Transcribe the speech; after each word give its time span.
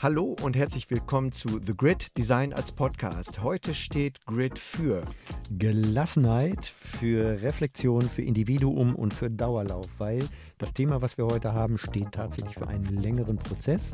Hallo 0.00 0.36
und 0.42 0.54
herzlich 0.54 0.88
willkommen 0.90 1.32
zu 1.32 1.60
The 1.60 1.76
Grid 1.76 2.16
Design 2.16 2.52
als 2.52 2.70
Podcast. 2.70 3.42
Heute 3.42 3.74
steht 3.74 4.24
Grid 4.26 4.56
für 4.56 5.02
Gelassenheit, 5.50 6.66
für 6.66 7.42
Reflexion, 7.42 8.02
für 8.02 8.22
Individuum 8.22 8.94
und 8.94 9.12
für 9.12 9.28
Dauerlauf, 9.28 9.88
weil 9.98 10.24
das 10.58 10.72
Thema, 10.72 11.02
was 11.02 11.18
wir 11.18 11.26
heute 11.26 11.52
haben, 11.52 11.76
steht 11.76 12.12
tatsächlich 12.12 12.54
für 12.54 12.68
einen 12.68 12.86
längeren 13.02 13.38
Prozess. 13.38 13.92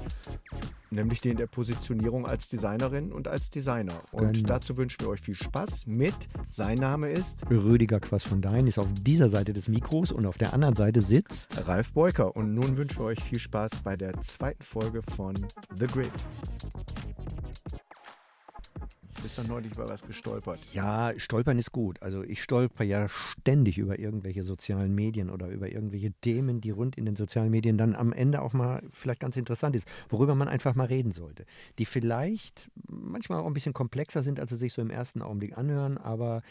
Nämlich 0.95 1.21
den 1.21 1.37
der 1.37 1.47
Positionierung 1.47 2.27
als 2.27 2.49
Designerin 2.49 3.13
und 3.13 3.27
als 3.27 3.51
Designer. 3.51 3.99
Und 4.13 4.35
genau. 4.35 4.49
dazu 4.49 4.77
wünschen 4.77 5.01
wir 5.01 5.09
euch 5.09 5.21
viel 5.21 5.35
Spaß 5.35 5.87
mit. 5.87 6.15
Sein 6.49 6.79
Name 6.79 7.11
ist 7.11 7.45
Rüdiger 7.51 8.01
Quass 8.01 8.25
von 8.25 8.41
Dein, 8.41 8.67
ist 8.67 8.79
auf 8.79 8.87
dieser 9.03 9.29
Seite 9.29 9.53
des 9.53 9.69
Mikros 9.69 10.13
und 10.13 10.25
auf 10.27 10.39
der 10.39 10.55
anderen 10.55 10.77
Seite 10.77 11.03
sitzt 11.03 11.49
Ralf 11.67 11.93
Beuker. 11.93 12.37
Und 12.37 12.55
nun 12.55 12.77
wünschen 12.77 12.99
wir 12.99 13.07
euch 13.07 13.21
viel 13.21 13.39
Spaß 13.39 13.81
bei 13.83 13.97
der 13.97 14.21
zweiten 14.21 14.63
Folge 14.63 15.03
von 15.17 15.35
The 15.79 15.87
Grid 15.87 16.13
bist 19.25 19.39
doch 19.39 19.49
neulich 19.49 19.73
über 19.73 19.89
was 19.89 20.03
gestolpert. 20.03 20.61
Ja, 20.75 21.13
stolpern 21.17 21.59
ist 21.59 21.73
gut. 21.73 22.03
Also 22.03 22.23
ich 22.23 22.43
stolper 22.43 22.85
ja 22.85 23.09
ständig 23.09 23.79
über 23.79 23.99
irgendwelche 23.99 24.43
sozialen 24.43 24.95
Medien 24.95 25.31
oder 25.31 25.49
über 25.49 25.73
irgendwelche 25.73 26.13
Themen, 26.21 26.61
die 26.61 26.71
rund 26.71 26.97
in 26.97 27.07
den 27.07 27.17
sozialen 27.17 27.51
Medien 27.51 27.79
dann 27.79 27.95
am 27.95 28.13
Ende 28.13 28.43
auch 28.43 28.53
mal 28.53 28.83
vielleicht 28.93 29.21
ganz 29.21 29.37
interessant 29.37 29.77
ist, 29.77 29.89
worüber 30.11 30.35
man 30.35 30.49
einfach 30.49 30.75
mal 30.75 30.85
reden 30.85 31.11
sollte. 31.11 31.47
Die 31.79 31.87
vielleicht 31.87 32.71
manchmal 32.87 33.41
auch 33.41 33.47
ein 33.47 33.55
bisschen 33.55 33.73
komplexer 33.73 34.23
sind, 34.23 34.39
als 34.39 34.51
sie 34.51 34.57
sich 34.57 34.75
so 34.75 34.83
im 34.83 34.91
ersten 34.91 35.23
Augenblick 35.23 35.57
anhören, 35.57 35.97
aber 35.97 36.43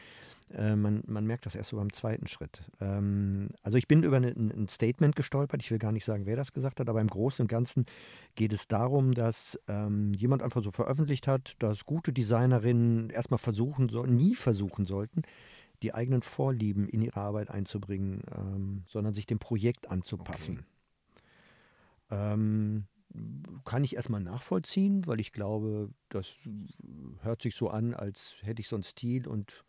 äh, 0.52 0.76
man, 0.76 1.04
man 1.08 1.26
merkt 1.26 1.46
das 1.46 1.56
erst 1.56 1.70
so 1.70 1.78
beim 1.78 1.92
zweiten 1.94 2.28
Schritt. 2.28 2.62
Ähm, 2.80 3.50
also 3.62 3.78
ich 3.78 3.88
bin 3.88 4.04
über 4.04 4.18
eine, 4.18 4.30
ein 4.30 4.68
Statement 4.70 5.16
gestolpert. 5.16 5.62
Ich 5.62 5.72
will 5.72 5.80
gar 5.80 5.92
nicht 5.92 6.06
sagen, 6.06 6.26
wer 6.26 6.36
das 6.36 6.54
gesagt 6.54 6.80
hat, 6.80 6.90
aber 6.90 7.02
im 7.02 7.08
Großen 7.08 7.44
und 7.44 7.48
Ganzen 7.48 7.85
geht 8.35 8.54
es 8.54 8.68
darum, 8.68 9.13
dass 9.13 9.60
ähm, 9.68 10.13
jemand 10.13 10.44
einfach 10.44 10.63
so 10.63 10.72
veröffentlicht 10.72 11.27
hat, 11.27 11.55
dass 11.60 11.85
gute 11.85 12.13
Designerinnen 12.13 13.10
erstmal 13.10 13.38
versuchen 13.38 13.90
sollen, 13.90 14.16
nie 14.16 14.35
versuchen 14.35 14.85
sollten, 14.85 15.24
die 15.82 15.94
eigenen 15.94 16.22
Vorlieben 16.22 16.88
in 16.88 17.02
ihre 17.02 17.20
Arbeit 17.20 17.50
einzubringen, 17.50 18.22
ähm, 18.35 18.84
sondern 18.88 19.13
sich 19.13 19.26
dem 19.26 19.40
Projekt 19.40 19.91
anzupassen. 19.91 20.66
Okay. 22.10 22.32
Ähm, 22.32 22.85
kann 23.63 23.84
ich 23.84 23.96
erstmal 23.96 24.22
nachvollziehen, 24.22 25.05
weil 25.05 25.20
ich 25.20 25.32
glaube, 25.34 25.90
das 26.10 26.35
hört 27.22 27.41
sich 27.41 27.55
so 27.55 27.70
an, 27.70 27.94
als 27.94 28.35
hätte 28.41 28.62
ich 28.62 28.68
so 28.68 28.76
einen 28.76 28.84
Stil 28.84 29.28
und 29.28 29.63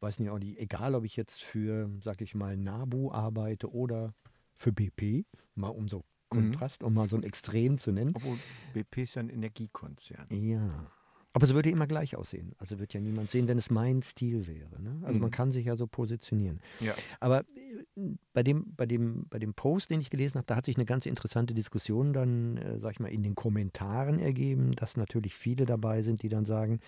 weiß 0.00 0.18
nicht, 0.18 0.30
auch 0.30 0.38
nicht, 0.38 0.58
egal 0.58 0.94
ob 0.94 1.04
ich 1.04 1.16
jetzt 1.16 1.42
für, 1.42 1.90
sag 2.02 2.20
ich 2.20 2.34
mal, 2.34 2.56
NABU 2.56 3.12
arbeite 3.12 3.72
oder 3.72 4.14
für 4.54 4.72
BP, 4.72 5.24
mal 5.54 5.68
um 5.68 5.88
so 5.88 5.98
mhm. 5.98 6.02
Kontrast, 6.30 6.82
mhm. 6.82 6.88
um 6.88 6.94
mal 6.94 7.08
so 7.08 7.16
ein 7.16 7.22
Extrem 7.22 7.78
zu 7.78 7.92
nennen. 7.92 8.12
Obwohl 8.14 8.38
BP 8.74 9.02
ist 9.02 9.14
ja 9.14 9.20
ein 9.20 9.30
Energiekonzern. 9.30 10.26
Ja. 10.30 10.90
Aber 11.36 11.44
es 11.44 11.52
würde 11.52 11.68
immer 11.68 11.86
gleich 11.86 12.16
aussehen. 12.16 12.54
Also 12.56 12.78
wird 12.78 12.94
ja 12.94 13.00
niemand 13.00 13.30
sehen, 13.30 13.46
wenn 13.46 13.58
es 13.58 13.68
mein 13.68 14.02
Stil 14.02 14.46
wäre. 14.46 14.80
Ne? 14.80 15.00
Also 15.02 15.16
mhm. 15.16 15.20
man 15.20 15.30
kann 15.30 15.52
sich 15.52 15.66
ja 15.66 15.76
so 15.76 15.86
positionieren. 15.86 16.60
Ja. 16.80 16.94
Aber 17.20 17.40
äh, 17.40 18.14
bei 18.32 18.42
dem, 18.42 18.74
bei, 18.74 18.86
dem, 18.86 19.26
bei 19.28 19.38
dem 19.38 19.52
Post, 19.52 19.90
den 19.90 20.00
ich 20.00 20.08
gelesen 20.08 20.38
habe, 20.38 20.46
da 20.46 20.56
hat 20.56 20.64
sich 20.64 20.76
eine 20.76 20.86
ganz 20.86 21.04
interessante 21.04 21.52
Diskussion 21.52 22.14
dann, 22.14 22.56
äh, 22.56 22.78
sag 22.78 22.92
ich 22.92 23.00
mal, 23.00 23.08
in 23.08 23.22
den 23.22 23.34
Kommentaren 23.34 24.18
ergeben, 24.18 24.72
dass 24.76 24.96
natürlich 24.96 25.34
viele 25.34 25.66
dabei 25.66 26.00
sind, 26.00 26.22
die 26.22 26.30
dann 26.30 26.46
sagen, 26.46 26.80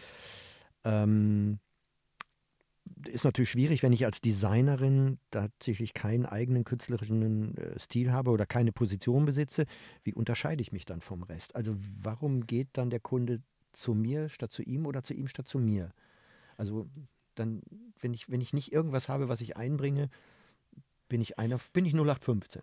ähm, 0.85 1.59
ist 3.07 3.25
natürlich 3.25 3.51
schwierig, 3.51 3.83
wenn 3.83 3.93
ich 3.93 4.05
als 4.05 4.21
Designerin 4.21 5.19
tatsächlich 5.31 5.95
keinen 5.95 6.27
eigenen 6.27 6.65
künstlerischen 6.65 7.57
äh, 7.57 7.79
Stil 7.79 8.13
habe 8.13 8.31
oder 8.31 8.47
keine 8.47 8.73
Position 8.73 9.25
besitze. 9.25 9.67
Wie 10.05 10.15
unterscheide 10.15 10.63
ich 10.63 10.73
mich 10.73 10.85
dann 10.85 11.01
vom 11.01 11.23
Rest? 11.23 11.55
Also 11.55 11.75
warum 12.03 12.47
geht 12.47 12.69
dann 12.73 12.91
der 12.91 13.01
Kunde 13.01 13.43
zu 13.73 13.95
mir 13.95 14.29
statt 14.29 14.53
zu 14.53 14.63
ihm 14.63 14.87
oder 14.87 15.03
zu 15.03 15.15
ihm 15.15 15.29
statt 15.29 15.49
zu 15.49 15.59
mir? 15.59 15.93
Also 16.57 16.89
dann, 17.35 17.63
wenn 18.01 18.15
ich, 18.15 18.29
wenn 18.31 18.41
ich 18.41 18.53
nicht 18.53 18.73
irgendwas 18.73 19.09
habe, 19.09 19.29
was 19.29 19.41
ich 19.41 19.57
einbringe, 19.57 20.11
bin 21.09 21.21
ich 21.21 21.39
einer, 21.39 21.59
bin 21.73 21.87
ich 21.87 21.95
0815. 21.95 22.63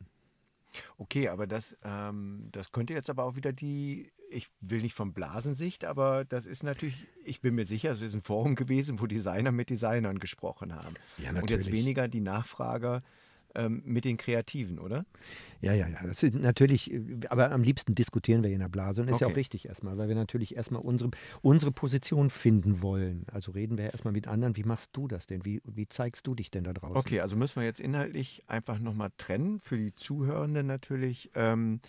Okay, 0.98 1.30
aber 1.30 1.48
das, 1.48 1.78
ähm, 1.84 2.50
das 2.52 2.72
könnte 2.72 2.94
jetzt 2.94 3.10
aber 3.10 3.24
auch 3.24 3.36
wieder 3.36 3.54
die, 3.54 4.12
ich 4.36 4.50
will 4.60 4.82
nicht 4.82 4.94
von 4.94 5.14
Blasensicht, 5.14 5.86
aber 5.86 6.26
das 6.26 6.46
ist 6.46 6.64
natürlich, 6.64 7.08
ich 7.24 7.42
bin 7.42 7.56
mir 7.56 7.66
sicher, 7.66 7.92
es 7.92 8.02
ist 8.02 8.14
ein 8.14 8.22
Forum 8.22 8.56
gewesen, 8.56 9.00
wo 9.00 9.08
Designer 9.08 9.52
mit 9.52 9.70
Designern 9.70 10.20
gesprochen 10.20 10.76
haben. 10.76 10.96
Ja, 11.18 11.32
natürlich. 11.32 11.42
Und 11.42 11.50
jetzt 11.50 11.72
weniger 11.72 12.08
die 12.08 12.22
Nachfrager 12.22 13.02
ähm, 13.56 13.82
mit 13.86 14.06
den 14.06 14.18
Kreativen, 14.18 14.80
oder? 14.80 15.06
Ja, 15.62 15.74
ja, 15.74 15.88
ja. 15.88 16.04
Das 16.04 16.22
ist 16.22 16.36
natürlich, 16.36 16.92
aber 17.30 17.52
am 17.52 17.64
liebsten 17.64 17.96
diskutieren 17.96 18.44
wir 18.44 18.52
in 18.52 18.60
der 18.60 18.68
Blase 18.68 19.02
und 19.02 19.08
ist 19.08 19.16
okay. 19.16 19.24
ja 19.24 19.32
auch 19.32 19.36
richtig 19.36 19.68
erstmal, 19.68 19.98
weil 19.98 20.10
wir 20.10 20.16
natürlich 20.16 20.56
erstmal 20.56 20.82
unsere, 20.82 21.12
unsere 21.42 21.72
Position 21.72 22.30
finden 22.30 22.82
wollen. 22.82 23.26
Also 23.32 23.52
reden 23.54 23.78
wir 23.78 23.86
erstmal 23.86 24.12
mit 24.12 24.28
anderen, 24.28 24.58
wie 24.58 24.64
machst 24.64 24.92
du 24.94 25.08
das 25.08 25.26
denn? 25.26 25.46
Wie, 25.46 25.62
wie 25.64 25.88
zeigst 25.88 26.28
du 26.28 26.36
dich 26.36 26.52
denn 26.52 26.66
da 26.66 26.74
draußen? 26.74 26.98
Okay, 26.98 27.22
also 27.22 27.36
müssen 27.38 27.62
wir 27.62 27.66
jetzt 27.66 27.80
inhaltlich 27.80 28.44
einfach 28.48 28.80
nochmal 28.80 29.12
trennen, 29.18 29.60
für 29.60 29.78
die 29.78 29.96
Zuhörenden 29.96 30.68
natürlich. 30.68 31.32
Ähm, 31.34 31.80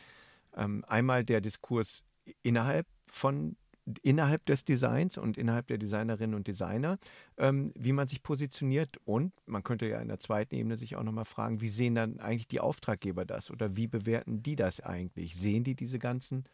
ähm, 0.56 0.84
einmal 0.88 1.24
der 1.24 1.40
Diskurs 1.40 2.02
innerhalb 2.42 2.86
von 3.06 3.56
innerhalb 4.02 4.44
des 4.46 4.64
Designs 4.64 5.16
und 5.16 5.38
innerhalb 5.38 5.68
der 5.68 5.78
Designerinnen 5.78 6.34
und 6.34 6.46
Designer, 6.46 6.98
ähm, 7.38 7.72
wie 7.76 7.92
man 7.92 8.08
sich 8.08 8.22
positioniert. 8.22 8.96
Und 9.04 9.32
man 9.46 9.62
könnte 9.62 9.86
ja 9.86 10.00
in 10.00 10.08
der 10.08 10.18
zweiten 10.18 10.54
Ebene 10.54 10.76
sich 10.76 10.96
auch 10.96 11.04
nochmal 11.04 11.24
fragen, 11.24 11.60
wie 11.60 11.68
sehen 11.68 11.94
dann 11.94 12.18
eigentlich 12.18 12.48
die 12.48 12.60
Auftraggeber 12.60 13.24
das 13.24 13.50
oder 13.50 13.76
wie 13.76 13.86
bewerten 13.86 14.42
die 14.42 14.56
das 14.56 14.80
eigentlich? 14.80 15.36
Sehen 15.36 15.62
die 15.62 15.74
diese 15.74 15.98
ganzen 15.98 16.44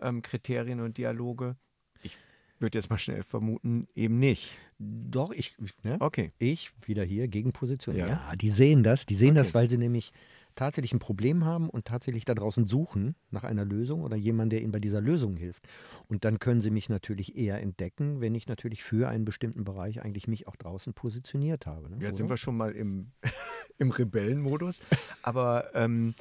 ähm, 0.00 0.22
Kriterien 0.22 0.80
und 0.80 0.98
Dialoge? 0.98 1.56
Ich 2.02 2.16
würde 2.60 2.78
jetzt 2.78 2.90
mal 2.90 2.98
schnell 2.98 3.24
vermuten, 3.24 3.88
eben 3.96 4.20
nicht. 4.20 4.56
Doch, 4.78 5.32
ich, 5.32 5.56
ne? 5.82 5.96
okay. 5.98 6.32
ich 6.38 6.72
wieder 6.86 7.02
hier, 7.02 7.26
Gegenposition. 7.26 7.96
Ja. 7.96 8.06
ja, 8.06 8.36
die 8.36 8.50
sehen 8.50 8.84
das. 8.84 9.04
Die 9.04 9.16
sehen 9.16 9.30
okay. 9.30 9.38
das, 9.38 9.54
weil 9.54 9.68
sie 9.68 9.78
nämlich 9.78 10.12
tatsächlich 10.54 10.92
ein 10.92 10.98
Problem 10.98 11.44
haben 11.44 11.68
und 11.68 11.84
tatsächlich 11.84 12.24
da 12.24 12.34
draußen 12.34 12.66
suchen 12.66 13.16
nach 13.30 13.44
einer 13.44 13.64
Lösung 13.64 14.02
oder 14.02 14.16
jemand, 14.16 14.52
der 14.52 14.62
ihnen 14.62 14.72
bei 14.72 14.80
dieser 14.80 15.00
Lösung 15.00 15.36
hilft. 15.36 15.66
Und 16.08 16.24
dann 16.24 16.38
können 16.38 16.60
sie 16.60 16.70
mich 16.70 16.88
natürlich 16.88 17.36
eher 17.36 17.60
entdecken, 17.60 18.20
wenn 18.20 18.34
ich 18.34 18.46
natürlich 18.46 18.82
für 18.82 19.08
einen 19.08 19.24
bestimmten 19.24 19.64
Bereich 19.64 20.02
eigentlich 20.02 20.28
mich 20.28 20.46
auch 20.48 20.56
draußen 20.56 20.94
positioniert 20.94 21.66
habe. 21.66 21.90
Ne? 21.90 21.96
Jetzt 21.96 22.08
oder? 22.08 22.16
sind 22.16 22.30
wir 22.30 22.36
schon 22.36 22.56
mal 22.56 22.72
im, 22.72 23.12
im 23.78 23.90
Rebellenmodus. 23.90 24.80
Aber, 25.22 25.74
ähm, 25.74 26.14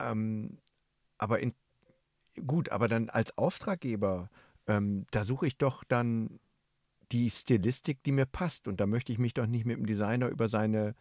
ähm, 0.00 0.58
aber 1.18 1.40
in, 1.40 1.54
gut, 2.46 2.70
aber 2.70 2.88
dann 2.88 3.10
als 3.10 3.36
Auftraggeber, 3.36 4.30
ähm, 4.66 5.06
da 5.10 5.24
suche 5.24 5.46
ich 5.46 5.58
doch 5.58 5.84
dann 5.84 6.40
die 7.12 7.30
Stilistik, 7.30 8.02
die 8.04 8.12
mir 8.12 8.26
passt. 8.26 8.68
Und 8.68 8.80
da 8.80 8.86
möchte 8.86 9.12
ich 9.12 9.18
mich 9.18 9.34
doch 9.34 9.46
nicht 9.46 9.64
mit 9.64 9.76
dem 9.76 9.86
Designer 9.86 10.28
über 10.28 10.48
seine 10.48 10.94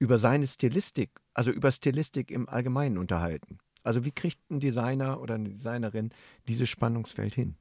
über 0.00 0.18
seine 0.18 0.48
Stilistik, 0.48 1.10
also 1.34 1.52
über 1.52 1.70
Stilistik 1.70 2.32
im 2.32 2.48
Allgemeinen 2.48 2.98
unterhalten. 2.98 3.58
Also 3.84 4.04
wie 4.04 4.10
kriegt 4.10 4.50
ein 4.50 4.58
Designer 4.58 5.20
oder 5.20 5.36
eine 5.36 5.50
Designerin 5.50 6.10
dieses 6.48 6.68
Spannungsfeld 6.68 7.34
hin? 7.34 7.54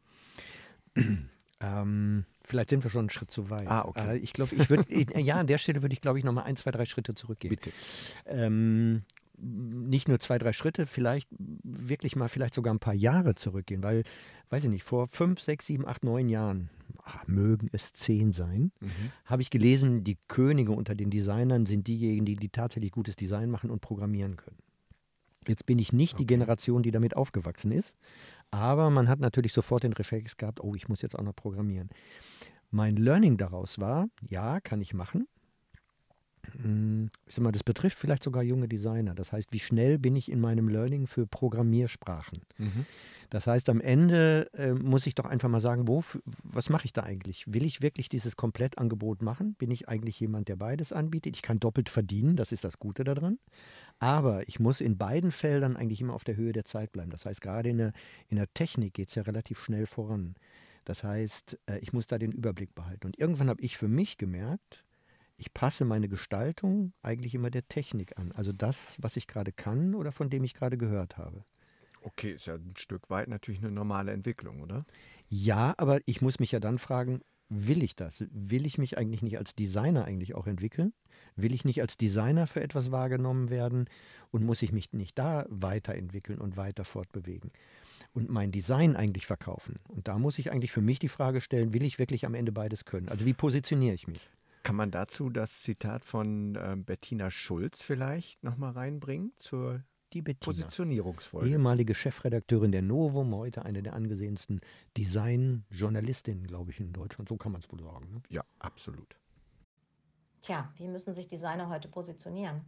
Ähm, 1.62 2.24
vielleicht 2.40 2.70
sind 2.70 2.86
wir 2.86 2.90
schon 2.90 3.00
einen 3.00 3.10
Schritt 3.10 3.32
zu 3.32 3.50
weit. 3.50 3.68
Ah, 3.68 3.84
okay. 3.86 4.14
Äh, 4.14 4.18
ich 4.20 4.32
glaube, 4.32 4.56
ich 4.56 4.70
würde, 4.70 4.86
ja, 5.20 5.36
an 5.36 5.48
der 5.48 5.58
Stelle 5.58 5.82
würde 5.82 5.92
ich, 5.92 6.00
glaube 6.00 6.18
ich, 6.18 6.24
nochmal 6.24 6.46
ein, 6.46 6.56
zwei, 6.56 6.72
drei 6.72 6.86
Schritte 6.86 7.16
zurückgehen. 7.16 7.50
Bitte. 7.50 7.74
Ähm, 8.26 9.04
nicht 9.42 10.08
nur 10.08 10.20
zwei, 10.20 10.38
drei 10.38 10.54
Schritte, 10.54 10.86
vielleicht 10.88 11.30
wirklich 11.64 12.16
mal 12.16 12.30
vielleicht 12.30 12.54
sogar 12.54 12.74
ein 12.74 12.80
paar 12.80 12.94
Jahre 12.94 13.36
zurückgehen, 13.36 13.84
weil, 13.84 14.04
weiß 14.50 14.66
ich 14.66 14.70
nicht, 14.70 14.84
vor 14.84 15.08
fünf, 15.08 15.40
sechs, 15.40 15.66
sieben, 15.68 15.88
acht, 15.88 16.04
neun 16.04 16.30
Jahren 16.30 16.70
ach, 17.04 17.28
mögen 17.28 17.70
es 17.72 17.94
zehn 17.94 18.34
sein, 18.34 18.72
mhm. 18.80 19.12
habe 19.26 19.42
ich 19.42 19.50
gelesen, 19.50 20.04
die 20.04 20.18
Könige 20.28 20.72
unter 20.72 20.96
den 20.96 21.10
Designern 21.10 21.66
sind 21.66 21.88
diejenigen, 21.88 22.26
die, 22.26 22.36
die 22.36 22.50
tatsächlich 22.50 22.92
gutes 22.92 23.16
Design 23.16 23.50
machen 23.50 23.70
und 23.70 23.82
programmieren 23.82 24.36
können. 24.36 24.58
Jetzt 25.48 25.66
bin 25.66 25.80
ich 25.80 25.94
nicht 25.94 26.14
okay. 26.14 26.24
die 26.24 26.28
Generation, 26.28 26.84
die 26.84 26.92
damit 26.92 27.16
aufgewachsen 27.16 27.72
ist, 27.72 27.96
aber 28.52 28.90
man 28.90 29.08
hat 29.08 29.20
natürlich 29.20 29.54
sofort 29.54 29.84
den 29.84 29.94
Reflex 29.94 30.38
gehabt, 30.38 30.62
oh, 30.62 30.76
ich 30.76 30.88
muss 30.88 31.02
jetzt 31.02 31.18
auch 31.18 31.24
noch 31.24 31.36
programmieren. 31.36 31.90
Mein 32.72 32.98
Learning 32.98 33.38
daraus 33.38 33.80
war, 33.80 34.10
ja, 34.28 34.60
kann 34.60 34.82
ich 34.82 34.94
machen, 34.94 35.28
ich 37.28 37.36
sag 37.36 37.44
mal, 37.44 37.52
das 37.52 37.64
betrifft 37.64 37.98
vielleicht 37.98 38.24
sogar 38.24 38.44
junge 38.44 38.68
Designer. 38.68 39.16
Das 39.16 39.32
heißt, 39.32 39.52
wie 39.52 39.60
schnell 39.60 39.98
bin 39.98 40.16
ich 40.16 40.32
in 40.32 40.40
meinem 40.40 40.68
Learning 40.68 41.08
für 41.08 41.28
Programmiersprachen? 41.28 42.42
Mhm. 42.58 42.86
Das 43.30 43.46
heißt, 43.46 43.70
am 43.70 43.80
Ende 43.80 44.50
äh, 44.54 44.74
muss 44.74 45.06
ich 45.06 45.14
doch 45.14 45.26
einfach 45.26 45.50
mal 45.50 45.62
sagen, 45.62 45.88
wo, 45.88 46.04
was 46.44 46.70
mache 46.70 46.86
ich 46.86 46.94
da 46.94 47.04
eigentlich? 47.04 47.46
Will 47.48 47.64
ich 47.64 47.82
wirklich 47.82 48.10
dieses 48.10 48.36
Komplettangebot 48.36 49.22
machen? 49.22 49.54
Bin 49.54 49.70
ich 49.70 49.88
eigentlich 49.88 50.20
jemand, 50.20 50.48
der 50.48 50.56
beides 50.56 50.92
anbietet? 50.92 51.36
Ich 51.36 51.44
kann 51.44 51.60
doppelt 51.60 51.90
verdienen, 51.90 52.36
das 52.36 52.52
ist 52.52 52.64
das 52.64 52.80
Gute 52.80 53.04
daran. 53.04 53.38
Aber 54.00 54.48
ich 54.48 54.60
muss 54.60 54.82
in 54.82 54.98
beiden 54.98 55.32
Feldern 55.32 55.78
eigentlich 55.78 56.02
immer 56.02 56.14
auf 56.14 56.24
der 56.24 56.38
Höhe 56.38 56.54
der 56.54 56.66
Zeit 56.66 56.92
bleiben. 56.92 57.12
Das 57.12 57.26
heißt, 57.26 57.42
gerade 57.42 57.70
in 57.70 57.78
der, 57.78 57.94
in 58.30 58.38
der 58.38 58.52
Technik 58.54 58.96
geht 58.96 59.10
es 59.10 59.16
ja 59.16 59.24
relativ 59.24 59.60
schnell 59.60 59.86
voran. 59.86 60.36
Das 60.86 61.04
heißt, 61.04 61.60
äh, 61.68 61.78
ich 61.80 61.94
muss 61.94 62.08
da 62.08 62.18
den 62.18 62.32
Überblick 62.32 62.74
behalten. 62.74 63.06
Und 63.06 63.20
irgendwann 63.20 63.50
habe 63.50 63.62
ich 63.62 63.78
für 63.78 63.88
mich 63.88 64.18
gemerkt, 64.18 64.84
ich 65.40 65.54
passe 65.54 65.86
meine 65.86 66.10
Gestaltung 66.10 66.92
eigentlich 67.02 67.34
immer 67.34 67.50
der 67.50 67.68
Technik 67.68 68.18
an. 68.18 68.34
Also 68.34 68.52
das, 68.52 68.98
was 69.00 69.16
ich 69.16 69.26
gerade 69.26 69.54
kann 69.54 69.96
oder 69.96 70.12
von 70.12 70.30
dem 70.30 70.44
ich 70.44 70.54
gerade 70.54 70.78
gehört 70.78 71.18
habe. 71.18 71.46
Okay, 72.02 72.32
ist 72.32 72.48
ja 72.48 72.56
ein 72.56 72.74
Stück 72.78 73.10
weit 73.10 73.30
natürlich 73.30 73.62
eine 73.62 73.72
normale 73.72 74.12
Entwicklung, 74.12 74.62
oder? 74.62 74.86
Ja, 75.30 75.74
aber 75.78 76.00
ich 76.06 76.22
muss 76.22 76.40
mich 76.40 76.52
ja 76.52 76.60
dann 76.60 76.78
fragen, 76.78 77.22
will 77.50 77.84
ich 77.84 77.96
das? 77.96 78.26
Will 78.32 78.66
ich 78.66 78.78
mich 78.78 78.98
eigentlich 78.98 79.22
nicht 79.22 79.38
als 79.38 79.56
Designer 79.56 80.06
eigentlich 80.06 80.36
auch 80.36 80.46
entwickeln? 80.46 80.94
Will 81.36 81.54
ich 81.54 81.66
nicht 81.66 81.82
als 81.82 81.98
Designer 81.98 82.46
für 82.46 82.62
etwas 82.62 82.92
wahrgenommen 82.92 83.50
werden 83.50 83.90
und 84.32 84.44
muss 84.44 84.62
ich 84.62 84.72
mich 84.72 84.94
nicht 84.94 85.18
da 85.18 85.46
weiterentwickeln 85.50 86.40
und 86.40 86.58
weiter 86.58 86.84
fortbewegen? 86.84 87.52
Und 88.14 88.30
mein 88.30 88.52
Design 88.52 88.96
eigentlich 88.96 89.26
verkaufen. 89.26 89.76
Und 89.88 90.08
da 90.08 90.18
muss 90.18 90.40
ich 90.40 90.52
eigentlich 90.52 90.72
für 90.72 90.82
mich 90.82 91.00
die 91.00 91.08
Frage 91.08 91.42
stellen, 91.42 91.74
will 91.74 91.84
ich 91.84 92.00
wirklich 92.00 92.26
am 92.26 92.34
Ende 92.34 92.52
beides 92.52 92.86
können? 92.86 93.10
Also 93.10 93.26
wie 93.26 93.34
positioniere 93.34 93.96
ich 93.96 94.08
mich? 94.08 94.30
Kann 94.64 94.76
man 94.76 94.92
dazu 94.92 95.30
das 95.30 95.62
Zitat 95.62 96.06
von 96.06 96.56
äh, 96.56 96.76
Bettina 96.78 97.32
Schulz 97.32 97.82
vielleicht 97.82 98.44
nochmal 98.44 98.72
reinbringen 98.72 99.32
zur 99.38 99.84
die 100.14 100.22
Bettina. 100.22 100.46
Positionierungsfolge? 100.46 101.50
Ehemalige 101.50 101.96
Chefredakteurin 101.96 102.72
der 102.72 102.82
Novum, 102.82 103.34
heute 103.36 103.64
eine 103.64 103.84
der 103.84 103.94
angesehensten 103.94 104.62
Design-Journalistinnen, 104.98 106.46
glaube 106.48 106.72
ich, 106.72 106.80
in 106.80 106.94
Deutschland. 106.94 107.30
So 107.30 107.38
kann 107.38 107.52
man 107.52 107.62
es 107.62 107.72
wohl 107.72 107.82
sagen. 107.82 108.12
Ne? 108.12 108.22
Ja, 108.30 108.44
absolut. 108.60 109.16
Tja, 110.42 110.72
wie 110.78 110.88
müssen 110.88 111.14
sich 111.14 111.28
Designer 111.28 111.70
heute 111.70 111.88
positionieren? 111.88 112.62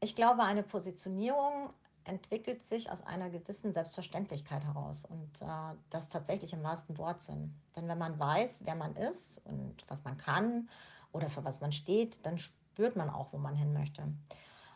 Ich 0.00 0.14
glaube, 0.14 0.42
eine 0.42 0.62
Positionierung 0.62 1.70
entwickelt 2.04 2.62
sich 2.62 2.90
aus 2.90 3.02
einer 3.02 3.28
gewissen 3.28 3.72
Selbstverständlichkeit 3.72 4.64
heraus 4.64 5.04
und 5.04 5.42
äh, 5.42 5.76
das 5.90 6.08
tatsächlich 6.08 6.52
im 6.52 6.62
wahrsten 6.62 6.96
Wortsinn. 6.96 7.54
Denn 7.76 7.86
wenn 7.86 7.98
man 7.98 8.18
weiß, 8.18 8.62
wer 8.64 8.74
man 8.74 8.96
ist 8.96 9.40
und 9.44 9.84
was 9.88 10.04
man 10.04 10.16
kann 10.16 10.68
oder 11.12 11.30
für 11.30 11.44
was 11.44 11.60
man 11.60 11.72
steht, 11.72 12.24
dann 12.24 12.38
spürt 12.38 12.96
man 12.96 13.10
auch, 13.10 13.32
wo 13.32 13.38
man 13.38 13.54
hin 13.54 13.72
möchte. 13.72 14.02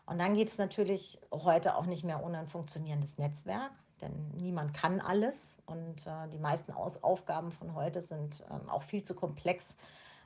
Und 0.06 0.18
dann 0.18 0.34
geht 0.34 0.48
es 0.48 0.58
natürlich 0.58 1.20
heute 1.30 1.76
auch 1.76 1.86
nicht 1.86 2.04
mehr 2.04 2.22
ohne 2.22 2.38
ein 2.38 2.48
funktionierendes 2.48 3.18
Netzwerk, 3.18 3.72
denn 4.00 4.30
niemand 4.34 4.74
kann 4.74 5.00
alles 5.00 5.58
und 5.66 6.06
äh, 6.06 6.28
die 6.32 6.38
meisten 6.38 6.72
Aus 6.72 7.02
Aufgaben 7.02 7.52
von 7.52 7.74
heute 7.74 8.00
sind 8.00 8.44
ähm, 8.50 8.68
auch 8.68 8.82
viel 8.82 9.02
zu 9.02 9.14
komplex, 9.14 9.76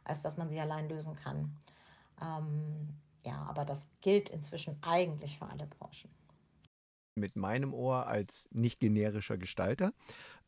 als 0.04 0.22
dass 0.22 0.38
man 0.38 0.48
sie 0.48 0.58
allein 0.58 0.88
lösen 0.88 1.14
kann. 1.14 1.54
Ähm, 2.22 2.88
ja, 3.22 3.44
aber 3.48 3.64
das 3.64 3.86
gilt 4.00 4.30
inzwischen 4.30 4.78
eigentlich 4.82 5.38
für 5.38 5.46
alle 5.46 5.66
Branchen. 5.66 6.10
Mit 7.18 7.36
meinem 7.36 7.74
Ohr 7.74 8.06
als 8.06 8.48
nicht 8.52 8.78
generischer 8.78 9.36
Gestalter 9.36 9.92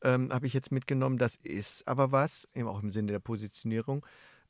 ähm, 0.02 0.32
habe 0.32 0.46
ich 0.46 0.52
jetzt 0.52 0.70
mitgenommen, 0.70 1.18
das 1.18 1.36
ist 1.36 1.86
aber 1.88 2.12
was, 2.12 2.48
eben 2.54 2.68
auch 2.68 2.82
im 2.82 2.90
Sinne 2.90 3.12
der 3.12 3.20
Positionierung. 3.20 4.06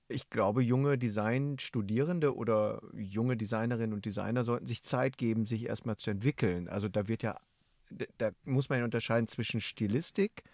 Ich 0.09 0.31
glaube, 0.31 0.63
junge 0.63 0.97
Designstudierende 0.97 2.35
oder 2.35 2.81
junge 2.95 3.37
Designerinnen 3.37 3.93
und 3.93 4.07
Designer 4.07 4.45
sollten 4.45 4.67
sich 4.67 4.83
Zeit 4.83 5.19
geben, 5.19 5.45
sich 5.45 5.67
erstmal 5.67 5.97
zu 5.97 6.11
entwickeln. 6.11 6.69
Also 6.69 6.89
da 6.89 7.09
wird 7.09 7.23
ja, 7.23 7.39
da 8.17 8.31
muss 8.45 8.71
man 8.71 8.79
ja 8.79 8.85
unterscheiden 8.85 9.29
zwischen 9.29 9.61
Stilistik 9.61 10.45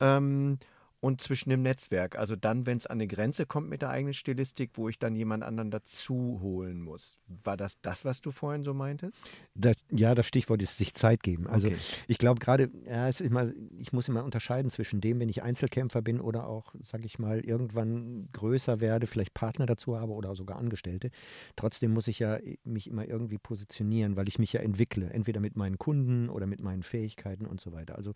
ähm, 0.00 0.58
und 1.00 1.20
zwischen 1.20 1.50
dem 1.50 1.62
Netzwerk. 1.62 2.16
Also 2.16 2.36
dann, 2.36 2.66
wenn 2.66 2.76
es 2.76 2.86
an 2.86 2.98
eine 2.98 3.06
Grenze 3.06 3.46
kommt 3.46 3.68
mit 3.68 3.82
der 3.82 3.90
eigenen 3.90 4.12
Stilistik, 4.12 4.72
wo 4.74 4.88
ich 4.88 4.98
dann 4.98 5.16
jemand 5.16 5.42
anderen 5.42 5.70
dazu 5.70 6.38
holen 6.42 6.82
muss. 6.82 7.18
War 7.42 7.56
das 7.56 7.80
das, 7.80 8.04
was 8.04 8.20
du 8.20 8.30
vorhin 8.30 8.62
so 8.62 8.74
meintest? 8.74 9.18
Das, 9.54 9.76
ja, 9.90 10.14
das 10.14 10.26
Stichwort 10.26 10.62
ist 10.62 10.76
sich 10.76 10.92
Zeit 10.94 11.22
geben. 11.22 11.46
Also 11.46 11.68
okay. 11.68 11.78
ich 12.06 12.18
glaube 12.18 12.38
gerade, 12.40 12.70
ja, 12.86 13.08
ich 13.08 13.92
muss 13.92 14.08
immer 14.08 14.24
unterscheiden 14.24 14.70
zwischen 14.70 15.00
dem, 15.00 15.20
wenn 15.20 15.30
ich 15.30 15.42
Einzelkämpfer 15.42 16.02
bin 16.02 16.20
oder 16.20 16.46
auch, 16.46 16.74
sage 16.82 17.06
ich 17.06 17.18
mal, 17.18 17.40
irgendwann 17.40 18.28
größer 18.32 18.80
werde, 18.80 19.06
vielleicht 19.06 19.32
Partner 19.32 19.64
dazu 19.64 19.98
habe 19.98 20.12
oder 20.12 20.34
sogar 20.34 20.58
Angestellte. 20.58 21.10
Trotzdem 21.56 21.92
muss 21.92 22.08
ich 22.08 22.18
ja 22.18 22.38
mich 22.64 22.88
immer 22.88 23.06
irgendwie 23.06 23.38
positionieren, 23.38 24.16
weil 24.16 24.28
ich 24.28 24.38
mich 24.38 24.52
ja 24.52 24.60
entwickle, 24.60 25.10
entweder 25.10 25.40
mit 25.40 25.56
meinen 25.56 25.78
Kunden 25.78 26.28
oder 26.28 26.46
mit 26.46 26.60
meinen 26.60 26.82
Fähigkeiten 26.82 27.46
und 27.46 27.60
so 27.60 27.72
weiter. 27.72 27.96
Also 27.96 28.12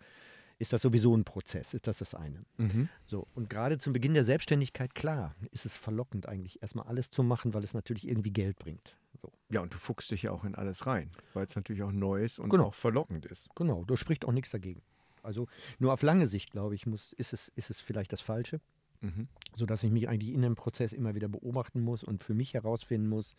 ist 0.57 0.73
das 0.73 0.81
sowieso 0.81 1.15
ein 1.15 1.25
Prozess, 1.25 1.73
ist 1.73 1.87
das 1.87 1.97
das 1.97 2.15
eine. 2.15 2.45
Mhm. 2.57 2.87
So, 3.05 3.27
und 3.33 3.49
gerade 3.49 3.77
zum 3.77 3.93
Beginn 3.93 4.13
der 4.13 4.23
Selbstständigkeit, 4.23 4.95
klar, 4.95 5.35
ist 5.51 5.65
es 5.65 5.75
verlockend 5.75 6.27
eigentlich, 6.27 6.61
erstmal 6.61 6.87
alles 6.87 7.11
zu 7.11 7.23
machen, 7.23 7.53
weil 7.53 7.63
es 7.63 7.73
natürlich 7.73 8.07
irgendwie 8.07 8.31
Geld 8.31 8.57
bringt. 8.57 8.97
So. 9.21 9.31
Ja, 9.49 9.61
und 9.61 9.73
du 9.73 9.77
fuchst 9.77 10.11
dich 10.11 10.23
ja 10.23 10.31
auch 10.31 10.43
in 10.45 10.55
alles 10.55 10.87
rein, 10.87 11.11
weil 11.33 11.45
es 11.45 11.55
natürlich 11.55 11.83
auch 11.83 11.91
neu 11.91 12.23
ist 12.23 12.39
und 12.39 12.49
genau. 12.49 12.67
auch 12.67 12.73
verlockend 12.73 13.25
ist. 13.25 13.49
Genau, 13.55 13.83
da 13.85 13.97
spricht 13.97 14.25
auch 14.25 14.31
nichts 14.31 14.51
dagegen. 14.51 14.81
Also 15.23 15.47
nur 15.79 15.91
auf 15.91 16.03
lange 16.03 16.27
Sicht, 16.27 16.51
glaube 16.51 16.75
ich, 16.75 16.85
muss, 16.85 17.11
ist, 17.13 17.33
es, 17.33 17.49
ist 17.55 17.69
es 17.69 17.81
vielleicht 17.81 18.13
das 18.13 18.21
Falsche, 18.21 18.61
mhm. 19.01 19.27
sodass 19.55 19.83
ich 19.83 19.91
mich 19.91 20.07
eigentlich 20.07 20.33
in 20.33 20.41
dem 20.41 20.55
Prozess 20.55 20.93
immer 20.93 21.15
wieder 21.15 21.27
beobachten 21.27 21.81
muss 21.81 22.03
und 22.03 22.23
für 22.23 22.33
mich 22.33 22.53
herausfinden 22.53 23.09
muss, 23.09 23.35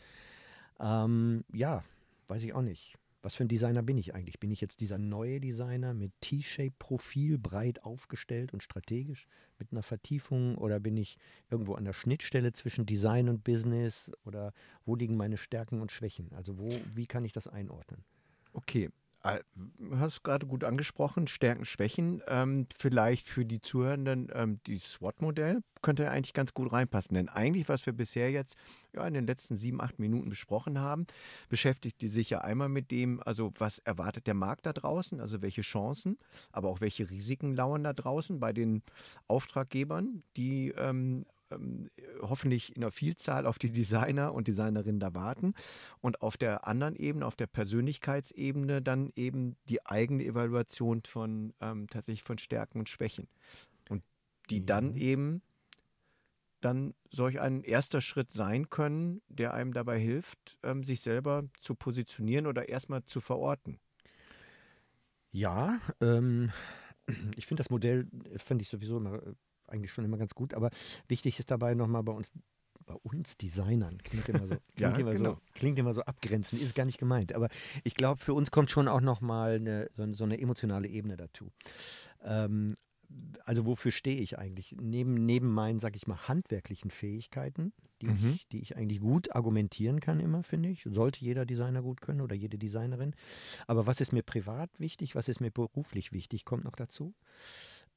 ähm, 0.81 1.45
ja, 1.53 1.83
weiß 2.29 2.43
ich 2.43 2.53
auch 2.53 2.63
nicht 2.63 2.99
was 3.23 3.35
für 3.35 3.45
ein 3.45 3.49
Designer 3.49 3.83
bin 3.83 3.97
ich 3.97 4.15
eigentlich? 4.15 4.39
Bin 4.39 4.51
ich 4.51 4.61
jetzt 4.61 4.81
dieser 4.81 4.99
neue 4.99 5.41
Designer 5.41 5.95
mit 5.95 6.13
T-Shape-Profil, 6.21 7.39
breit 7.39 7.83
aufgestellt 7.83 8.53
und 8.53 8.63
strategisch 8.63 9.27
mit 9.59 9.73
einer 9.73 9.83
Vertiefung? 9.83 10.57
Oder 10.57 10.81
bin 10.81 10.97
ich 10.97 11.19
irgendwo 11.51 11.75
an 11.75 11.85
der 11.85 11.93
Schnittstelle 11.93 12.53
zwischen 12.53 12.87
Design 12.87 13.29
und 13.29 13.43
Business? 13.43 14.11
Oder 14.25 14.53
wo 14.85 14.95
liegen 14.95 15.17
meine 15.17 15.37
Stärken 15.39 15.81
und 15.81 15.91
Schwächen? 15.93 16.33
Also 16.35 16.59
wo, 16.59 16.69
wie 16.95 17.07
kann 17.07 17.25
ich 17.25 17.33
das 17.33 17.49
einordnen? 17.49 18.05
Okay, 18.53 18.91
hast 19.99 20.23
gerade 20.23 20.47
gut 20.47 20.65
angesprochen, 20.65 21.27
Stärken, 21.27 21.65
Schwächen. 21.65 22.23
Ähm, 22.29 22.67
vielleicht 22.79 23.27
für 23.27 23.45
die 23.45 23.61
Zuhörenden, 23.61 24.29
ähm, 24.35 24.61
die 24.67 24.77
SWOT-Modell 24.77 25.63
könnte 25.83 26.11
eigentlich 26.11 26.33
ganz 26.33 26.55
gut 26.55 26.73
reinpassen. 26.73 27.15
Denn 27.15 27.29
eigentlich, 27.29 27.69
was 27.69 27.87
wir 27.87 27.93
bisher 27.93 28.31
jetzt 28.31 28.57
ja, 28.95 29.07
in 29.07 29.15
den 29.15 29.27
letzten 29.27 29.57
sieben, 29.57 29.81
acht 29.81 29.99
Minuten 29.99 30.29
besprochen 30.29 30.81
haben, 30.81 31.07
beschäftigt 31.49 32.01
die 32.01 32.09
sich 32.09 32.31
ja 32.31 32.41
einmal 32.41 32.69
mit 32.69 32.91
dem, 32.91 33.23
also 33.23 33.53
was 33.59 33.79
erwartet 33.81 34.27
der 34.27 34.35
Markt 34.35 34.67
da 34.67 34.73
draußen, 34.73 35.21
also 35.21 35.43
welche 35.43 35.63
Chancen, 35.63 36.19
aber 36.53 36.69
auch 36.69 36.81
welche 36.81 37.11
Risiken 37.11 37.55
lauern 37.55 37.85
da 37.85 37.93
draußen 37.93 38.41
bei 38.41 38.53
den 38.53 38.83
Auftraggebern, 39.29 40.23
die 40.37 40.73
ähm, 40.77 41.27
ähm, 41.51 41.91
hoffentlich 42.21 42.75
in 42.75 42.81
der 42.83 42.91
Vielzahl 42.91 43.47
auf 43.47 43.59
die 43.59 43.71
Designer 43.71 44.35
und 44.35 44.49
Designerinnen 44.49 45.01
da 45.01 45.15
warten 45.15 45.55
und 46.01 46.23
auf 46.23 46.37
der 46.37 46.67
anderen 46.67 46.97
Ebene, 46.97 47.27
auf 47.27 47.37
der 47.37 47.47
Persönlichkeitsebene 47.47 48.83
dann 48.83 49.13
eben 49.17 49.57
die 49.69 49.85
eigene 49.87 50.25
Evaluation 50.25 51.03
von 51.03 51.53
ähm, 51.61 51.89
tatsächlich 51.89 52.23
von 52.23 52.39
Stärken 52.39 52.79
und 52.79 52.89
Schwächen 52.89 53.29
und 53.89 54.03
die 54.51 54.61
mhm. 54.61 54.67
dann 54.67 54.97
eben 54.97 55.43
dann 56.61 56.95
solch 57.11 57.41
ein 57.41 57.63
erster 57.63 58.01
Schritt 58.01 58.33
sein 58.33 58.71
können, 58.71 59.23
der 59.29 59.55
einem 59.55 59.73
dabei 59.73 59.99
hilft, 60.01 60.59
ähm, 60.63 60.85
sich 60.85 61.01
selber 61.01 61.45
zu 61.61 61.75
positionieren 61.75 62.47
oder 62.47 62.69
erstmal 62.69 63.05
zu 63.05 63.21
verorten. 63.21 63.79
Ja, 65.31 65.79
ähm, 66.01 66.51
ich 67.37 67.47
finde 67.47 67.61
das 67.61 67.71
Modell, 67.71 68.09
äh, 68.33 68.39
finde 68.39 68.63
ich 68.63 68.69
sowieso 68.69 68.97
immer 68.97 69.15
äh, 69.15 69.35
eigentlich 69.69 69.93
schon 69.93 70.05
immer 70.05 70.19
ganz 70.19 70.35
gut, 70.35 70.55
aber 70.55 70.71
wichtig 71.09 71.39
ist 71.39 71.51
dabei 71.51 71.75
nochmal 71.75 72.03
bei 72.03 72.13
uns 72.13 72.33
bei 72.87 72.95
uns 72.95 73.37
Designern. 73.37 73.99
Klingt 73.99 74.29
immer 74.29 74.47
so, 74.47 74.55
klingt 74.77 74.97
ja, 74.97 74.97
immer 74.97 75.13
genau. 75.13 75.35
so, 75.35 75.41
klingt 75.55 75.79
immer 75.79 75.93
so 75.93 76.03
abgrenzend, 76.03 76.63
ist 76.63 76.75
gar 76.75 76.85
nicht 76.85 76.99
gemeint. 76.99 77.35
Aber 77.35 77.49
ich 77.85 77.95
glaube, 77.95 78.21
für 78.21 78.33
uns 78.33 78.51
kommt 78.51 78.71
schon 78.71 78.89
auch 78.89 79.01
nochmal 79.01 79.57
eine, 79.57 79.91
so, 79.97 80.13
so 80.15 80.25
eine 80.25 80.41
emotionale 80.41 80.89
Ebene 80.89 81.17
dazu. 81.17 81.51
Ähm, 82.23 82.77
also 83.45 83.67
wofür 83.67 83.93
stehe 83.93 84.21
ich 84.21 84.39
eigentlich? 84.39 84.75
Neben, 84.81 85.15
neben 85.15 85.53
meinen, 85.53 85.79
sag 85.79 85.97
ich 85.97 86.07
mal, 86.07 86.29
handwerklichen 86.29 86.91
Fähigkeiten, 86.91 87.73
die, 88.03 88.09
mhm. 88.09 88.33
ich, 88.35 88.49
die 88.49 88.61
ich 88.61 88.77
eigentlich 88.77 89.01
gut 89.01 89.35
argumentieren 89.35 90.01
kann 90.01 90.21
immer, 90.21 90.43
finde 90.43 90.71
ich. 90.71 90.83
Sollte 90.85 91.25
jeder 91.25 91.47
Designer 91.47 91.83
gut 91.83 92.01
können 92.01 92.21
oder 92.21 92.35
jede 92.35 92.59
Designerin. 92.59 93.15
Aber 93.67 93.87
was 93.87 94.01
ist 94.01 94.13
mir 94.13 94.23
privat 94.23 94.71
wichtig, 94.79 95.15
was 95.15 95.29
ist 95.29 95.41
mir 95.41 95.51
beruflich 95.51 96.13
wichtig, 96.13 96.45
kommt 96.45 96.65
noch 96.65 96.77
dazu 96.77 97.15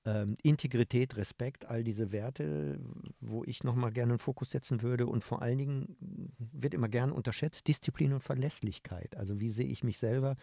ähm, 0.06 0.36
Integrität, 0.44 1.18
Respekt, 1.18 1.66
all 1.66 1.84
diese 1.84 2.12
Werte, 2.12 2.80
wo 3.20 3.44
ich 3.44 3.64
nochmal 3.64 3.92
gerne 3.92 4.14
einen 4.14 4.20
Fokus 4.20 4.52
setzen 4.52 4.82
würde. 4.82 5.08
Und 5.08 5.24
vor 5.24 5.42
allen 5.42 5.58
Dingen 5.58 6.34
wird 6.38 6.74
immer 6.74 6.90
gern 6.90 7.12
unterschätzt, 7.12 7.68
Disziplin 7.68 8.14
und 8.14 8.22
Verlässlichkeit. 8.22 9.16
Also 9.18 9.40
wie 9.40 9.50
sehe 9.50 9.66
ich 9.66 9.84
mich 9.84 9.98
selber 9.98 10.36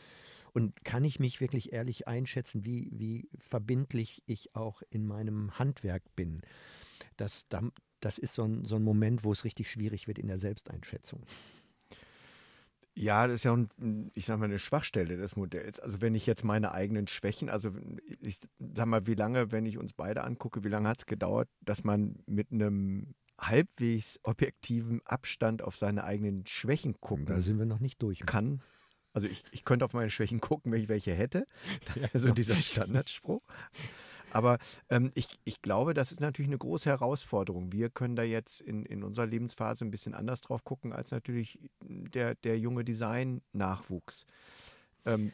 und 0.53 0.85
kann 0.85 1.05
ich 1.05 1.21
mich 1.21 1.41
wirklich 1.41 1.73
ehrlich 1.73 2.09
einschätzen, 2.09 2.65
wie, 2.65 2.91
wie 2.93 3.29
verbindlich 3.39 4.23
ich 4.27 4.55
auch 4.55 4.83
in 4.91 5.07
meinem 5.07 5.59
Handwerk 5.59 6.03
bin. 6.17 6.43
Das, 7.17 7.47
das 8.01 8.19
ist 8.19 8.35
so 8.35 8.45
ein, 8.45 8.65
so 8.65 8.77
ein 8.77 8.83
Moment, 8.83 9.25
wo 9.25 9.33
es 9.33 9.45
richtig 9.45 9.71
schwierig 9.71 10.07
wird 10.07 10.19
in 10.19 10.29
der 10.29 10.39
Selbsteinschätzung. 10.39 11.23
Ja, 12.99 13.26
das 13.26 13.37
ist 13.37 13.45
ja, 13.45 13.53
ein, 13.53 14.11
ich 14.15 14.25
sag 14.25 14.38
mal, 14.38 14.47
eine 14.47 14.59
Schwachstelle 14.59 15.19
des 15.19 15.37
Modells. 15.37 15.79
Also 15.79 16.00
wenn 16.00 16.15
ich 16.15 16.25
jetzt 16.25 16.45
meine 16.45 16.73
eigenen 16.73 17.07
Schwächen, 17.07 17.50
also 17.50 17.73
ich 18.21 18.38
sag 18.75 18.87
mal, 18.87 19.07
wie 19.07 19.15
lange, 19.15 19.53
wenn 19.53 19.67
ich 19.67 19.76
uns 19.76 19.93
beide 19.93 20.25
angucke, 20.25 20.65
wie 20.65 20.69
lange 20.69 20.88
hat 20.88 21.00
es 21.00 21.07
gedauert, 21.07 21.49
dass 21.61 21.85
man 21.85 22.17
mit 22.26 22.50
einem 22.53 23.15
halbwegs 23.38 24.19
objektiven 24.23 25.03
Abstand 25.05 25.61
auf 25.61 25.76
seine 25.76 26.05
eigenen 26.05 26.47
Schwächen 26.47 26.99
gucken 26.99 27.26
Da 27.26 27.43
sind 27.43 27.59
wir 27.59 27.67
noch 27.67 27.81
nicht 27.81 28.00
durch. 28.00 28.21
Kann. 28.21 28.62
Also 29.12 29.29
ich, 29.29 29.45
ich 29.50 29.67
könnte 29.67 29.85
auf 29.85 29.93
meine 29.93 30.09
Schwächen 30.09 30.41
gucken, 30.41 30.73
wenn 30.73 30.81
ich 30.81 30.88
welche 30.88 31.12
hätte. 31.12 31.47
Also 32.15 32.29
ja, 32.29 32.35
dieser 32.35 32.57
Standardspruch. 32.57 33.43
Aber 34.37 34.59
ähm, 34.90 35.09
ich, 35.14 35.28
ich 35.45 35.62
glaube, 35.62 35.95
das 35.95 36.12
ist 36.12 36.21
natürlich 36.21 36.50
eine 36.50 36.59
große 36.59 36.90
Herausforderung. 36.90 37.73
Wir 37.73 37.88
können 37.88 38.16
da 38.16 38.23
jetzt 38.23 38.61
in, 38.61 38.85
in 38.85 39.02
unserer 39.02 39.25
Lebensphase 39.25 39.83
ein 39.87 39.90
bisschen 39.90 40.12
anders 40.12 40.43
drauf 40.43 40.62
gucken 40.62 40.93
als 40.93 41.11
natürlich 41.11 41.59
der, 41.81 42.35
der 42.35 42.59
junge 42.59 42.85
Design-Nachwuchs. 42.85 44.26
Ähm, 45.07 45.33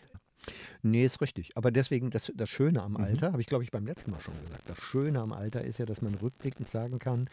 Nee, 0.83 1.05
ist 1.05 1.21
richtig. 1.21 1.57
Aber 1.57 1.71
deswegen, 1.71 2.11
das, 2.11 2.33
das 2.35 2.49
Schöne 2.49 2.83
am 2.83 2.93
mhm. 2.93 3.05
Alter, 3.05 3.29
mhm. 3.29 3.33
habe 3.35 3.43
ich 3.43 3.47
glaube 3.47 3.63
ich 3.63 3.71
beim 3.71 3.87
letzten 3.87 4.11
Mal 4.11 4.21
schon 4.21 4.35
gesagt, 4.43 4.69
das 4.69 4.79
Schöne 4.79 5.21
am 5.21 5.33
Alter 5.33 5.63
ist 5.63 5.79
ja, 5.79 5.87
dass 5.87 6.03
man 6.03 6.15
rückblickend 6.15 6.69
sagen 6.69 6.99
kann, 6.99 7.31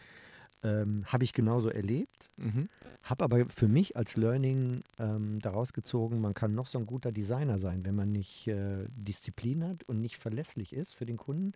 ähm, 0.62 1.04
habe 1.06 1.24
ich 1.24 1.32
genauso 1.32 1.70
erlebt, 1.70 2.30
mhm. 2.36 2.68
habe 3.02 3.24
aber 3.24 3.48
für 3.48 3.68
mich 3.68 3.96
als 3.96 4.16
Learning 4.16 4.82
ähm, 4.98 5.38
daraus 5.40 5.72
gezogen, 5.72 6.20
man 6.20 6.34
kann 6.34 6.54
noch 6.54 6.66
so 6.66 6.78
ein 6.78 6.86
guter 6.86 7.12
Designer 7.12 7.58
sein, 7.58 7.84
wenn 7.84 7.94
man 7.94 8.12
nicht 8.12 8.46
äh, 8.48 8.86
Disziplin 8.88 9.64
hat 9.64 9.84
und 9.84 10.00
nicht 10.00 10.16
verlässlich 10.16 10.72
ist 10.72 10.94
für 10.94 11.06
den 11.06 11.16
Kunden, 11.16 11.52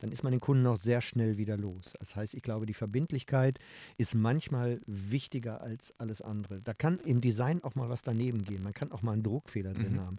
dann 0.00 0.10
ist 0.10 0.22
man 0.22 0.32
den 0.32 0.40
Kunden 0.40 0.66
auch 0.66 0.78
sehr 0.78 1.00
schnell 1.00 1.38
wieder 1.38 1.56
los. 1.56 1.94
Das 2.00 2.16
heißt, 2.16 2.34
ich 2.34 2.42
glaube, 2.42 2.66
die 2.66 2.74
Verbindlichkeit 2.74 3.58
ist 3.96 4.14
manchmal 4.14 4.80
wichtiger 4.86 5.60
als 5.60 5.94
alles 5.98 6.20
andere. 6.20 6.60
Da 6.60 6.74
kann 6.74 6.98
im 7.04 7.20
Design 7.20 7.62
auch 7.62 7.74
mal 7.74 7.88
was 7.88 8.02
daneben 8.02 8.44
gehen, 8.44 8.62
man 8.62 8.74
kann 8.74 8.92
auch 8.92 9.02
mal 9.02 9.12
einen 9.12 9.22
Druckfehler 9.22 9.72
drin 9.72 9.94
mhm. 9.94 10.00
haben 10.00 10.18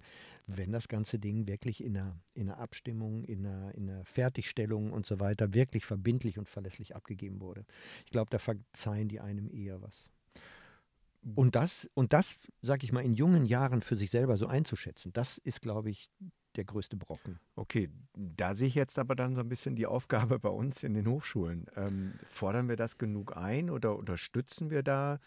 wenn 0.58 0.72
das 0.72 0.88
ganze 0.88 1.20
Ding 1.20 1.48
wirklich 1.48 1.84
in 1.84 1.98
einer, 1.98 2.20
in 2.34 2.50
einer 2.50 2.60
Abstimmung, 2.60 3.24
in 3.24 3.46
einer, 3.46 3.74
in 3.76 3.90
einer 3.90 4.04
Fertigstellung 4.06 4.92
und 4.92 5.06
so 5.06 5.20
weiter 5.20 5.54
wirklich 5.54 5.86
verbindlich 5.86 6.38
und 6.38 6.50
verlässlich 6.50 6.96
abgegeben 6.96 7.42
wurde. 7.42 7.66
Ich 8.06 8.12
glaube, 8.12 8.30
da 8.30 8.40
verzeihen 8.40 9.08
die 9.08 9.20
einem 9.20 9.50
eher 9.50 9.82
was. 9.82 10.10
Und 11.36 11.56
das, 11.56 11.90
und 11.94 12.14
das, 12.14 12.40
sag 12.62 12.84
ich 12.84 12.92
mal, 12.92 13.04
in 13.04 13.14
jungen 13.14 13.46
Jahren 13.46 13.82
für 13.82 13.96
sich 13.96 14.10
selber 14.10 14.38
so 14.38 14.48
einzuschätzen, 14.48 15.12
das 15.14 15.38
ist, 15.38 15.62
glaube 15.62 15.90
ich, 15.90 16.10
der 16.56 16.64
größte 16.64 16.96
Brocken. 16.96 17.40
Okay, 17.56 17.90
da 18.16 18.56
sehe 18.56 18.68
ich 18.68 18.76
jetzt 18.76 18.98
aber 18.98 19.16
dann 19.16 19.36
so 19.36 19.42
ein 19.42 19.50
bisschen 19.50 19.76
die 19.76 19.86
Aufgabe 19.86 20.40
bei 20.40 20.50
uns 20.50 20.84
in 20.84 20.94
den 20.94 21.08
Hochschulen. 21.08 21.68
Ähm, 21.76 22.14
fordern 22.28 22.70
wir 22.70 22.76
das 22.76 22.98
genug 22.98 23.36
ein 23.38 23.70
oder 23.70 23.98
unterstützen 23.98 24.70
wir 24.70 24.82
da 24.82 25.20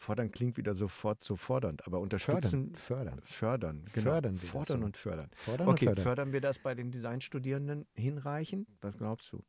Fordern 0.00 0.32
klingt 0.32 0.56
wieder 0.56 0.74
sofort 0.74 1.22
so 1.22 1.36
fordernd, 1.36 1.86
aber 1.86 2.00
unterstützen. 2.00 2.74
Fördern. 2.74 3.20
Fördern. 3.22 3.84
Genau. 3.92 4.12
Fördern 4.12 4.38
Fordern 4.38 4.80
so. 4.80 4.86
und 4.86 4.96
fördern. 4.96 5.30
Fordern 5.36 5.68
okay, 5.68 5.88
und 5.88 5.94
fördern. 5.94 6.02
fördern 6.02 6.32
wir 6.32 6.40
das 6.40 6.58
bei 6.58 6.74
den 6.74 6.90
Designstudierenden 6.90 7.86
hinreichend? 7.94 8.66
Was 8.80 8.96
glaubst 8.96 9.30
du? 9.30 9.44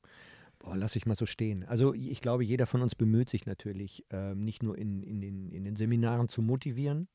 Boah, 0.59 0.75
lass 0.75 0.97
ich 0.97 1.05
mal 1.05 1.15
so 1.15 1.25
stehen. 1.25 1.63
Also 1.63 1.93
ich 1.93 2.19
glaube, 2.19 2.43
jeder 2.43 2.65
von 2.65 2.81
uns 2.81 2.95
bemüht 2.95 3.29
sich 3.29 3.45
natürlich, 3.45 4.05
ähm, 4.09 4.43
nicht 4.43 4.61
nur 4.61 4.77
in, 4.77 5.01
in, 5.03 5.21
den, 5.21 5.53
in 5.53 5.63
den 5.63 5.77
Seminaren 5.77 6.27
zu 6.27 6.41
motivieren, 6.41 7.07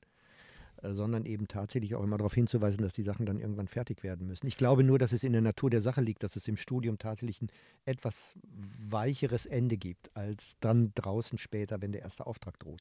äh, 0.82 0.94
sondern 0.94 1.26
eben 1.26 1.46
tatsächlich 1.46 1.94
auch 1.94 2.02
immer 2.02 2.16
darauf 2.16 2.32
hinzuweisen, 2.32 2.82
dass 2.82 2.94
die 2.94 3.02
Sachen 3.02 3.26
dann 3.26 3.38
irgendwann 3.38 3.68
fertig 3.68 4.02
werden 4.02 4.26
müssen. 4.26 4.46
Ich 4.46 4.56
glaube 4.56 4.82
nur, 4.82 4.98
dass 4.98 5.12
es 5.12 5.24
in 5.24 5.32
der 5.32 5.42
Natur 5.42 5.68
der 5.68 5.82
Sache 5.82 6.00
liegt, 6.00 6.22
dass 6.22 6.36
es 6.36 6.48
im 6.48 6.56
Studium 6.56 6.98
tatsächlich 6.98 7.42
ein 7.42 7.50
etwas 7.84 8.34
weicheres 8.88 9.44
Ende 9.44 9.76
gibt, 9.76 10.16
als 10.16 10.56
dann 10.60 10.92
draußen 10.94 11.36
später, 11.36 11.82
wenn 11.82 11.92
der 11.92 12.00
erste 12.00 12.26
Auftrag 12.26 12.58
droht. 12.58 12.80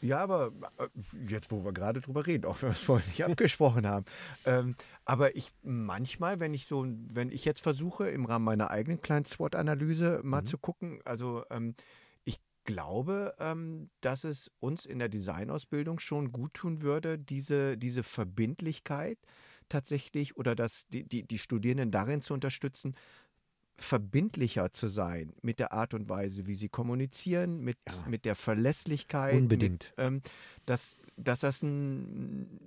Ja, 0.00 0.18
aber 0.20 0.52
äh, 0.78 0.88
jetzt, 1.28 1.50
wo 1.50 1.64
wir 1.64 1.72
gerade 1.72 2.00
drüber 2.00 2.26
reden, 2.26 2.44
auch 2.44 2.62
wenn 2.62 2.70
wir 2.70 2.74
es 2.74 2.80
vorher 2.80 3.06
nicht 3.08 3.24
abgesprochen 3.24 3.86
haben. 3.86 4.04
Ähm, 4.44 4.76
aber 5.04 5.36
ich 5.36 5.50
manchmal, 5.62 6.40
wenn 6.40 6.54
ich 6.54 6.66
so, 6.66 6.86
wenn 6.86 7.30
ich 7.30 7.44
jetzt 7.44 7.60
versuche, 7.60 8.08
im 8.08 8.24
Rahmen 8.24 8.44
meiner 8.44 8.70
eigenen 8.70 9.00
kleinen 9.00 9.24
SWOT-Analyse 9.24 10.20
mal 10.22 10.42
mhm. 10.42 10.46
zu 10.46 10.58
gucken, 10.58 11.00
also 11.04 11.44
ähm, 11.50 11.74
glaube, 12.68 13.34
ähm, 13.38 13.88
dass 14.02 14.24
es 14.24 14.50
uns 14.60 14.84
in 14.84 14.98
der 14.98 15.08
Designausbildung 15.08 15.98
schon 16.00 16.32
gut 16.32 16.52
tun 16.52 16.82
würde, 16.82 17.18
diese, 17.18 17.78
diese 17.78 18.02
Verbindlichkeit 18.02 19.18
tatsächlich 19.70 20.36
oder 20.36 20.54
dass 20.54 20.86
die, 20.88 21.08
die, 21.08 21.26
die 21.26 21.38
Studierenden 21.38 21.90
darin 21.90 22.20
zu 22.20 22.34
unterstützen, 22.34 22.94
verbindlicher 23.78 24.72
zu 24.72 24.88
sein 24.88 25.32
mit 25.40 25.60
der 25.60 25.72
Art 25.72 25.94
und 25.94 26.08
Weise, 26.08 26.46
wie 26.46 26.54
sie 26.54 26.68
kommunizieren, 26.68 27.60
mit, 27.60 27.78
ja. 27.88 27.94
mit 28.08 28.24
der 28.24 28.34
Verlässlichkeit. 28.34 29.34
Unbedingt. 29.34 29.92
Mit, 29.96 30.06
ähm, 30.06 30.22
dass, 30.66 30.96
dass 31.16 31.40
das 31.40 31.62
ein 31.62 32.60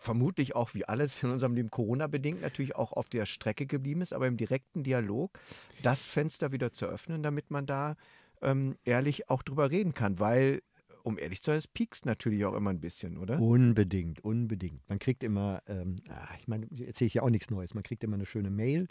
vermutlich 0.00 0.56
auch 0.56 0.72
wie 0.74 0.86
alles 0.86 1.22
in 1.22 1.30
unserem 1.30 1.54
Leben 1.54 1.70
Corona-bedingt 1.70 2.40
natürlich 2.40 2.74
auch 2.74 2.92
auf 2.92 3.10
der 3.10 3.26
Strecke 3.26 3.66
geblieben 3.66 4.00
ist, 4.00 4.14
aber 4.14 4.26
im 4.26 4.38
direkten 4.38 4.82
Dialog 4.82 5.38
das 5.82 6.06
Fenster 6.06 6.52
wieder 6.52 6.72
zu 6.72 6.86
öffnen, 6.86 7.22
damit 7.22 7.50
man 7.50 7.66
da 7.66 7.96
ähm, 8.40 8.76
ehrlich 8.84 9.28
auch 9.28 9.42
drüber 9.42 9.70
reden 9.70 9.92
kann, 9.92 10.18
weil 10.18 10.62
um 11.02 11.18
ehrlich 11.18 11.42
zu 11.42 11.50
sein, 11.50 11.58
es 11.58 11.68
piekst 11.68 12.06
natürlich 12.06 12.44
auch 12.44 12.54
immer 12.54 12.70
ein 12.70 12.80
bisschen, 12.80 13.18
oder? 13.18 13.40
Unbedingt, 13.40 14.24
unbedingt. 14.24 14.86
Man 14.88 14.98
kriegt 14.98 15.22
immer, 15.22 15.62
ähm, 15.66 15.96
ah, 16.08 16.28
ich 16.38 16.48
meine, 16.48 16.66
erzähle 16.86 17.06
ich 17.06 17.14
ja 17.14 17.22
auch 17.22 17.30
nichts 17.30 17.50
Neues, 17.50 17.74
man 17.74 17.82
kriegt 17.82 18.04
immer 18.04 18.14
eine 18.14 18.26
schöne 18.26 18.50
Mail. 18.50 18.88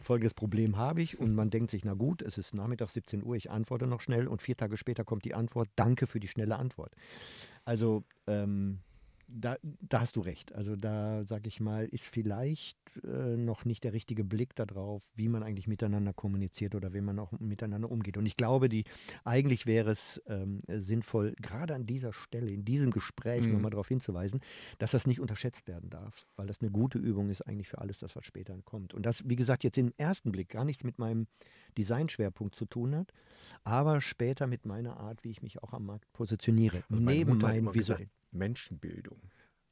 Folgendes 0.00 0.34
Problem 0.34 0.76
habe 0.76 1.02
ich 1.02 1.18
und 1.18 1.34
man 1.34 1.50
denkt 1.50 1.70
sich, 1.70 1.84
na 1.84 1.94
gut, 1.94 2.22
es 2.22 2.38
ist 2.38 2.54
Nachmittag 2.54 2.90
17 2.90 3.22
Uhr, 3.24 3.36
ich 3.36 3.50
antworte 3.50 3.86
noch 3.86 4.00
schnell 4.00 4.28
und 4.28 4.42
vier 4.42 4.56
Tage 4.56 4.76
später 4.76 5.04
kommt 5.04 5.24
die 5.24 5.34
Antwort, 5.34 5.68
danke 5.76 6.06
für 6.06 6.20
die 6.20 6.28
schnelle 6.28 6.56
Antwort. 6.56 6.94
Also 7.64 8.04
ähm, 8.26 8.80
da, 9.28 9.56
da, 9.62 10.00
hast 10.00 10.16
du 10.16 10.20
recht. 10.20 10.54
Also 10.54 10.74
da, 10.74 11.24
sage 11.24 11.48
ich 11.48 11.60
mal, 11.60 11.84
ist 11.86 12.06
vielleicht 12.06 12.78
äh, 13.04 13.36
noch 13.36 13.64
nicht 13.64 13.84
der 13.84 13.92
richtige 13.92 14.24
Blick 14.24 14.54
darauf, 14.56 15.02
wie 15.14 15.28
man 15.28 15.42
eigentlich 15.42 15.68
miteinander 15.68 16.12
kommuniziert 16.12 16.74
oder 16.74 16.94
wie 16.94 17.00
man 17.00 17.18
auch 17.18 17.32
miteinander 17.38 17.90
umgeht. 17.90 18.16
Und 18.16 18.26
ich 18.26 18.36
glaube, 18.36 18.68
die, 18.68 18.84
eigentlich 19.24 19.66
wäre 19.66 19.90
es 19.90 20.22
ähm, 20.26 20.60
sinnvoll, 20.68 21.34
gerade 21.40 21.74
an 21.74 21.86
dieser 21.86 22.12
Stelle, 22.12 22.50
in 22.50 22.64
diesem 22.64 22.90
Gespräch 22.90 23.46
mhm. 23.46 23.52
nochmal 23.52 23.70
darauf 23.70 23.88
hinzuweisen, 23.88 24.40
dass 24.78 24.92
das 24.92 25.06
nicht 25.06 25.20
unterschätzt 25.20 25.68
werden 25.68 25.90
darf, 25.90 26.26
weil 26.36 26.46
das 26.46 26.60
eine 26.60 26.70
gute 26.70 26.98
Übung 26.98 27.28
ist 27.28 27.42
eigentlich 27.42 27.68
für 27.68 27.78
alles 27.78 27.98
das, 27.98 28.16
was 28.16 28.24
später 28.24 28.56
kommt. 28.64 28.94
Und 28.94 29.04
das, 29.04 29.28
wie 29.28 29.36
gesagt, 29.36 29.62
jetzt 29.62 29.78
im 29.78 29.92
ersten 29.98 30.32
Blick 30.32 30.48
gar 30.48 30.64
nichts 30.64 30.84
mit 30.84 30.98
meinem 30.98 31.26
Designschwerpunkt 31.76 32.54
zu 32.54 32.64
tun 32.64 32.96
hat, 32.96 33.12
aber 33.62 34.00
später 34.00 34.46
mit 34.46 34.64
meiner 34.64 34.96
Art, 34.96 35.22
wie 35.22 35.30
ich 35.30 35.42
mich 35.42 35.62
auch 35.62 35.74
am 35.74 35.86
Markt 35.86 36.10
positioniere. 36.12 36.82
Also 36.88 37.02
neben 37.02 37.38
meinen 37.38 37.74
visuellen. 37.74 38.10
Menschenbildung. 38.30 39.20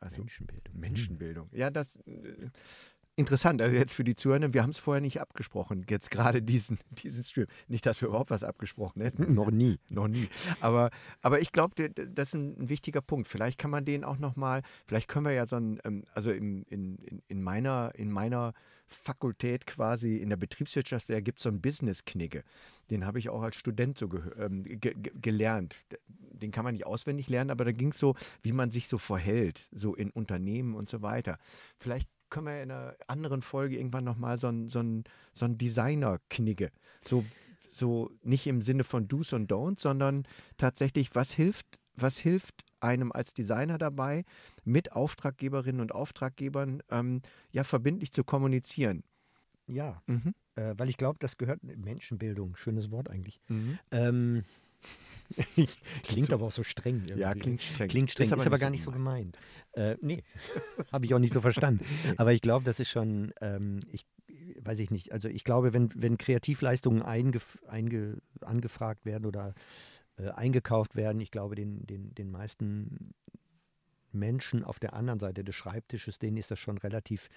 Also 0.01 0.19
Menschenbildung. 0.19 0.79
Menschenbildung. 0.79 1.49
Ja, 1.53 1.71
das 1.71 1.97
äh, 2.07 2.51
interessant. 3.17 3.63
Also 3.63 3.75
jetzt 3.75 3.95
für 3.95 4.05
die 4.05 4.15
Zuhörer, 4.15 4.53
wir 4.53 4.63
haben 4.63 4.71
es 4.71 4.79
vorher 4.79 5.01
nicht 5.01 5.21
abgesprochen. 5.21 5.85
Jetzt 5.89 6.11
gerade 6.11 6.43
diesen, 6.43 6.79
diesen 6.91 7.25
Stream. 7.25 7.47
Nicht, 7.67 7.87
dass 7.87 8.01
wir 8.01 8.09
überhaupt 8.09 8.31
was 8.31 8.45
abgesprochen 8.45 9.03
hätten. 9.03 9.35
Noch 9.35 9.51
nie. 9.51 9.79
Noch 9.91 10.09
nie. 10.09 10.29
Aber, 10.61 10.91
aber 11.23 11.41
ich 11.41 11.53
glaube, 11.53 11.91
das 11.91 12.29
ist 12.29 12.35
ein, 12.35 12.69
wichtiger 12.69 13.01
Punkt. 13.01 13.27
Vielleicht 13.29 13.59
kann 13.59 13.71
man 13.71 13.85
den 13.85 14.05
auch 14.05 14.19
nochmal, 14.19 14.63
vielleicht 14.87 15.09
können 15.09 15.27
wir 15.27 15.33
ja 15.33 15.47
so 15.47 15.57
ein, 15.57 15.81
ähm, 15.85 16.05
also 16.15 16.31
in, 16.31 16.63
in, 16.65 17.23
in 17.29 17.43
meiner, 17.43 17.93
in 17.95 18.11
meiner 18.11 18.53
Fakultät 18.89 19.67
quasi 19.67 20.17
in 20.17 20.29
der 20.29 20.37
Betriebswirtschaft, 20.37 21.11
da 21.11 21.21
gibt 21.21 21.39
es 21.39 21.45
so 21.45 21.49
einen 21.49 21.61
Business-Knigge. 21.61 22.45
Den 22.91 23.05
habe 23.05 23.19
ich 23.19 23.29
auch 23.29 23.43
als 23.43 23.57
Student 23.57 23.99
so 23.99 24.09
ge 24.09 24.21
ähm, 24.39 24.63
ge 24.63 24.95
gelernt. 25.21 25.77
Den 26.09 26.53
kann 26.53 26.65
man 26.65 26.75
nicht 26.75 26.87
auswendig 26.87 27.29
lernen, 27.29 27.51
aber 27.51 27.65
da 27.65 27.73
ging 27.73 27.91
es 27.91 27.99
so, 27.99 28.15
wie 28.43 28.53
man 28.53 28.71
sich 28.71 28.87
so 28.87 28.99
verhält, 28.99 29.69
so 29.73 29.95
in 29.95 30.11
Unternehmen 30.11 30.75
und 30.75 30.89
so 30.89 31.03
weiter. 31.03 31.39
Vielleicht 31.79 32.09
können 32.31 32.47
wir 32.47 32.63
in 32.63 32.71
einer 32.71 32.97
anderen 33.07 33.43
Folge 33.43 33.77
irgendwann 33.77 34.05
nochmal 34.05 34.39
so 34.39 34.49
ein, 34.49 34.69
so 34.69 34.81
ein, 34.81 35.05
so 35.33 35.45
ein 35.45 35.59
Designer-Knigge. 35.59 36.71
So, 37.07 37.25
so 37.71 38.11
nicht 38.23 38.47
im 38.47 38.63
Sinne 38.63 38.85
von 38.85 39.09
Do's 39.09 39.33
und 39.33 39.51
Don'ts, 39.51 39.81
sondern 39.81 40.27
tatsächlich, 40.57 41.15
was 41.15 41.33
hilft, 41.33 41.79
was 41.95 42.19
hilft 42.19 42.65
einem 42.81 43.13
als 43.13 43.35
Designer 43.35 43.79
dabei, 43.79 44.25
mit 44.65 44.93
Auftraggeberinnen 44.93 45.81
und 45.81 45.93
Auftraggebern 45.93 46.83
ähm, 46.91 47.23
ja 47.51 47.65
verbindlich 47.65 48.13
zu 48.13 48.25
kommunizieren. 48.25 49.03
Ja, 49.67 50.01
mhm. 50.07 50.35
äh, 50.55 50.75
weil 50.77 50.89
ich 50.89 50.97
glaube, 50.97 51.19
das 51.19 51.37
gehört 51.39 51.63
Menschenbildung, 51.65 52.57
schönes 52.57 52.91
Wort 52.91 53.11
eigentlich. 53.11 53.41
Mhm. 53.49 53.79
Ähm, 53.91 54.45
klingt 56.05 56.33
aber 56.33 56.47
auch 56.47 56.53
so 56.53 56.63
streng. 56.63 57.03
Irgendwie. 57.03 57.21
Ja, 57.21 57.35
klingt 57.35 57.63
streng. 57.63 57.89
Klingt 57.89 58.11
streng, 58.11 58.27
ist 58.27 58.33
aber, 58.33 58.43
ist 58.43 58.47
aber 58.47 58.59
gar 58.59 58.71
nicht 58.71 58.85
so 58.85 58.91
gemeint. 58.91 59.37
Äh, 59.73 59.97
nee, 60.01 60.23
habe 60.93 61.05
ich 61.05 61.15
auch 61.15 61.19
nicht 61.19 61.35
so 61.35 61.41
verstanden. 61.41 61.85
Aber 62.17 62.33
ich 62.33 62.43
glaube, 62.43 62.65
das 62.65 62.81
ist 62.81 62.89
schon, 62.89 63.33
ähm, 63.41 63.81
ich 63.93 64.07
weiß 64.63 64.79
ich 64.81 64.91
nicht, 64.91 65.13
also 65.13 65.29
ich 65.29 65.45
glaube, 65.45 65.75
wenn, 65.75 65.91
wenn 65.95 66.19
Kreativleistungen 66.19 67.03
eingef 67.03 67.59
einge 67.67 68.19
angefragt 68.41 69.05
werden 69.05 69.27
oder 69.27 69.55
äh, 70.19 70.31
eingekauft 70.31 70.97
werden. 70.97 71.21
Ich 71.21 71.31
glaube, 71.31 71.55
den, 71.55 71.87
den, 71.87 72.15
den 72.15 72.31
meisten 72.31 73.15
Menschen 74.13 74.65
auf 74.65 74.79
der 74.79 74.95
anderen 74.95 75.21
Seite 75.21 75.45
des 75.45 75.55
Schreibtisches, 75.55 76.19
denen 76.19 76.37
ist 76.37 76.51
das 76.51 76.59
schon 76.59 76.79
relativ 76.79 77.29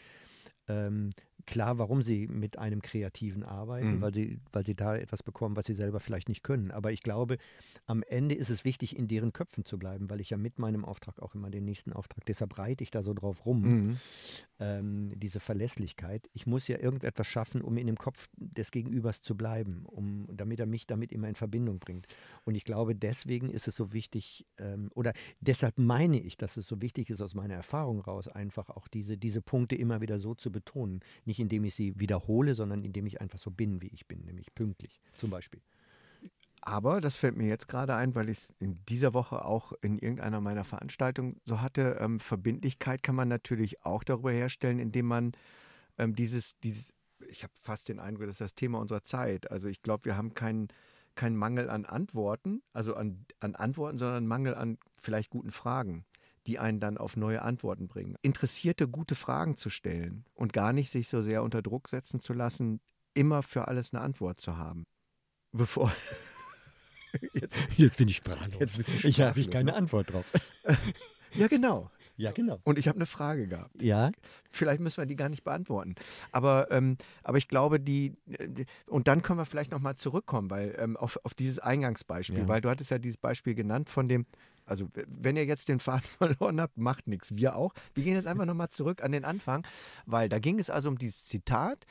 ähm, 0.67 1.11
klar, 1.45 1.77
warum 1.77 2.01
sie 2.01 2.27
mit 2.27 2.57
einem 2.57 2.81
Kreativen 2.81 3.43
arbeiten, 3.43 3.95
mhm. 3.95 4.01
weil, 4.01 4.13
sie, 4.13 4.39
weil 4.51 4.65
sie 4.65 4.75
da 4.75 4.95
etwas 4.95 5.23
bekommen, 5.23 5.55
was 5.55 5.65
sie 5.65 5.73
selber 5.73 5.99
vielleicht 5.99 6.29
nicht 6.29 6.43
können. 6.43 6.71
Aber 6.71 6.91
ich 6.91 7.01
glaube, 7.01 7.37
am 7.85 8.03
Ende 8.03 8.35
ist 8.35 8.49
es 8.49 8.65
wichtig, 8.65 8.97
in 8.97 9.07
deren 9.07 9.33
Köpfen 9.33 9.65
zu 9.65 9.77
bleiben, 9.77 10.09
weil 10.09 10.19
ich 10.19 10.29
ja 10.29 10.37
mit 10.37 10.59
meinem 10.59 10.85
Auftrag 10.85 11.19
auch 11.19 11.35
immer 11.35 11.49
den 11.49 11.65
nächsten 11.65 11.93
Auftrag, 11.93 12.25
deshalb 12.25 12.57
reite 12.57 12.83
ich 12.83 12.91
da 12.91 13.03
so 13.03 13.13
drauf 13.13 13.45
rum, 13.45 13.61
mhm. 13.61 13.97
ähm, 14.59 15.11
diese 15.15 15.39
Verlässlichkeit. 15.39 16.29
Ich 16.33 16.45
muss 16.45 16.67
ja 16.67 16.79
irgendetwas 16.79 17.27
schaffen, 17.27 17.61
um 17.61 17.77
in 17.77 17.87
dem 17.87 17.97
Kopf 17.97 18.29
des 18.35 18.71
Gegenübers 18.71 19.21
zu 19.21 19.35
bleiben, 19.35 19.83
um, 19.85 20.27
damit 20.31 20.59
er 20.59 20.65
mich 20.65 20.87
damit 20.87 21.11
immer 21.11 21.29
in 21.29 21.35
Verbindung 21.35 21.79
bringt. 21.79 22.07
Und 22.45 22.55
ich 22.55 22.65
glaube, 22.65 22.95
deswegen 22.95 23.49
ist 23.49 23.67
es 23.67 23.75
so 23.75 23.93
wichtig, 23.93 24.45
ähm, 24.57 24.89
oder 24.95 25.13
deshalb 25.39 25.77
meine 25.77 26.19
ich, 26.19 26.37
dass 26.37 26.57
es 26.57 26.67
so 26.67 26.81
wichtig 26.81 27.09
ist, 27.09 27.21
aus 27.21 27.33
meiner 27.33 27.55
Erfahrung 27.55 28.01
raus, 28.01 28.27
einfach 28.27 28.69
auch 28.69 28.87
diese, 28.87 29.17
diese 29.17 29.41
Punkte 29.41 29.75
immer 29.75 30.01
wieder 30.01 30.19
so 30.19 30.35
zu 30.35 30.51
betonen 30.51 31.01
Nicht 31.29 31.39
indem 31.39 31.63
ich 31.63 31.75
sie 31.75 31.93
wiederhole, 31.99 32.55
sondern 32.55 32.83
indem 32.83 33.05
ich 33.05 33.21
einfach 33.21 33.37
so 33.37 33.51
bin, 33.51 33.83
wie 33.83 33.89
ich 33.89 34.07
bin, 34.07 34.25
nämlich 34.25 34.55
pünktlich 34.55 34.99
zum 35.15 35.29
Beispiel. 35.29 35.61
Aber 36.61 37.01
das 37.01 37.15
fällt 37.15 37.37
mir 37.37 37.47
jetzt 37.47 37.67
gerade 37.67 37.93
ein, 37.93 38.15
weil 38.15 38.29
ich 38.29 38.39
es 38.39 38.53
in 38.57 38.83
dieser 38.89 39.13
Woche 39.13 39.45
auch 39.45 39.73
in 39.83 39.99
irgendeiner 39.99 40.41
meiner 40.41 40.63
Veranstaltungen 40.63 41.39
so 41.45 41.61
hatte. 41.61 41.97
Ähm, 41.99 42.19
Verbindlichkeit 42.19 43.03
kann 43.03 43.13
man 43.13 43.27
natürlich 43.27 43.85
auch 43.85 44.03
darüber 44.03 44.31
herstellen, 44.31 44.79
indem 44.79 45.05
man 45.05 45.33
ähm, 45.99 46.15
dieses, 46.15 46.59
dieses, 46.61 46.95
ich 47.27 47.43
habe 47.43 47.53
fast 47.61 47.89
den 47.89 47.99
Eindruck, 47.99 48.25
das 48.25 48.37
ist 48.37 48.41
das 48.41 48.55
Thema 48.55 48.79
unserer 48.79 49.03
Zeit. 49.03 49.51
Also 49.51 49.67
ich 49.67 49.83
glaube, 49.83 50.05
wir 50.05 50.17
haben 50.17 50.33
keinen 50.33 50.69
keinen 51.13 51.35
Mangel 51.35 51.69
an 51.69 51.85
Antworten, 51.85 52.63
also 52.73 52.95
an, 52.95 53.23
an 53.39 53.53
Antworten, 53.53 53.99
sondern 53.99 54.25
Mangel 54.25 54.55
an 54.55 54.79
vielleicht 54.99 55.29
guten 55.29 55.51
Fragen, 55.51 56.05
die 56.47 56.59
einen 56.59 56.79
dann 56.79 56.97
auf 56.97 57.15
neue 57.15 57.41
Antworten 57.41 57.87
bringen. 57.87 58.15
Interessierte, 58.21 58.87
gute 58.87 59.15
Fragen 59.15 59.57
zu 59.57 59.69
stellen 59.69 60.25
und 60.33 60.53
gar 60.53 60.73
nicht 60.73 60.89
sich 60.89 61.07
so 61.07 61.21
sehr 61.21 61.43
unter 61.43 61.61
Druck 61.61 61.89
setzen 61.89 62.19
zu 62.19 62.33
lassen, 62.33 62.79
immer 63.13 63.43
für 63.43 63.67
alles 63.67 63.93
eine 63.93 64.01
Antwort 64.01 64.39
zu 64.39 64.57
haben. 64.57 64.85
Bevor, 65.51 65.91
Jetzt, 67.33 67.55
jetzt 67.77 67.97
bin 67.97 68.07
ich 68.07 68.17
sprachlos. 68.17 68.59
Jetzt 68.59 68.79
ich 68.79 69.19
habe 69.21 69.31
sprachlos, 69.31 69.49
keine 69.49 69.71
ne? 69.71 69.77
Antwort 69.77 70.13
drauf. 70.13 70.25
ja, 71.33 71.47
genau. 71.47 71.89
Ja, 72.17 72.33
genau. 72.33 72.59
Und 72.65 72.77
ich 72.77 72.89
habe 72.89 72.97
eine 72.97 73.05
Frage 73.05 73.47
gehabt. 73.47 73.81
Ja, 73.81 74.11
Vielleicht 74.51 74.81
müssen 74.81 74.97
wir 74.97 75.05
die 75.05 75.15
gar 75.15 75.29
nicht 75.29 75.45
beantworten. 75.45 75.95
Aber, 76.33 76.69
ähm, 76.69 76.97
aber 77.23 77.37
ich 77.37 77.47
glaube, 77.47 77.79
die, 77.79 78.13
die, 78.25 78.65
und 78.87 79.07
dann 79.07 79.21
können 79.21 79.39
wir 79.39 79.45
vielleicht 79.45 79.71
nochmal 79.71 79.95
zurückkommen, 79.95 80.49
weil 80.49 80.75
ähm, 80.77 80.97
auf, 80.97 81.17
auf 81.23 81.33
dieses 81.33 81.59
Eingangsbeispiel, 81.59 82.39
Ja. 82.39 82.47
weil 82.49 82.59
du 82.59 82.69
hattest 82.69 82.91
ja 82.91 82.99
dieses 82.99 83.15
Beispiel 83.15 83.55
genannt 83.55 83.89
von 83.89 84.09
dem, 84.09 84.25
also 84.69 84.87
wenn 85.07 85.35
ihr 85.37 85.45
jetzt 85.45 85.67
den 85.67 85.79
Faden 85.79 86.07
verloren 86.17 86.61
habt, 86.61 86.77
macht 86.77 87.07
nichts. 87.07 87.35
Wir 87.35 87.55
auch. 87.55 87.73
Wir 87.93 88.03
gehen 88.03 88.15
jetzt 88.15 88.27
einfach 88.27 88.45
nochmal 88.45 88.69
zurück 88.69 89.03
an 89.03 89.11
den 89.11 89.25
Anfang, 89.25 89.65
weil 90.05 90.29
da 90.29 90.39
ging 90.39 90.59
es 90.59 90.69
also 90.69 90.89
um 90.89 90.97
dieses 90.97 91.25
Zitat, 91.25 91.85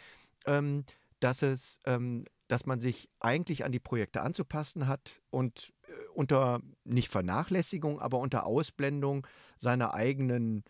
ähm, 0.46 0.84
dass 1.20 1.42
es, 1.42 1.80
ähm, 1.86 2.24
dass 2.46 2.64
man 2.66 2.80
sich 2.80 3.08
eigentlich 3.20 3.64
an 3.64 3.72
die 3.72 3.80
Projekte 3.80 4.22
anzupassen 4.22 4.86
hat 4.86 5.20
und 5.30 5.72
äh, 5.88 5.92
unter 6.14 6.60
nicht 6.84 7.08
Vernachlässigung, 7.10 8.00
aber 8.00 8.18
unter 8.18 8.46
Ausblendung 8.46 9.26
seiner 9.58 9.94
eigenen 9.94 10.64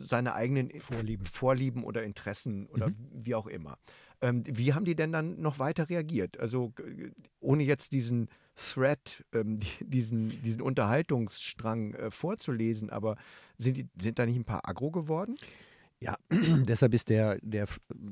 seine 0.00 0.34
eigenen 0.34 0.70
Vorlieben. 0.80 1.24
Vorlieben 1.24 1.84
oder 1.84 2.02
Interessen 2.02 2.66
oder 2.66 2.88
Mhm. 2.88 2.96
wie 3.12 3.36
auch 3.36 3.46
immer. 3.46 3.78
Ähm, 4.20 4.42
wie 4.46 4.74
haben 4.74 4.84
die 4.84 4.96
denn 4.96 5.12
dann 5.12 5.40
noch 5.40 5.58
weiter 5.58 5.88
reagiert? 5.88 6.38
Also 6.40 6.72
ohne 7.40 7.62
jetzt 7.62 7.92
diesen 7.92 8.28
Thread, 8.56 9.24
ähm, 9.32 9.60
die, 9.60 9.68
diesen, 9.84 10.42
diesen 10.42 10.62
Unterhaltungsstrang 10.62 11.94
äh, 11.94 12.10
vorzulesen, 12.10 12.90
aber 12.90 13.16
sind, 13.56 13.76
die, 13.76 13.88
sind 14.00 14.18
da 14.18 14.26
nicht 14.26 14.36
ein 14.36 14.44
paar 14.44 14.68
aggro 14.68 14.90
geworden? 14.90 15.36
Ja. 16.00 16.16
deshalb 16.30 16.94
ist 16.94 17.08
der, 17.08 17.38
der 17.42 17.66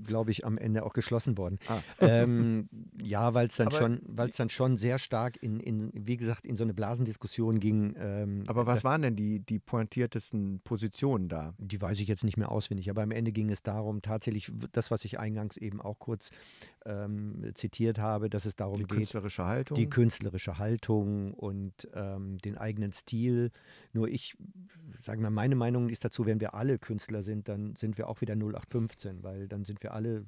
glaube 0.04 0.30
ich, 0.30 0.44
am 0.44 0.58
Ende 0.58 0.84
auch 0.84 0.92
geschlossen 0.92 1.38
worden. 1.38 1.58
Ah. 1.68 1.80
ähm, 2.00 2.68
ja, 3.00 3.34
weil 3.34 3.46
es 3.46 3.56
dann 3.56 3.68
Aber- 3.68 3.76
schon, 3.76 4.00
weil 4.06 4.28
es 4.30 4.36
dann 4.36 4.48
schon 4.48 4.76
sehr 4.76 4.98
stark 4.98 5.40
in, 5.42 5.60
in, 5.60 5.90
wie 5.94 6.16
gesagt, 6.16 6.44
in 6.44 6.56
so 6.56 6.64
eine 6.64 6.74
Blasendiskussion 6.74 7.60
ging. 7.60 7.94
Ähm, 7.98 8.44
Aber 8.46 8.66
was 8.66 8.82
waren 8.84 9.02
denn 9.02 9.16
die, 9.16 9.40
die 9.40 9.58
pointiertesten 9.58 10.60
Positionen 10.64 11.28
da? 11.28 11.54
Die 11.58 11.80
weiß 11.80 12.00
ich 12.00 12.08
jetzt 12.08 12.24
nicht 12.24 12.36
mehr 12.36 12.50
auswendig, 12.50 12.90
aber 12.90 13.02
am 13.02 13.10
Ende 13.10 13.32
ging 13.32 13.50
es 13.50 13.62
darum, 13.62 14.02
tatsächlich 14.02 14.50
das, 14.72 14.90
was 14.90 15.04
ich 15.04 15.18
eingangs 15.20 15.56
eben 15.56 15.80
auch 15.80 15.98
kurz 15.98 16.30
ähm, 16.84 17.52
zitiert 17.54 17.98
habe, 17.98 18.28
dass 18.30 18.44
es 18.46 18.56
darum 18.56 18.76
Die 18.78 18.84
geht, 18.84 18.96
künstlerische 18.98 19.44
Haltung? 19.44 19.76
die 19.76 19.88
künstlerische 19.88 20.58
Haltung 20.58 21.34
und 21.34 21.88
ähm, 21.94 22.38
den 22.38 22.56
eigenen 22.56 22.92
Stil. 22.92 23.50
Nur 23.92 24.08
ich, 24.08 24.36
sagen 25.04 25.22
wir, 25.22 25.30
meine 25.30 25.54
Meinung 25.56 25.88
ist 25.88 26.04
dazu, 26.04 26.26
wenn 26.26 26.40
wir 26.40 26.54
alle 26.54 26.78
Künstler 26.78 27.22
sind, 27.22 27.48
dann 27.48 27.75
sind 27.76 27.98
wir 27.98 28.08
auch 28.08 28.20
wieder 28.20 28.34
0815, 28.34 29.22
weil 29.22 29.48
dann 29.48 29.64
sind 29.64 29.82
wir 29.82 29.92
alle 29.92 30.26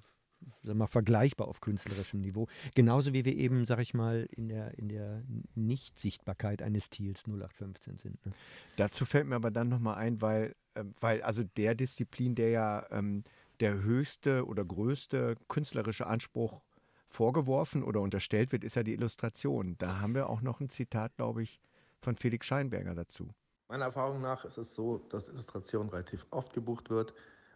sagen 0.62 0.62
wir 0.62 0.74
mal, 0.74 0.86
vergleichbar 0.86 1.48
auf 1.48 1.60
künstlerischem 1.60 2.20
Niveau. 2.20 2.46
Genauso 2.74 3.12
wie 3.12 3.24
wir 3.24 3.34
eben, 3.34 3.64
sag 3.66 3.80
ich 3.80 3.94
mal, 3.94 4.28
in 4.30 4.48
der, 4.48 4.78
in 4.78 4.88
der 4.88 5.22
Nichtsichtbarkeit 5.54 6.62
eines 6.62 6.86
Stils 6.86 7.24
0815 7.26 7.98
sind. 7.98 8.24
Ne? 8.24 8.32
Dazu 8.76 9.04
fällt 9.04 9.26
mir 9.26 9.36
aber 9.36 9.50
dann 9.50 9.68
nochmal 9.68 9.96
ein, 9.96 10.20
weil, 10.22 10.54
ähm, 10.74 10.94
weil 11.00 11.22
also 11.22 11.42
der 11.42 11.74
Disziplin, 11.74 12.34
der 12.34 12.50
ja 12.50 12.86
ähm, 12.90 13.24
der 13.60 13.82
höchste 13.82 14.46
oder 14.46 14.64
größte 14.64 15.34
künstlerische 15.48 16.06
Anspruch 16.06 16.60
vorgeworfen 17.08 17.82
oder 17.82 18.00
unterstellt 18.00 18.52
wird, 18.52 18.64
ist 18.64 18.76
ja 18.76 18.82
die 18.82 18.92
Illustration. 18.92 19.76
Da 19.78 20.00
haben 20.00 20.14
wir 20.14 20.28
auch 20.28 20.42
noch 20.42 20.60
ein 20.60 20.68
Zitat, 20.68 21.16
glaube 21.16 21.42
ich, 21.42 21.60
von 22.00 22.16
Felix 22.16 22.46
Scheinberger 22.46 22.94
dazu. 22.94 23.30
Meiner 23.68 23.86
Erfahrung 23.86 24.20
nach 24.20 24.44
ist 24.44 24.56
es 24.56 24.74
so, 24.74 24.98
dass 25.10 25.28
Illustration 25.28 25.88
relativ 25.88 26.26
oft 26.30 26.54
gebucht 26.54 26.90
wird, 26.90 27.12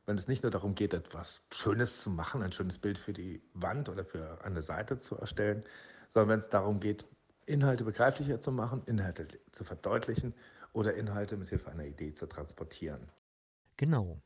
wenn 0.06 0.18
es 0.18 0.28
nicht 0.28 0.42
nur 0.42 0.50
darum 0.50 0.74
geht, 0.74 0.94
etwas 0.94 1.42
Schönes 1.52 2.00
zu 2.00 2.10
machen, 2.10 2.42
ein 2.42 2.52
schönes 2.52 2.78
Bild 2.78 2.98
für 2.98 3.12
die 3.12 3.42
Wand 3.54 3.88
oder 3.88 4.04
für 4.04 4.44
eine 4.44 4.62
Seite 4.62 4.98
zu 4.98 5.16
erstellen, 5.16 5.64
sondern 6.12 6.28
wenn 6.30 6.40
es 6.40 6.48
darum 6.48 6.80
geht, 6.80 7.06
Inhalte 7.46 7.84
begreiflicher 7.84 8.40
zu 8.40 8.52
machen, 8.52 8.82
Inhalte 8.86 9.28
zu 9.52 9.64
verdeutlichen 9.64 10.34
oder 10.72 10.94
Inhalte 10.94 11.36
mit 11.36 11.48
Hilfe 11.48 11.70
einer 11.70 11.84
Idee 11.86 12.12
zu 12.14 12.26
transportieren. 12.26 13.10
Genau. 13.76 14.22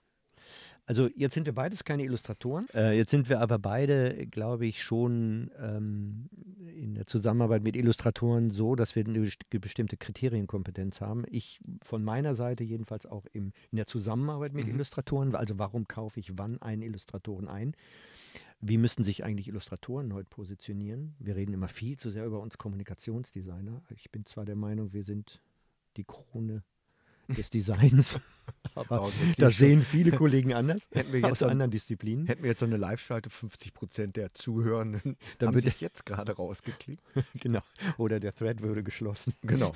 Also 0.88 1.08
jetzt 1.16 1.34
sind 1.34 1.46
wir 1.46 1.52
beides 1.54 1.84
keine 1.84 2.04
Illustratoren. 2.04 2.68
Äh, 2.72 2.96
jetzt 2.96 3.10
sind 3.10 3.28
wir 3.28 3.40
aber 3.40 3.58
beide, 3.58 4.26
glaube 4.28 4.66
ich, 4.66 4.82
schon 4.82 5.50
ähm, 5.60 6.28
in 6.76 6.94
der 6.94 7.06
Zusammenarbeit 7.06 7.64
mit 7.64 7.74
Illustratoren 7.74 8.50
so, 8.50 8.76
dass 8.76 8.94
wir 8.94 9.04
eine 9.04 9.18
best- 9.18 9.48
bestimmte 9.50 9.96
Kriterienkompetenz 9.96 11.00
haben. 11.00 11.24
Ich 11.28 11.58
von 11.84 12.04
meiner 12.04 12.34
Seite 12.36 12.62
jedenfalls 12.62 13.04
auch 13.06 13.24
im, 13.32 13.52
in 13.72 13.76
der 13.76 13.86
Zusammenarbeit 13.86 14.52
mit 14.54 14.66
Mhm. 14.66 14.74
Illustratoren. 14.74 15.34
Also 15.34 15.58
warum 15.58 15.88
kaufe 15.88 16.20
ich 16.20 16.38
wann 16.38 16.62
einen 16.62 16.82
Illustratoren 16.82 17.48
ein? 17.48 17.74
Wie 18.60 18.78
müssten 18.78 19.02
sich 19.04 19.24
eigentlich 19.24 19.48
Illustratoren 19.48 20.14
heute 20.14 20.30
positionieren? 20.30 21.14
Wir 21.18 21.34
reden 21.36 21.52
immer 21.52 21.68
viel 21.68 21.98
zu 21.98 22.10
sehr 22.10 22.24
über 22.24 22.40
uns 22.40 22.58
Kommunikationsdesigner. 22.58 23.82
Ich 23.94 24.10
bin 24.12 24.24
zwar 24.24 24.44
der 24.44 24.56
Meinung, 24.56 24.92
wir 24.92 25.02
sind 25.04 25.42
die 25.96 26.04
Krone 26.04 26.62
des 27.28 27.50
Designs, 27.50 28.18
aber 28.74 29.02
Oh, 29.02 29.10
das 29.26 29.36
sehe 29.36 29.48
ich 29.48 29.56
sehen 29.56 29.82
viele 29.82 30.12
Kollegen 30.12 30.54
anders 30.54 30.88
Hätten 30.92 31.12
wir 31.12 31.20
aus 31.24 31.30
jetzt 31.30 31.38
so- 31.40 31.46
anderen 31.46 31.70
Disziplinen. 31.70 32.26
Hätten 32.26 32.42
wir 32.42 32.50
jetzt 32.50 32.60
so 32.60 32.66
eine 32.66 32.76
Live-Schalte, 32.76 33.30
50 33.30 33.74
Prozent 33.74 34.16
der 34.16 34.32
Zuhörenden 34.34 35.16
Dann 35.38 35.48
haben 35.48 35.54
würde- 35.56 35.68
sich 35.70 35.80
jetzt 35.80 36.06
gerade 36.06 36.32
rausgeklickt. 36.32 37.02
genau. 37.34 37.62
Oder 37.98 38.20
der 38.20 38.34
Thread 38.34 38.60
würde 38.62 38.82
geschlossen. 38.82 39.34
Genau. 39.42 39.72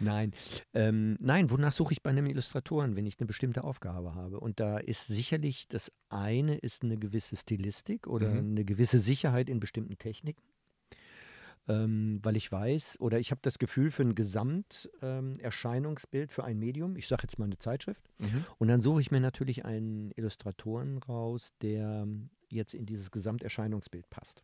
Nein, 0.00 0.32
ähm, 0.74 1.16
nein, 1.20 1.50
wonach 1.50 1.72
suche 1.72 1.92
ich 1.92 2.02
bei 2.02 2.10
einem 2.10 2.26
Illustratoren, 2.26 2.96
wenn 2.96 3.06
ich 3.06 3.18
eine 3.20 3.26
bestimmte 3.26 3.64
Aufgabe 3.64 4.14
habe? 4.14 4.40
Und 4.40 4.60
da 4.60 4.78
ist 4.78 5.06
sicherlich 5.06 5.68
das 5.68 5.92
eine 6.08 6.56
ist 6.56 6.82
eine 6.84 6.96
gewisse 6.96 7.36
Stilistik 7.36 8.06
oder 8.06 8.28
Mhm. 8.30 8.50
eine 8.52 8.64
gewisse 8.64 8.98
Sicherheit 8.98 9.48
in 9.50 9.60
bestimmten 9.60 9.98
Techniken. 9.98 10.42
Ähm, 11.68 12.20
weil 12.22 12.36
ich 12.36 12.50
weiß 12.52 13.00
oder 13.00 13.18
ich 13.18 13.30
habe 13.32 13.40
das 13.42 13.58
Gefühl 13.58 13.90
für 13.90 14.02
ein 14.02 14.14
Gesamterscheinungsbild 14.14 16.30
ähm, 16.30 16.34
für 16.34 16.44
ein 16.44 16.58
Medium, 16.58 16.96
ich 16.96 17.08
sage 17.08 17.22
jetzt 17.24 17.38
mal 17.38 17.46
eine 17.46 17.58
Zeitschrift, 17.58 18.02
Mhm. 18.18 18.44
und 18.58 18.68
dann 18.68 18.80
suche 18.80 19.00
ich 19.00 19.10
mir 19.10 19.20
natürlich 19.20 19.64
einen 19.64 20.12
Illustratoren 20.16 20.98
raus, 20.98 21.52
der 21.62 22.02
ähm, 22.04 22.30
jetzt 22.50 22.74
in 22.74 22.86
dieses 22.86 23.10
Gesamterscheinungsbild 23.10 24.08
passt. 24.10 24.42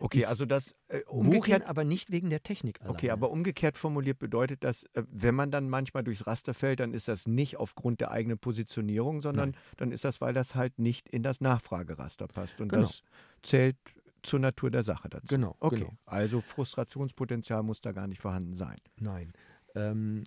Okay, 0.00 0.20
Ich 0.20 0.28
also 0.28 0.46
das 0.46 0.74
äh, 0.88 1.02
umgekehrt 1.04 1.64
aber 1.64 1.84
nicht 1.84 2.10
wegen 2.10 2.28
der 2.28 2.42
Technik 2.42 2.80
alleine. 2.80 2.92
Okay, 2.94 3.10
aber 3.10 3.30
umgekehrt 3.30 3.78
formuliert 3.78 4.18
bedeutet 4.18 4.64
das, 4.64 4.82
äh, 4.94 5.04
wenn 5.08 5.36
man 5.36 5.52
dann 5.52 5.68
manchmal 5.68 6.02
durchs 6.02 6.26
Raster 6.26 6.54
fällt, 6.54 6.80
dann 6.80 6.92
ist 6.92 7.06
das 7.06 7.28
nicht 7.28 7.56
aufgrund 7.58 8.00
der 8.00 8.10
eigenen 8.10 8.38
Positionierung, 8.38 9.20
sondern 9.20 9.54
dann 9.76 9.92
ist 9.92 10.02
das, 10.04 10.20
weil 10.20 10.34
das 10.34 10.56
halt 10.56 10.80
nicht 10.80 11.08
in 11.08 11.22
das 11.22 11.40
Nachfrageraster 11.40 12.26
passt. 12.26 12.60
Und 12.60 12.70
Genau. 12.70 12.82
das 12.82 13.04
zählt 13.44 13.76
zur 14.22 14.38
Natur 14.40 14.70
der 14.70 14.82
Sache 14.82 15.08
dazu. 15.08 15.26
Genau, 15.28 15.56
Okay, 15.60 15.80
genau. 15.80 15.92
also 16.06 16.40
Frustrationspotenzial 16.40 17.62
muss 17.62 17.80
da 17.80 17.92
gar 17.92 18.06
nicht 18.06 18.20
vorhanden 18.20 18.54
sein. 18.54 18.76
Nein. 18.98 19.32
Ähm, 19.74 20.24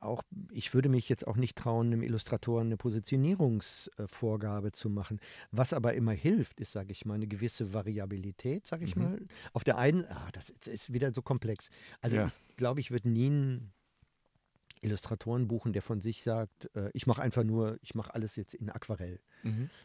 auch 0.00 0.22
ich 0.50 0.74
würde 0.74 0.88
mich 0.88 1.08
jetzt 1.08 1.26
auch 1.26 1.36
nicht 1.36 1.56
trauen, 1.56 1.86
einem 1.86 2.02
Illustratoren 2.02 2.66
eine 2.66 2.76
Positionierungsvorgabe 2.76 4.72
zu 4.72 4.90
machen. 4.90 5.20
Was 5.50 5.72
aber 5.72 5.94
immer 5.94 6.12
hilft, 6.12 6.60
ist, 6.60 6.72
sage 6.72 6.92
ich 6.92 7.04
mal, 7.04 7.14
eine 7.14 7.26
gewisse 7.26 7.72
Variabilität, 7.72 8.66
sage 8.66 8.84
ich 8.84 8.96
Mhm. 8.96 9.02
mal. 9.02 9.18
Auf 9.52 9.64
der 9.64 9.78
einen, 9.78 10.04
ah, 10.06 10.28
das 10.32 10.50
ist, 10.66 10.92
wieder 10.92 11.12
so 11.12 11.22
komplex. 11.22 11.68
Also 12.00 12.16
Ja. 12.16 12.26
ich 12.48 12.56
glaube, 12.56 12.80
ich 12.80 12.90
würde 12.90 13.08
nie 13.08 13.26
einen 13.26 13.72
Illustratoren 14.82 15.48
buchen, 15.48 15.72
der 15.72 15.82
von 15.82 16.00
sich 16.00 16.22
sagt, 16.22 16.70
äh, 16.74 16.90
ich 16.92 17.06
mache 17.06 17.22
einfach 17.22 17.44
nur, 17.44 17.78
ich 17.82 17.94
mache 17.94 18.14
alles 18.14 18.36
jetzt 18.36 18.54
in 18.54 18.68
Aquarell. 18.70 19.20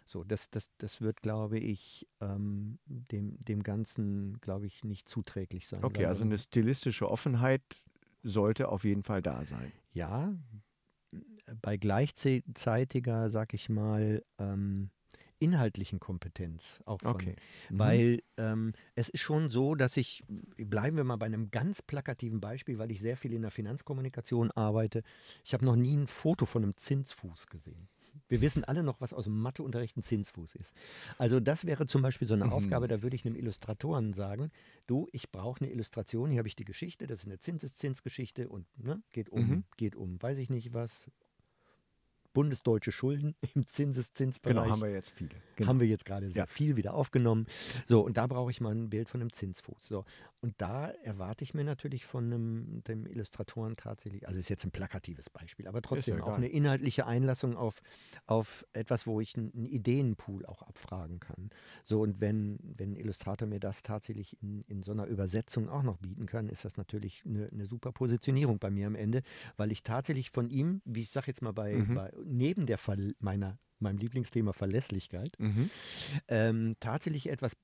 So, 0.05 0.23
das, 0.23 0.49
das, 0.51 0.69
das 0.77 1.01
wird, 1.01 1.21
glaube 1.21 1.57
ich, 1.57 2.07
ähm, 2.21 2.77
dem, 2.85 3.43
dem 3.43 3.63
Ganzen, 3.63 4.39
glaube 4.39 4.67
ich, 4.67 4.83
nicht 4.83 5.09
zuträglich 5.09 5.67
sein. 5.67 5.83
Okay, 5.83 6.05
also 6.05 6.23
eine 6.23 6.37
stilistische 6.37 7.09
Offenheit 7.09 7.61
sollte 8.23 8.69
auf 8.69 8.83
jeden 8.83 9.03
Fall 9.03 9.21
da 9.21 9.45
sein. 9.45 9.71
Ja, 9.93 10.35
bei 11.61 11.77
gleichzeitiger, 11.77 13.29
sag 13.29 13.53
ich 13.53 13.69
mal, 13.69 14.23
ähm, 14.37 14.89
inhaltlichen 15.39 15.99
Kompetenz 15.99 16.79
auch 16.85 17.01
von. 17.01 17.13
Okay. 17.13 17.35
Mhm. 17.69 17.77
Weil 17.79 18.23
ähm, 18.37 18.73
es 18.95 19.09
ist 19.09 19.21
schon 19.21 19.49
so, 19.49 19.75
dass 19.75 19.97
ich, 19.97 20.23
bleiben 20.57 20.97
wir 20.97 21.03
mal 21.03 21.17
bei 21.17 21.25
einem 21.27 21.51
ganz 21.51 21.81
plakativen 21.81 22.41
Beispiel, 22.41 22.77
weil 22.79 22.91
ich 22.91 23.01
sehr 23.01 23.17
viel 23.17 23.33
in 23.33 23.41
der 23.43 23.51
Finanzkommunikation 23.51 24.51
arbeite. 24.51 25.03
Ich 25.43 25.53
habe 25.53 25.65
noch 25.65 25.75
nie 25.75 25.95
ein 25.95 26.07
Foto 26.07 26.45
von 26.45 26.63
einem 26.63 26.75
Zinsfuß 26.77 27.47
gesehen. 27.47 27.87
Wir 28.29 28.41
wissen 28.41 28.63
alle 28.65 28.83
noch, 28.83 28.99
was 28.99 29.13
aus 29.13 29.25
dem 29.25 29.39
Matheunterricht 29.39 29.95
ein 29.95 30.03
Zinsfuß 30.03 30.55
ist. 30.55 30.73
Also 31.17 31.39
das 31.39 31.65
wäre 31.65 31.85
zum 31.87 32.01
Beispiel 32.01 32.27
so 32.27 32.33
eine 32.33 32.45
Mhm. 32.45 32.51
Aufgabe, 32.51 32.87
da 32.87 33.01
würde 33.01 33.15
ich 33.15 33.25
einem 33.25 33.35
Illustratoren 33.35 34.13
sagen, 34.13 34.51
du, 34.85 35.07
ich 35.11 35.31
brauche 35.31 35.61
eine 35.61 35.71
Illustration, 35.71 36.29
hier 36.29 36.39
habe 36.39 36.47
ich 36.47 36.55
die 36.55 36.65
Geschichte, 36.65 37.07
das 37.07 37.19
ist 37.19 37.25
eine 37.25 37.37
Zinseszinsgeschichte 37.39 38.49
und 38.49 38.65
ne, 38.77 39.01
geht 39.11 39.29
um, 39.29 39.41
Mhm. 39.41 39.63
geht 39.77 39.95
um, 39.95 40.21
weiß 40.21 40.37
ich 40.39 40.49
nicht 40.49 40.73
was, 40.73 41.09
bundesdeutsche 42.37 42.91
Schulden 42.91 43.33
im 43.55 43.65
Zinseszinsbereich. 43.67 44.55
Genau, 44.55 44.69
haben 44.69 44.81
wir 44.83 44.91
jetzt 44.91 45.09
viele. 45.09 45.31
Genau. 45.55 45.69
Haben 45.69 45.79
wir 45.79 45.87
jetzt 45.87 46.05
gerade 46.05 46.29
sehr 46.29 46.43
Ja. 46.43 46.45
viel 46.45 46.75
wieder 46.75 46.93
aufgenommen. 46.93 47.47
So, 47.87 48.01
und 48.05 48.15
da 48.15 48.27
brauche 48.27 48.51
ich 48.51 48.61
mal 48.61 48.75
ein 48.75 48.91
Bild 48.91 49.09
von 49.09 49.21
einem 49.21 49.33
Zinsfuß. 49.33 49.87
So, 49.87 50.05
und 50.41 50.53
da 50.59 50.89
erwarte 51.01 51.43
ich 51.43 51.55
mir 51.55 51.63
natürlich 51.63 52.05
von 52.05 52.25
einem, 52.25 52.83
dem 52.87 53.07
Illustratoren 53.07 53.75
tatsächlich, 53.75 54.27
also 54.27 54.39
ist 54.39 54.49
jetzt 54.49 54.63
ein 54.65 54.69
plakatives 54.71 55.31
Beispiel, 55.31 55.67
aber 55.67 55.81
trotzdem 55.81 56.17
ja 56.19 56.23
auch 56.25 56.35
eine 56.35 56.47
inhaltliche 56.47 57.07
Einlassung 57.07 57.57
auf, 57.57 57.81
auf 58.27 58.67
etwas, 58.73 59.07
wo 59.07 59.19
ich 59.19 59.35
einen, 59.35 59.51
einen 59.55 59.65
Ideenpool 59.65 60.45
auch 60.45 60.61
abfragen 60.61 61.19
kann. 61.19 61.49
So, 61.85 62.01
und 62.01 62.21
wenn, 62.21 62.59
wenn 62.61 62.91
ein 62.91 62.95
Illustrator 62.97 63.47
mir 63.47 63.59
das 63.59 63.81
tatsächlich 63.81 64.37
in, 64.43 64.61
in 64.67 64.83
so 64.83 64.91
einer 64.91 65.07
Übersetzung 65.07 65.69
auch 65.69 65.81
noch 65.81 65.97
bieten 65.97 66.27
kann, 66.27 66.49
ist 66.49 66.65
das 66.65 66.77
natürlich 66.77 67.23
eine, 67.25 67.49
eine 67.51 67.65
super 67.65 67.91
Positionierung 67.91 68.59
bei 68.59 68.69
mir 68.69 68.85
am 68.85 68.93
Ende, 68.95 69.23
weil 69.55 69.71
ich 69.71 69.81
tatsächlich 69.81 70.29
von 70.29 70.51
ihm, 70.51 70.83
wie 70.85 71.01
ich 71.01 71.09
sage 71.09 71.27
jetzt 71.27 71.41
mal 71.41 71.53
bei, 71.53 71.73
Mhm. 71.73 71.93
bei 71.95 72.11
neben 72.27 72.65
der 72.65 72.77
Ver 72.77 72.97
meiner 73.19 73.57
meinem 73.79 73.97
Lieblingsthema 73.97 74.53
Verlässlichkeit, 74.53 75.37
Mhm. 75.39 75.69
ähm, 76.27 76.75
tatsächlich 76.79 77.29
etwas 77.29 77.55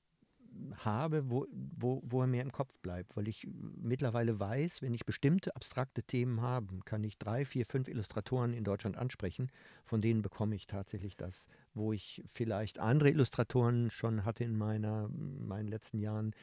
habe, 0.76 1.30
wo, 1.30 1.46
wo, 1.50 2.00
wo 2.04 2.20
er 2.20 2.26
mir 2.26 2.42
im 2.42 2.52
Kopf 2.52 2.78
bleibt, 2.78 3.16
weil 3.16 3.26
ich 3.26 3.48
mittlerweile 3.76 4.38
weiß, 4.38 4.82
wenn 4.82 4.94
ich 4.94 5.04
bestimmte 5.04 5.54
abstrakte 5.56 6.02
Themen 6.04 6.40
habe, 6.40 6.78
kann 6.84 7.02
ich 7.02 7.18
drei, 7.18 7.44
vier, 7.44 7.66
fünf 7.66 7.88
Illustratoren 7.88 8.52
in 8.52 8.62
Deutschland 8.62 8.96
ansprechen, 8.96 9.50
von 9.84 10.00
denen 10.00 10.22
bekomme 10.22 10.54
ich 10.54 10.66
tatsächlich 10.68 11.16
das, 11.16 11.48
wo 11.74 11.92
ich 11.92 12.22
vielleicht 12.26 12.78
andere 12.78 13.10
Illustratoren 13.10 13.90
schon 13.90 14.24
hatte 14.24 14.44
in 14.44 14.56
meiner, 14.56 15.08
meinen 15.08 15.68
letzten 15.68 15.98
Jahren, 15.98 16.34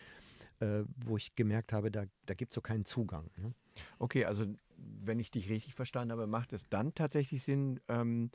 äh, 0.60 0.84
wo 0.98 1.18
ich 1.18 1.36
gemerkt 1.36 1.72
habe, 1.72 1.90
da, 1.92 2.04
da 2.26 2.34
gibt 2.34 2.52
es 2.52 2.56
so 2.56 2.62
keinen 2.62 2.86
Zugang. 2.86 3.30
Ne? 3.38 3.54
Okay, 4.00 4.26
also 4.26 4.46
wenn 5.04 5.20
ich 5.20 5.32
dich 5.32 5.50
richtig 5.50 5.74
verstanden 5.76 6.12
habe, 6.12 6.28
macht 6.28 6.54
es 6.54 6.68
dann 6.70 6.94
tatsächlich 6.94 7.44
Sinn, 7.44 7.80
ähm, 7.88 8.32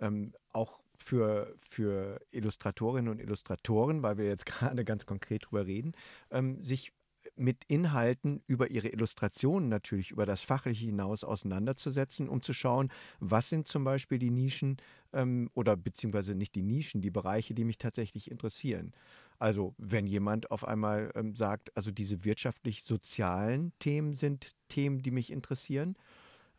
ähm, 0.00 0.32
auch 0.52 0.80
für, 0.96 1.54
für 1.60 2.20
Illustratorinnen 2.30 3.10
und 3.10 3.20
Illustratoren, 3.20 4.02
weil 4.02 4.18
wir 4.18 4.26
jetzt 4.26 4.46
gerade 4.46 4.84
ganz 4.84 5.06
konkret 5.06 5.46
drüber 5.46 5.66
reden, 5.66 5.92
ähm, 6.30 6.62
sich 6.62 6.92
mit 7.36 7.64
Inhalten 7.68 8.42
über 8.46 8.70
ihre 8.70 8.88
Illustrationen 8.88 9.68
natürlich 9.68 10.10
über 10.10 10.26
das 10.26 10.40
Fachliche 10.40 10.86
hinaus 10.86 11.22
auseinanderzusetzen, 11.22 12.28
um 12.28 12.42
zu 12.42 12.52
schauen, 12.52 12.90
was 13.20 13.48
sind 13.48 13.68
zum 13.68 13.84
Beispiel 13.84 14.18
die 14.18 14.30
Nischen 14.30 14.78
ähm, 15.12 15.50
oder 15.54 15.76
beziehungsweise 15.76 16.34
nicht 16.34 16.54
die 16.54 16.62
Nischen, 16.62 17.02
die 17.02 17.10
Bereiche, 17.10 17.54
die 17.54 17.64
mich 17.64 17.78
tatsächlich 17.78 18.30
interessieren. 18.30 18.92
Also 19.38 19.74
wenn 19.76 20.06
jemand 20.06 20.50
auf 20.50 20.66
einmal 20.66 21.12
ähm, 21.14 21.36
sagt, 21.36 21.76
also 21.76 21.90
diese 21.90 22.24
wirtschaftlich-sozialen 22.24 23.72
Themen 23.78 24.16
sind 24.16 24.54
Themen, 24.68 25.02
die 25.02 25.10
mich 25.10 25.30
interessieren, 25.30 25.96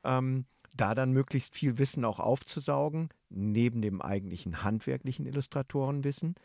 ähm, 0.04 0.46
da 0.74 0.94
dann 0.94 1.12
möglichst 1.12 1.56
viel 1.56 1.80
Wissen 1.80 2.06
auch 2.06 2.20
aufzusaugen, 2.20 3.10
neben 3.30 3.82
dem 3.82 4.02
eigentlichen 4.02 4.64
handwerklichen 4.64 5.26
Illustratorenwissen, 5.26 6.36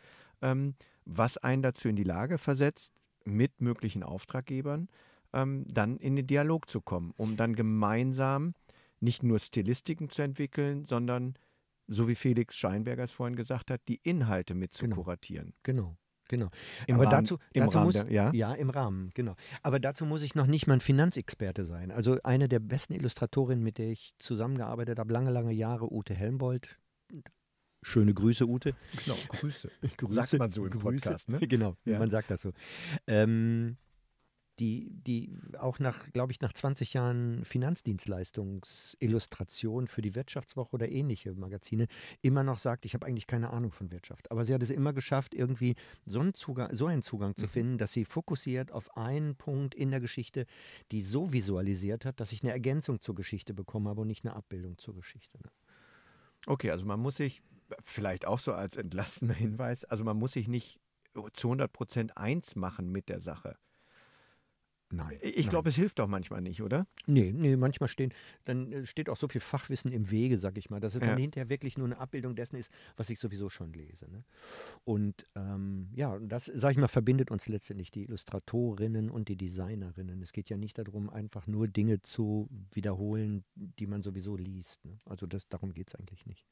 ähm, 0.41 0.75
was 1.05 1.37
einen 1.37 1.61
dazu 1.61 1.87
in 1.87 1.95
die 1.95 2.03
Lage 2.03 2.39
versetzt, 2.39 2.93
mit 3.25 3.61
möglichen 3.61 4.03
Auftraggebern 4.03 4.87
ähm, 5.33 5.65
dann 5.67 5.97
in 5.97 6.15
den 6.15 6.27
Dialog 6.27 6.69
zu 6.69 6.81
kommen, 6.81 7.11
um 7.17 7.35
dann 7.37 7.55
gemeinsam 7.55 8.53
nicht 8.99 9.23
nur 9.23 9.39
Stilistiken 9.39 10.09
zu 10.09 10.21
entwickeln, 10.21 10.83
sondern, 10.83 11.33
so 11.87 12.07
wie 12.07 12.15
Felix 12.15 12.55
Scheinberger 12.55 13.03
es 13.03 13.11
vorhin 13.11 13.35
gesagt 13.35 13.69
hat, 13.71 13.81
die 13.87 13.99
Inhalte 14.03 14.53
mit 14.55 14.73
zu 14.73 14.83
Genau. 14.85 14.95
kuratieren. 14.97 15.53
Genau. 15.63 15.97
Genau. 16.29 16.49
Im 16.87 16.95
Aber 16.95 17.05
Rahmen- 17.11 17.25
dazu, 17.25 17.37
dazu 17.53 17.79
muss, 17.79 17.93
der- 17.95 18.09
ja? 18.09 18.31
ja, 18.33 18.53
im 18.53 18.69
Rahmen, 18.69 19.09
genau. 19.13 19.35
Aber 19.61 19.79
dazu 19.81 20.05
muss 20.05 20.21
ich 20.23 20.35
noch 20.35 20.47
nicht 20.47 20.67
mal 20.67 20.75
ein 20.75 20.79
Finanzexperte 20.79 21.65
sein. 21.65 21.91
Also 21.91 22.17
eine 22.23 22.47
der 22.47 22.59
besten 22.59 22.93
Illustratorinnen, 22.93 23.61
mit 23.63 23.77
der 23.77 23.89
ich 23.89 24.13
zusammengearbeitet 24.19 24.99
habe, 24.99 25.11
lange, 25.11 25.31
lange 25.31 25.51
Jahre, 25.51 25.91
Ute 25.93 26.13
Helmbold. 26.13 26.79
Schöne 27.83 28.13
Grüße, 28.13 28.45
Ute. 28.47 28.73
Genau, 29.05 29.17
Grüße. 29.29 29.69
Grüße, 29.97 30.13
Sagt 30.13 30.33
man 30.39 30.51
so 30.51 30.65
im 30.65 30.71
Grüße. 30.71 30.83
Podcast, 31.03 31.29
ne? 31.29 31.39
Genau, 31.47 31.75
Ja. 31.85 31.99
man 31.99 32.09
sagt 32.09 32.31
das 32.31 32.41
so. 32.41 32.51
Ähm, 33.07 33.77
die, 34.59 34.89
die 34.91 35.35
auch 35.57 35.79
nach, 35.79 36.11
glaube 36.13 36.31
ich, 36.31 36.39
nach 36.39 36.53
20 36.53 36.93
Jahren 36.93 37.43
Finanzdienstleistungsillustration 37.43 39.87
für 39.87 40.01
die 40.03 40.13
Wirtschaftswoche 40.15 40.73
oder 40.73 40.89
ähnliche 40.89 41.33
Magazine 41.33 41.87
immer 42.21 42.43
noch 42.43 42.59
sagt, 42.59 42.85
ich 42.85 42.93
habe 42.93 43.05
eigentlich 43.07 43.25
keine 43.27 43.49
Ahnung 43.51 43.71
von 43.71 43.91
Wirtschaft. 43.91 44.29
Aber 44.31 44.45
sie 44.45 44.53
hat 44.53 44.61
es 44.61 44.69
immer 44.69 44.93
geschafft, 44.93 45.33
irgendwie 45.33 45.75
so 46.05 46.19
einen 46.19 46.33
Zugang, 46.35 46.73
so 46.75 46.85
einen 46.87 47.01
Zugang 47.01 47.35
zu 47.35 47.45
Mhm. 47.45 47.49
finden, 47.49 47.77
dass 47.79 47.93
sie 47.93 48.05
fokussiert 48.05 48.71
auf 48.71 48.95
einen 48.95 49.35
Punkt 49.35 49.73
in 49.75 49.89
der 49.91 49.99
Geschichte, 49.99 50.45
die 50.91 51.01
so 51.01 51.33
visualisiert 51.33 52.05
hat, 52.05 52.19
dass 52.19 52.31
ich 52.31 52.43
eine 52.43 52.51
Ergänzung 52.51 53.01
zur 53.01 53.15
Geschichte 53.15 53.53
bekommen 53.53 53.87
habe 53.87 54.01
und 54.01 54.07
nicht 54.07 54.23
eine 54.25 54.35
Abbildung 54.35 54.77
zur 54.77 54.95
Geschichte. 54.95 55.37
Ne? 55.43 55.49
Okay, 56.45 56.69
also 56.71 56.85
man 56.85 56.99
muss 56.99 57.17
sich, 57.17 57.41
vielleicht 57.81 58.25
auch 58.25 58.39
so 58.39 58.53
als 58.53 58.77
entlastender 58.77 59.33
Hinweis, 59.63 59.83
also 59.85 60.03
man 60.03 60.17
muss 60.17 60.33
sich 60.33 60.47
nicht 60.47 60.79
zu 61.33 61.47
100 61.47 61.71
Prozent 61.71 62.17
eins 62.17 62.55
machen 62.55 62.91
mit 62.91 63.07
der 63.09 63.19
Sache. 63.19 63.55
Nein. 64.91 65.17
Ich 65.23 65.49
glaube, 65.49 65.69
es 65.69 65.75
hilft 65.75 65.97
doch 65.97 66.07
manchmal 66.07 66.41
nicht, 66.41 66.61
oder? 66.61 66.85
Nee, 67.07 67.31
nee, 67.35 67.55
manchmal 67.55 67.87
stehen, 67.89 68.13
dann 68.45 68.71
äh, 68.71 68.85
steht 68.85 69.09
auch 69.09 69.17
so 69.17 69.27
viel 69.27 69.41
Fachwissen 69.41 69.91
im 69.91 70.11
Wege, 70.11 70.37
sag 70.37 70.55
ich 70.55 70.69
mal, 70.69 70.79
dass 70.79 70.93
es 70.93 71.01
Ja. 71.01 71.07
dann 71.07 71.17
hinterher 71.17 71.49
wirklich 71.49 71.79
nur 71.79 71.87
eine 71.87 71.97
Abbildung 71.97 72.35
dessen 72.35 72.57
ist, 72.57 72.71
was 72.95 73.09
ich 73.09 73.19
sowieso 73.19 73.49
schon 73.49 73.73
lese. 73.73 74.07
Ne? 74.11 74.23
Und 74.83 75.25
ähm, 75.33 75.89
ja, 75.95 76.19
das, 76.19 76.45
sag 76.45 76.73
ich 76.73 76.77
mal, 76.77 76.87
verbindet 76.87 77.31
uns 77.31 77.47
letztendlich 77.49 77.89
die 77.89 78.03
Illustratorinnen 78.03 79.09
und 79.09 79.29
die 79.29 79.35
Designerinnen. 79.35 80.21
Es 80.21 80.31
geht 80.31 80.51
ja 80.51 80.57
nicht 80.57 80.77
darum, 80.77 81.09
einfach 81.09 81.47
nur 81.47 81.67
Dinge 81.67 82.01
zu 82.01 82.47
wiederholen, 82.71 83.43
die 83.55 83.87
man 83.87 84.03
sowieso 84.03 84.37
liest. 84.37 84.85
Ne? 84.85 84.99
Also 85.05 85.25
das, 85.25 85.49
darum 85.49 85.73
geht 85.73 85.87
es 85.87 85.95
eigentlich 85.95 86.27
nicht. 86.27 86.45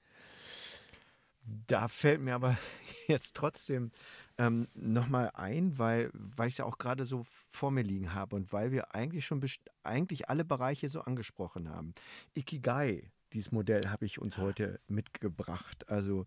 Da 1.43 1.87
fällt 1.87 2.21
mir 2.21 2.35
aber 2.35 2.57
jetzt 3.07 3.35
trotzdem 3.35 3.91
ähm, 4.37 4.67
nochmal 4.73 5.31
ein, 5.33 5.77
weil, 5.77 6.09
weil 6.13 6.47
ich 6.47 6.53
es 6.53 6.57
ja 6.57 6.65
auch 6.65 6.77
gerade 6.77 7.05
so 7.05 7.25
vor 7.49 7.71
mir 7.71 7.83
liegen 7.83 8.13
habe 8.13 8.35
und 8.35 8.53
weil 8.53 8.71
wir 8.71 8.95
eigentlich 8.95 9.25
schon 9.25 9.41
eigentlich 9.83 10.29
alle 10.29 10.45
Bereiche 10.45 10.89
so 10.89 11.01
angesprochen 11.01 11.69
haben. 11.69 11.93
Ikigai, 12.35 13.11
dieses 13.33 13.51
Modell 13.51 13.81
habe 13.87 14.05
ich 14.05 14.19
uns 14.19 14.37
heute 14.37 14.79
mitgebracht. 14.87 15.89
Also 15.89 16.25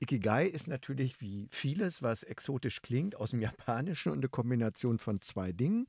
Ikigai 0.00 0.46
ist 0.46 0.68
natürlich 0.68 1.20
wie 1.20 1.48
vieles, 1.50 2.02
was 2.02 2.22
exotisch 2.22 2.82
klingt, 2.82 3.16
aus 3.16 3.30
dem 3.30 3.40
Japanischen 3.42 4.12
und 4.12 4.18
eine 4.18 4.28
Kombination 4.28 4.98
von 4.98 5.20
zwei 5.20 5.52
Dingen. 5.52 5.86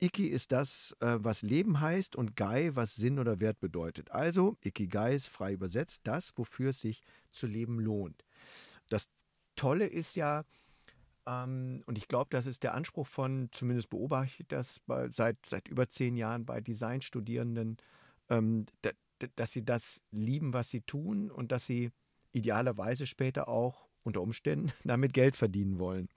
Iki 0.00 0.28
ist 0.28 0.52
das, 0.52 0.96
äh, 1.00 1.16
was 1.18 1.42
Leben 1.42 1.80
heißt 1.80 2.16
und 2.16 2.36
Gai, 2.36 2.70
was 2.74 2.94
Sinn 2.96 3.18
oder 3.18 3.40
Wert 3.40 3.60
bedeutet. 3.60 4.10
Also 4.10 4.56
Ikigai 4.64 5.14
ist 5.14 5.28
frei 5.28 5.52
übersetzt 5.52 6.02
das, 6.04 6.32
wofür 6.36 6.70
es 6.70 6.80
sich 6.80 7.02
zu 7.30 7.46
leben 7.46 7.80
lohnt. 7.80 8.24
Das 8.88 9.08
Tolle 9.56 9.86
ist 9.86 10.16
ja, 10.16 10.44
ähm, 11.26 11.82
und 11.86 11.98
ich 11.98 12.08
glaube, 12.08 12.28
das 12.30 12.46
ist 12.46 12.62
der 12.62 12.74
Anspruch 12.74 13.06
von, 13.06 13.48
zumindest 13.52 13.90
beobachte 13.90 14.42
ich 14.42 14.48
das 14.48 14.80
bei, 14.86 15.08
seit, 15.10 15.44
seit 15.44 15.68
über 15.68 15.88
zehn 15.88 16.16
Jahren 16.16 16.46
bei 16.46 16.60
Designstudierenden, 16.60 17.76
ähm, 18.30 18.66
dass 19.36 19.52
sie 19.52 19.64
das 19.64 20.02
lieben, 20.10 20.52
was 20.52 20.70
sie 20.70 20.80
tun 20.80 21.30
und 21.30 21.52
dass 21.52 21.66
sie 21.66 21.90
idealerweise 22.32 23.06
später 23.06 23.48
auch 23.48 23.88
unter 24.02 24.22
Umständen 24.22 24.72
damit 24.84 25.12
Geld 25.12 25.36
verdienen 25.36 25.78
wollen. 25.78 26.08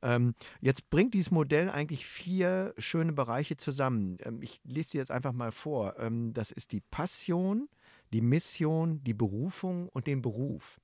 Ähm, 0.00 0.34
jetzt 0.60 0.90
bringt 0.90 1.14
dieses 1.14 1.30
Modell 1.30 1.70
eigentlich 1.70 2.06
vier 2.06 2.72
schöne 2.78 3.12
Bereiche 3.12 3.56
zusammen. 3.56 4.18
Ähm, 4.22 4.40
ich 4.42 4.60
lese 4.64 4.90
sie 4.90 4.98
jetzt 4.98 5.10
einfach 5.10 5.32
mal 5.32 5.50
vor. 5.50 5.98
Ähm, 5.98 6.32
das 6.32 6.52
ist 6.52 6.72
die 6.72 6.80
Passion, 6.80 7.68
die 8.12 8.20
Mission, 8.20 9.02
die 9.02 9.14
Berufung 9.14 9.88
und 9.88 10.06
den 10.06 10.22
Beruf. 10.22 10.80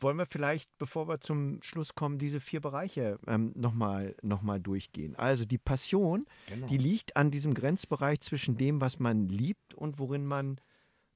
Wollen 0.00 0.18
wir 0.18 0.26
vielleicht, 0.26 0.70
bevor 0.78 1.08
wir 1.08 1.20
zum 1.20 1.60
Schluss 1.62 1.94
kommen, 1.94 2.18
diese 2.18 2.38
vier 2.40 2.60
Bereiche 2.60 3.18
ähm, 3.26 3.52
nochmal 3.56 4.14
noch 4.22 4.42
mal 4.42 4.60
durchgehen? 4.60 5.16
Also 5.16 5.44
die 5.44 5.58
Passion, 5.58 6.26
Genau. 6.46 6.66
die 6.68 6.78
liegt 6.78 7.16
an 7.16 7.30
diesem 7.30 7.54
Grenzbereich 7.54 8.20
zwischen 8.20 8.56
dem, 8.56 8.80
was 8.80 8.98
man 8.98 9.28
liebt 9.28 9.74
und 9.74 9.98
worin 9.98 10.24
man 10.26 10.60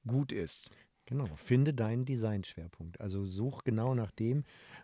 gut 0.05 0.31
ist. 0.31 0.69
Genau, 1.05 1.25
finde 1.35 1.73
deinen 1.73 2.05
Designschwerpunkt. 2.05 3.01
Also 3.01 3.25
such 3.25 3.63
genau 3.63 3.95
nach 3.95 4.11
dem, 4.11 4.43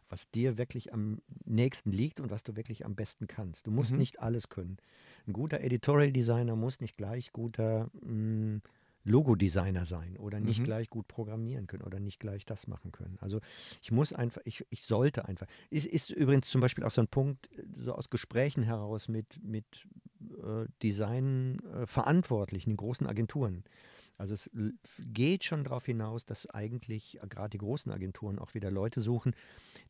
was 0.09 0.29
dir 0.31 0.57
wirklich 0.57 0.91
am 0.93 1.21
nächsten 1.45 1.91
liegt 1.91 2.19
und 2.19 2.29
was 2.31 2.43
du 2.43 2.55
wirklich 2.55 2.85
am 2.85 2.95
besten 2.95 3.27
kannst. 3.27 3.65
Du 3.67 3.71
musst 3.71 3.91
Mhm. 3.91 3.99
nicht 3.99 4.19
alles 4.19 4.49
können. 4.49 4.77
Ein 5.25 5.33
guter 5.33 5.61
Editorial 5.61 6.11
Designer 6.11 6.55
muss 6.55 6.81
nicht 6.81 6.97
gleich 6.97 7.31
guter 7.31 7.89
mh, 8.01 8.59
Logo-Designer 9.07 9.85
sein 9.85 10.17
oder 10.17 10.39
nicht 10.39 10.59
Mhm. 10.59 10.65
gleich 10.65 10.89
gut 10.89 11.07
programmieren 11.07 11.67
können 11.67 11.83
oder 11.83 11.99
nicht 11.99 12.19
gleich 12.19 12.45
das 12.45 12.67
machen 12.67 12.91
können. 12.91 13.17
Also 13.21 13.39
ich 13.81 13.91
muss 13.91 14.13
einfach, 14.13 14.41
ich, 14.45 14.65
ich 14.69 14.83
sollte 14.83 15.25
einfach. 15.25 15.47
Ist, 15.69 15.85
ist 15.85 16.11
übrigens 16.11 16.49
zum 16.49 16.61
Beispiel 16.61 16.83
auch 16.83 16.91
so 16.91 17.01
ein 17.01 17.07
Punkt, 17.07 17.49
äh, 17.57 17.63
so 17.77 17.93
aus 17.93 18.09
Gesprächen 18.09 18.63
heraus 18.63 19.07
mit, 19.07 19.41
mit 19.43 19.65
äh, 20.43 20.65
Design-Verantwortlichen 20.83 22.71
in 22.71 22.77
großen 22.77 23.07
Agenturen. 23.07 23.63
Also 24.17 24.33
es 24.33 24.49
geht 25.13 25.43
schon 25.43 25.63
darauf 25.63 25.85
hinaus, 25.85 26.25
dass 26.25 26.49
eigentlich 26.49 27.19
äh, 27.21 27.27
gerade 27.27 27.49
die 27.51 27.59
großen 27.59 27.91
Agenturen 27.91 28.39
auch 28.39 28.53
wieder 28.55 28.71
Leute 28.71 28.99
suchen, 29.01 29.33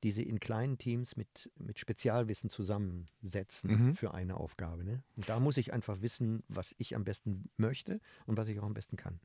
die 0.03 0.12
sie 0.12 0.23
in 0.23 0.39
kleinen 0.39 0.77
Teams 0.77 1.15
mit, 1.17 1.49
mit 1.57 1.79
Spezialwissen 1.79 2.49
zusammensetzen 2.49 3.69
Mhm. 3.71 3.95
für 3.95 4.13
eine 4.13 4.38
Aufgabe. 4.38 4.83
Ne? 4.83 5.03
Und 5.15 5.29
da 5.29 5.39
muss 5.39 5.57
ich 5.57 5.73
einfach 5.73 6.01
wissen, 6.01 6.43
was 6.47 6.75
ich 6.77 6.95
am 6.95 7.03
besten 7.03 7.49
möchte 7.57 7.99
und 8.25 8.38
was 8.38 8.47
ich 8.47 8.60
auch 8.60 8.63
am 8.63 8.73
besten 8.73 8.95
kann. 8.97 9.19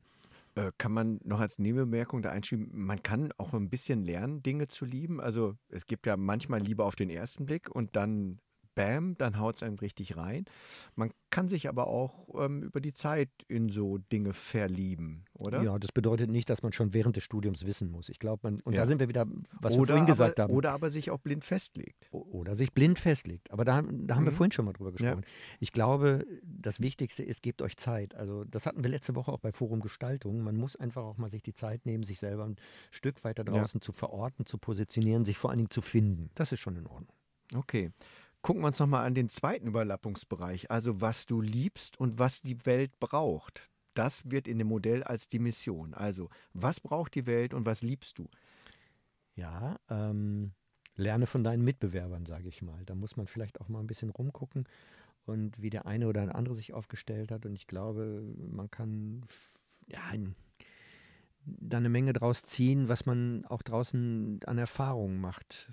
Äh, 0.55 0.71
kann 0.77 0.91
man 0.91 1.19
noch 1.23 1.39
als 1.39 1.57
Nebenbemerkung 1.57 2.21
da 2.21 2.29
einschieben, 2.29 2.69
man 2.73 3.01
kann 3.01 3.31
auch 3.37 3.53
ein 3.53 3.69
bisschen 3.69 4.03
lernen, 4.03 4.43
Dinge 4.43 4.67
zu 4.67 4.85
lieben. 4.85 5.19
Also 5.19 5.57
es 5.69 5.87
gibt 5.87 6.05
ja 6.05 6.15
manchmal 6.15 6.61
Liebe 6.61 6.83
auf 6.83 6.95
den 6.95 7.09
ersten 7.09 7.45
Blick 7.45 7.69
und 7.69 7.95
dann 7.95 8.39
Bam, 8.75 9.15
dann 9.17 9.39
haut 9.39 9.55
es 9.57 9.63
einem 9.63 9.75
richtig 9.77 10.17
rein. 10.17 10.45
Man 10.95 11.11
kann 11.29 11.47
sich 11.47 11.67
aber 11.69 11.87
auch 11.87 12.27
ähm, 12.43 12.63
über 12.63 12.79
die 12.81 12.93
Zeit 12.93 13.29
in 13.47 13.69
so 13.69 13.97
Dinge 13.97 14.33
verlieben, 14.33 15.25
oder? 15.33 15.61
Ja, 15.63 15.77
das 15.79 15.91
bedeutet 15.91 16.29
nicht, 16.29 16.49
dass 16.49 16.61
man 16.63 16.73
schon 16.73 16.93
während 16.93 17.15
des 17.15 17.23
Studiums 17.23 17.65
wissen 17.65 17.89
muss. 17.91 18.09
Ich 18.09 18.19
glaube, 18.19 18.39
man, 18.43 18.61
und 18.61 18.73
Ja. 18.73 18.81
da 18.81 18.85
sind 18.87 18.99
wir 18.99 19.07
wieder, 19.09 19.25
was 19.59 19.73
wir 19.73 19.81
oder, 19.81 19.93
vorhin 19.93 20.05
gesagt 20.07 20.39
aber, 20.39 20.43
haben. 20.49 20.57
oder 20.57 20.71
aber 20.71 20.89
sich 20.91 21.11
auch 21.11 21.19
blind 21.19 21.43
festlegt. 21.43 22.07
Oder 22.11 22.55
sich 22.55 22.71
blind 22.73 22.99
festlegt. 22.99 23.51
Aber 23.51 23.65
da, 23.65 23.81
da 23.81 24.15
haben 24.15 24.25
wir 24.25 24.31
Mhm. 24.31 24.35
vorhin 24.35 24.51
schon 24.51 24.65
mal 24.65 24.73
drüber 24.73 24.89
Ja. 24.91 24.97
gesprochen. 24.97 25.25
Ich 25.59 25.71
glaube, 25.71 26.25
das 26.43 26.79
Wichtigste 26.79 27.23
ist, 27.23 27.41
gebt 27.43 27.61
euch 27.61 27.77
Zeit. 27.77 28.15
Also 28.15 28.43
das 28.43 28.65
hatten 28.65 28.83
wir 28.83 28.89
letzte 28.89 29.15
Woche 29.15 29.31
auch 29.31 29.39
bei 29.39 29.51
Forum 29.51 29.79
Gestaltung. 29.81 30.41
Man 30.41 30.55
muss 30.55 30.75
einfach 30.75 31.03
auch 31.03 31.17
mal 31.17 31.29
sich 31.29 31.43
die 31.43 31.53
Zeit 31.53 31.85
nehmen, 31.85 32.03
sich 32.03 32.19
selber 32.19 32.45
ein 32.45 32.55
Stück 32.91 33.23
weiter 33.23 33.43
Ja. 33.45 33.51
draußen 33.53 33.81
zu 33.81 33.91
verorten, 33.91 34.45
zu 34.45 34.57
positionieren, 34.57 35.25
sich 35.25 35.37
vor 35.37 35.49
allen 35.49 35.59
Dingen 35.59 35.69
zu 35.71 35.81
finden. 35.81 36.29
Das 36.35 36.51
ist 36.51 36.59
schon 36.59 36.75
in 36.75 36.87
Ordnung. 36.87 37.15
Okay. 37.55 37.91
Gucken 38.43 38.61
wir 38.61 38.67
uns 38.67 38.79
nochmal 38.79 39.05
an 39.05 39.15
den 39.15 39.29
zweiten 39.29 39.67
Überlappungsbereich, 39.67 40.69
also 40.69 40.99
was 40.99 41.25
du 41.25 41.39
liebst 41.39 41.97
und 41.97 42.19
was 42.19 42.41
die 42.41 42.65
Welt 42.65 42.99
braucht. 42.99 43.69
Das 43.93 44.29
wird 44.29 44.49
in 44.49 44.57
dem 44.57 44.67
Modell 44.67 45.01
als 45.01 45.29
die 45.29 45.39
Mission. 45.39 45.93
Also, 45.93 46.29
was 46.53 46.81
braucht 46.81 47.15
die 47.15 47.25
Welt 47.25 47.53
und 47.53 47.65
was 47.65 47.81
liebst 47.81 48.17
du? 48.17 48.27
Ja, 49.35 49.79
ähm, 49.89 50.51
lerne 50.95 51.25
von 51.25 51.45
deinen 51.45 51.63
Mitbewerbern, 51.63 52.25
sage 52.25 52.49
ich 52.49 52.61
mal. 52.61 52.83
Da 52.85 52.95
muss 52.95 53.15
man 53.15 53.27
vielleicht 53.27 53.61
auch 53.61 53.69
mal 53.69 53.79
ein 53.79 53.87
bisschen 53.87 54.09
rumgucken 54.09 54.67
und 55.25 55.61
wie 55.61 55.69
der 55.69 55.85
eine 55.85 56.09
oder 56.09 56.25
der 56.25 56.35
andere 56.35 56.55
sich 56.55 56.73
aufgestellt 56.73 57.31
hat. 57.31 57.45
Und 57.45 57.55
ich 57.55 57.65
glaube, 57.67 58.23
man 58.51 58.69
kann 58.69 59.25
ja, 59.87 60.01
da 61.45 61.77
eine 61.77 61.89
Menge 61.89 62.11
draus 62.11 62.43
ziehen, 62.43 62.89
was 62.89 63.05
man 63.05 63.45
auch 63.45 63.61
draußen 63.61 64.41
an 64.45 64.57
Erfahrungen 64.57 65.21
macht. 65.21 65.69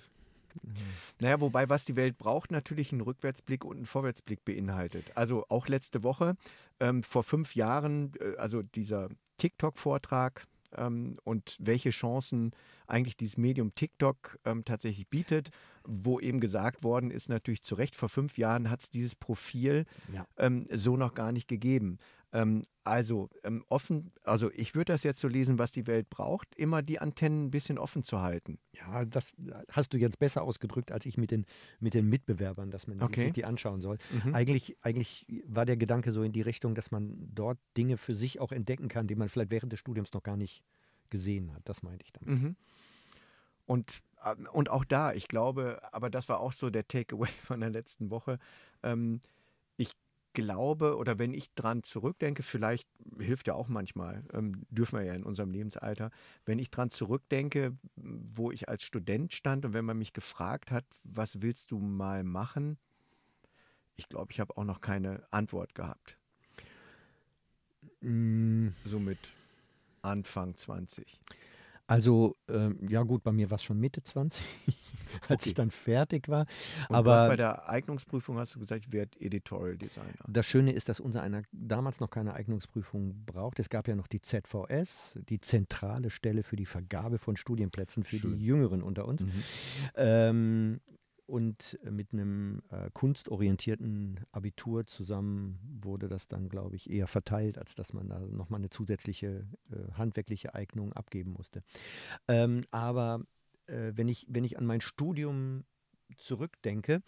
Naja, 1.20 1.40
wobei, 1.40 1.68
was 1.68 1.84
die 1.84 1.96
Welt 1.96 2.18
braucht, 2.18 2.50
natürlich 2.50 2.92
einen 2.92 3.00
Rückwärtsblick 3.00 3.64
und 3.64 3.76
einen 3.76 3.86
Vorwärtsblick 3.86 4.44
beinhaltet. 4.44 5.16
Also 5.16 5.44
auch 5.48 5.68
letzte 5.68 6.02
Woche, 6.02 6.36
ähm, 6.80 7.02
vor 7.02 7.22
fünf 7.22 7.54
Jahren, 7.54 8.12
äh, 8.20 8.36
also 8.36 8.62
dieser 8.62 9.08
TikTok-Vortrag 9.38 10.46
ähm, 10.76 11.16
und 11.24 11.56
welche 11.60 11.90
Chancen 11.90 12.52
eigentlich 12.86 13.16
dieses 13.16 13.36
Medium 13.36 13.74
TikTok 13.74 14.38
ähm, 14.44 14.64
tatsächlich 14.64 15.08
bietet, 15.08 15.50
wo 15.84 16.20
eben 16.20 16.40
gesagt 16.40 16.82
worden 16.82 17.10
ist, 17.10 17.28
natürlich 17.28 17.62
zu 17.62 17.74
Recht, 17.74 17.96
vor 17.96 18.08
fünf 18.08 18.38
Jahren 18.38 18.70
hat 18.70 18.80
es 18.82 18.90
dieses 18.90 19.14
Profil 19.14 19.86
Ja. 20.12 20.26
ähm, 20.36 20.66
so 20.72 20.96
noch 20.96 21.14
gar 21.14 21.32
nicht 21.32 21.48
gegeben. 21.48 21.98
Ähm, 22.32 22.62
also 22.84 23.28
ähm, 23.42 23.64
offen, 23.68 24.12
also 24.22 24.50
ich 24.52 24.74
würde 24.74 24.92
das 24.92 25.02
jetzt 25.02 25.20
so 25.20 25.28
lesen, 25.28 25.58
was 25.58 25.72
die 25.72 25.86
Welt 25.86 26.08
braucht, 26.10 26.54
immer 26.54 26.80
die 26.82 27.00
Antennen 27.00 27.46
ein 27.46 27.50
bisschen 27.50 27.76
offen 27.78 28.02
zu 28.02 28.20
halten. 28.20 28.58
Ja, 28.72 29.04
das 29.04 29.34
hast 29.70 29.92
du 29.92 29.98
jetzt 29.98 30.18
besser 30.18 30.42
ausgedrückt 30.42 30.92
als 30.92 31.06
ich 31.06 31.16
mit 31.16 31.30
den, 31.30 31.44
mit 31.80 31.94
den 31.94 32.08
Mitbewerbern, 32.08 32.70
dass 32.70 32.86
man 32.86 33.02
Okay. 33.02 33.24
sich 33.24 33.32
die 33.32 33.44
anschauen 33.44 33.80
soll. 33.80 33.98
Mhm. 34.24 34.34
Eigentlich, 34.34 34.76
eigentlich 34.82 35.26
war 35.46 35.66
der 35.66 35.76
Gedanke 35.76 36.12
so 36.12 36.22
in 36.22 36.32
die 36.32 36.42
Richtung, 36.42 36.74
dass 36.74 36.90
man 36.90 37.16
dort 37.34 37.58
Dinge 37.76 37.96
für 37.96 38.14
sich 38.14 38.40
auch 38.40 38.52
entdecken 38.52 38.88
kann, 38.88 39.06
die 39.08 39.16
man 39.16 39.28
vielleicht 39.28 39.50
während 39.50 39.72
des 39.72 39.80
Studiums 39.80 40.12
noch 40.12 40.22
gar 40.22 40.36
nicht 40.36 40.62
gesehen 41.10 41.52
hat. 41.52 41.62
Das 41.64 41.82
meinte 41.82 42.04
ich 42.04 42.12
damit. 42.12 42.28
Mhm. 42.28 42.56
Und, 43.66 44.00
ähm, 44.24 44.48
und 44.52 44.68
auch 44.70 44.84
da, 44.84 45.12
ich 45.12 45.28
glaube, 45.28 45.80
aber 45.92 46.10
das 46.10 46.28
war 46.28 46.40
auch 46.40 46.52
so 46.52 46.70
der 46.70 46.86
Takeaway 46.88 47.28
von 47.44 47.60
der 47.60 47.70
letzten 47.70 48.10
Woche. 48.10 48.38
Ähm, 48.82 49.20
glaube, 50.32 50.96
oder 50.96 51.18
wenn 51.18 51.34
ich 51.34 51.52
dran 51.54 51.82
zurückdenke, 51.82 52.42
vielleicht 52.42 52.88
hilft 53.18 53.46
ja 53.48 53.54
auch 53.54 53.68
manchmal, 53.68 54.24
ähm, 54.32 54.64
dürfen 54.70 54.98
wir 54.98 55.04
ja 55.04 55.14
in 55.14 55.24
unserem 55.24 55.50
Lebensalter, 55.50 56.10
wenn 56.44 56.58
ich 56.58 56.70
dran 56.70 56.90
zurückdenke, 56.90 57.76
wo 57.96 58.50
ich 58.50 58.68
als 58.68 58.82
Student 58.82 59.32
stand 59.32 59.64
und 59.64 59.72
wenn 59.72 59.84
man 59.84 59.98
mich 59.98 60.12
gefragt 60.12 60.70
hat, 60.70 60.84
was 61.04 61.42
willst 61.42 61.70
du 61.70 61.78
mal 61.78 62.24
machen? 62.24 62.78
Ich 63.96 64.08
glaube, 64.08 64.32
ich 64.32 64.40
habe 64.40 64.56
auch 64.56 64.64
noch 64.64 64.80
keine 64.80 65.22
Antwort 65.30 65.74
gehabt. 65.74 66.16
Mm, 68.00 68.68
So 68.84 68.98
mit 68.98 69.18
Anfang 70.02 70.56
20. 70.56 71.20
Also, 71.86 72.36
ähm, 72.48 72.78
ja 72.88 73.02
gut, 73.02 73.22
bei 73.22 73.32
mir 73.32 73.50
war 73.50 73.56
es 73.56 73.64
schon 73.64 73.80
Mitte 73.80 74.02
20, 74.02 74.42
als 75.28 75.42
Okay. 75.42 75.48
ich 75.50 75.54
dann 75.54 75.70
fertig 75.70 76.28
war. 76.28 76.42
Und 76.88 76.96
hast 76.96 77.04
bei 77.04 77.14
Aber 77.14 77.36
der 77.36 77.68
Eignungsprüfung 77.68 78.38
hast 78.38 78.54
du 78.54 78.60
gesagt, 78.60 78.86
ich 78.86 78.92
werde 78.92 79.18
Editorial 79.20 79.76
Designer. 79.76 80.08
das 80.28 80.46
Schöne 80.46 80.72
ist, 80.72 80.88
dass 80.88 81.00
unser 81.00 81.22
einer 81.22 81.42
damals 81.52 82.00
noch 82.00 82.10
keine 82.10 82.34
Eignungsprüfung 82.34 83.24
braucht. 83.26 83.58
Es 83.58 83.68
gab 83.68 83.88
ja 83.88 83.94
noch 83.96 84.06
die 84.06 84.20
ZVS, 84.20 85.18
die 85.28 85.40
zentrale 85.40 86.10
Stelle 86.10 86.42
für 86.42 86.56
die 86.56 86.66
Vergabe 86.66 87.18
von 87.18 87.36
Studienplätzen 87.36 88.04
für 88.04 88.16
Schön. 88.18 88.38
die 88.38 88.44
Jüngeren 88.44 88.82
unter 88.82 89.06
uns. 89.06 89.20
Mhm. 89.22 89.32
Ähm, 89.96 90.80
und 91.26 91.78
mit 91.88 92.12
einem 92.12 92.60
äh, 92.70 92.90
kunstorientierten 92.92 94.18
Abitur 94.32 94.84
zusammen 94.86 95.60
wurde 95.80 96.08
das 96.08 96.26
dann, 96.26 96.48
glaube 96.48 96.74
ich, 96.74 96.90
eher 96.90 97.06
verteilt, 97.06 97.56
als 97.56 97.76
dass 97.76 97.92
man 97.92 98.08
da 98.08 98.18
nochmal 98.18 98.58
eine 98.60 98.68
zusätzliche 98.70 99.46
äh, 99.70 99.92
handwerkliche 99.92 100.54
Eignung 100.56 100.92
abgeben 100.92 101.32
musste. 101.32 101.62
Ähm, 102.26 102.62
aber 102.72 103.20
äh, 103.70 103.92
wenn, 103.96 104.08
ich, 104.08 104.26
wenn 104.28 104.44
ich 104.44 104.58
an 104.58 104.66
mein 104.66 104.80
Studium 104.80 105.64
zurückdenke, 106.16 107.02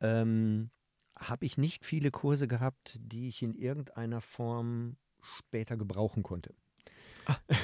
ähm, 0.00 0.70
habe 1.16 1.46
ich 1.46 1.58
nicht 1.58 1.84
viele 1.84 2.10
Kurse 2.10 2.46
gehabt, 2.46 2.98
die 3.00 3.28
ich 3.28 3.42
in 3.42 3.54
irgendeiner 3.54 4.20
Form 4.20 4.96
später 5.20 5.76
gebrauchen 5.76 6.22
konnte. 6.22 6.54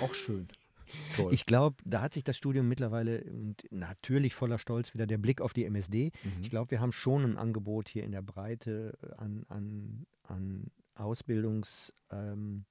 Auch 0.03 0.15
schön. 0.15 0.49
Toll. 1.17 1.33
Ich 1.33 1.47
glaube, 1.47 1.77
da 1.85 2.03
hat 2.03 2.15
sich 2.15 2.25
das 2.25 2.37
Studium 2.37 2.69
mittlerweile 2.69 3.25
und 3.25 3.65
natürlich 3.71 4.35
voller 4.35 4.59
Stolz 4.59 4.95
wieder 4.95 5.07
der 5.07 5.19
Blick 5.19 5.41
auf 5.41 5.53
die 5.53 5.65
MSD. 5.65 6.13
Mhm. 6.23 6.43
Ich 6.43 6.51
glaube, 6.51 6.71
wir 6.71 6.81
haben 6.81 6.93
schon 6.93 7.25
ein 7.25 7.39
Angebot 7.39 7.89
hier 7.89 8.05
in 8.05 8.13
der 8.13 8.23
Breite 8.23 8.97
an, 9.17 9.45
an, 9.49 10.07
an 10.25 10.71
Ausbildungsmöglichkeiten, 10.95 12.67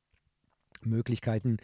Möglichkeiten, 0.86 1.58
ähm, 1.58 1.62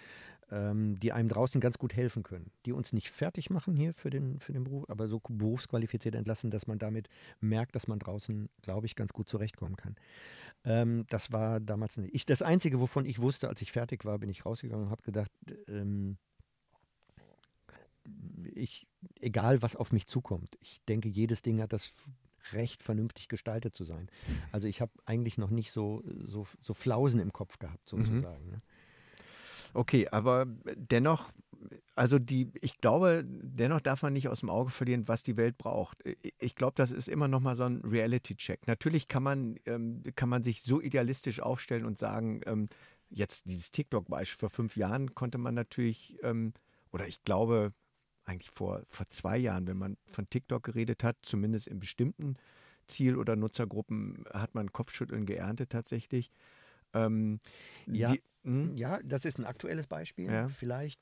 die 0.52 1.12
einem 1.12 1.30
draußen 1.30 1.62
ganz 1.62 1.78
gut 1.78 1.96
helfen 1.96 2.24
können, 2.24 2.52
die 2.66 2.72
uns 2.72 2.92
nicht 2.92 3.12
fertig 3.12 3.52
machen 3.52 3.76
hier 3.76 3.94
für 3.94 4.10
den, 4.10 4.40
für 4.40 4.52
den 4.52 4.64
Beruf, 4.64 4.90
aber 4.90 5.08
so 5.08 5.22
berufsqualifiziert 5.30 6.16
entlassen, 6.16 6.50
dass 6.50 6.66
man 6.66 6.80
damit 6.80 7.08
merkt, 7.40 7.76
dass 7.76 7.88
man 7.88 8.00
draußen, 8.00 8.50
glaube 8.64 8.88
ich, 8.88 8.96
ganz 8.96 9.14
gut 9.14 9.30
zurechtkommen 9.30 9.76
kann. 9.76 9.96
Ähm, 10.64 11.06
das 11.10 11.32
war 11.32 11.60
damals 11.60 11.98
nicht. 11.98 12.16
Ich, 12.16 12.26
das 12.26 12.42
Einzige, 12.42 12.80
wovon 12.80 13.06
ich 13.06 13.20
wusste, 13.22 13.48
als 13.48 13.62
ich 13.62 13.72
fertig 13.72 14.06
war, 14.06 14.18
bin 14.18 14.30
ich 14.30 14.46
rausgegangen 14.46 14.86
und 14.86 14.92
habe 14.92 15.04
gedacht, 15.04 15.32
ähm, 15.68 16.18
ich, 18.56 18.88
egal 19.20 19.62
was 19.62 19.76
auf 19.76 19.92
mich 19.92 20.08
zukommt, 20.08 20.58
ich 20.62 20.82
denke, 20.88 21.10
jedes 21.10 21.42
Ding 21.42 21.62
hat 21.62 21.74
das 21.74 21.94
recht 22.54 22.82
vernünftig 22.82 23.28
gestaltet 23.28 23.76
zu 23.76 23.84
sein. 23.84 24.10
Also 24.52 24.68
ich 24.68 24.82
habe 24.82 24.92
eigentlich 25.06 25.38
noch 25.38 25.50
nicht 25.50 25.72
so, 25.72 26.04
so, 26.26 26.48
so 26.62 26.74
Flausen 26.74 27.20
im 27.20 27.34
Kopf 27.34 27.60
gehabt, 27.60 27.88
sozusagen. 27.88 28.50
Ne? 28.50 28.62
Okay, 29.74 30.08
aber 30.10 30.46
dennoch, 30.76 31.32
also 31.96 32.20
die, 32.20 32.52
ich 32.62 32.80
glaube, 32.80 33.24
dennoch 33.26 33.82
darf 33.82 34.02
man 34.02 34.14
nicht 34.14 34.28
aus 34.28 34.40
dem 34.40 34.50
Auge 34.50 34.72
verlieren, 34.72 35.08
was 35.08 35.24
die 35.24 35.38
Welt 35.38 35.58
braucht. 35.58 35.98
Ich 36.40 36.56
glaube, 36.56 36.74
das 36.76 36.92
ist 36.92 37.08
immer 37.08 37.28
noch 37.28 37.40
mal 37.42 37.56
so 37.56 37.64
ein 37.64 37.82
Reality-Check. 37.82 38.68
Natürlich 38.68 39.08
kann 39.08 39.24
man, 39.24 39.58
ähm, 39.66 40.04
kann 40.16 40.30
man 40.30 40.44
sich 40.44 40.62
so 40.62 40.82
idealistisch 40.82 41.40
aufstellen 41.40 41.86
und 41.86 41.98
sagen, 41.98 42.42
ähm, 42.46 42.70
jetzt 43.10 43.50
dieses 43.50 43.72
TikTok-Beispiel 43.72 44.40
vor 44.40 44.50
fünf 44.50 44.78
Jahren 44.78 45.14
konnte 45.16 45.38
man 45.38 45.56
natürlich, 45.56 46.18
ähm, 46.24 46.54
oder 46.92 47.08
ich 47.08 47.24
glaube, 47.24 47.74
eigentlich 48.26 48.52
vor, 48.52 48.84
vor 48.90 49.08
zwei 49.08 49.38
Jahren, 49.38 49.68
wenn 49.68 49.78
man 49.78 49.98
von 50.12 50.30
TikTok 50.30 50.64
geredet 50.64 51.04
hat, 51.04 51.18
zumindest 51.24 51.68
in 51.68 51.80
bestimmten 51.80 52.38
Ziel- 52.88 53.18
oder 53.18 53.36
Nutzergruppen, 53.36 54.24
hat 54.32 54.56
man 54.56 54.72
Kopfschütteln 54.72 55.26
geerntet 55.26 55.72
tatsächlich. 55.72 56.32
Ähm, 56.94 57.40
Ja. 57.88 58.12
die, 58.12 58.22
hm? 58.44 58.76
Ja, 58.76 59.00
das 59.04 59.26
ist 59.26 59.38
ein 59.38 59.46
aktuelles 59.46 59.88
Beispiel. 59.88 60.32
Ja. 60.32 60.48
Vielleicht, 60.48 61.00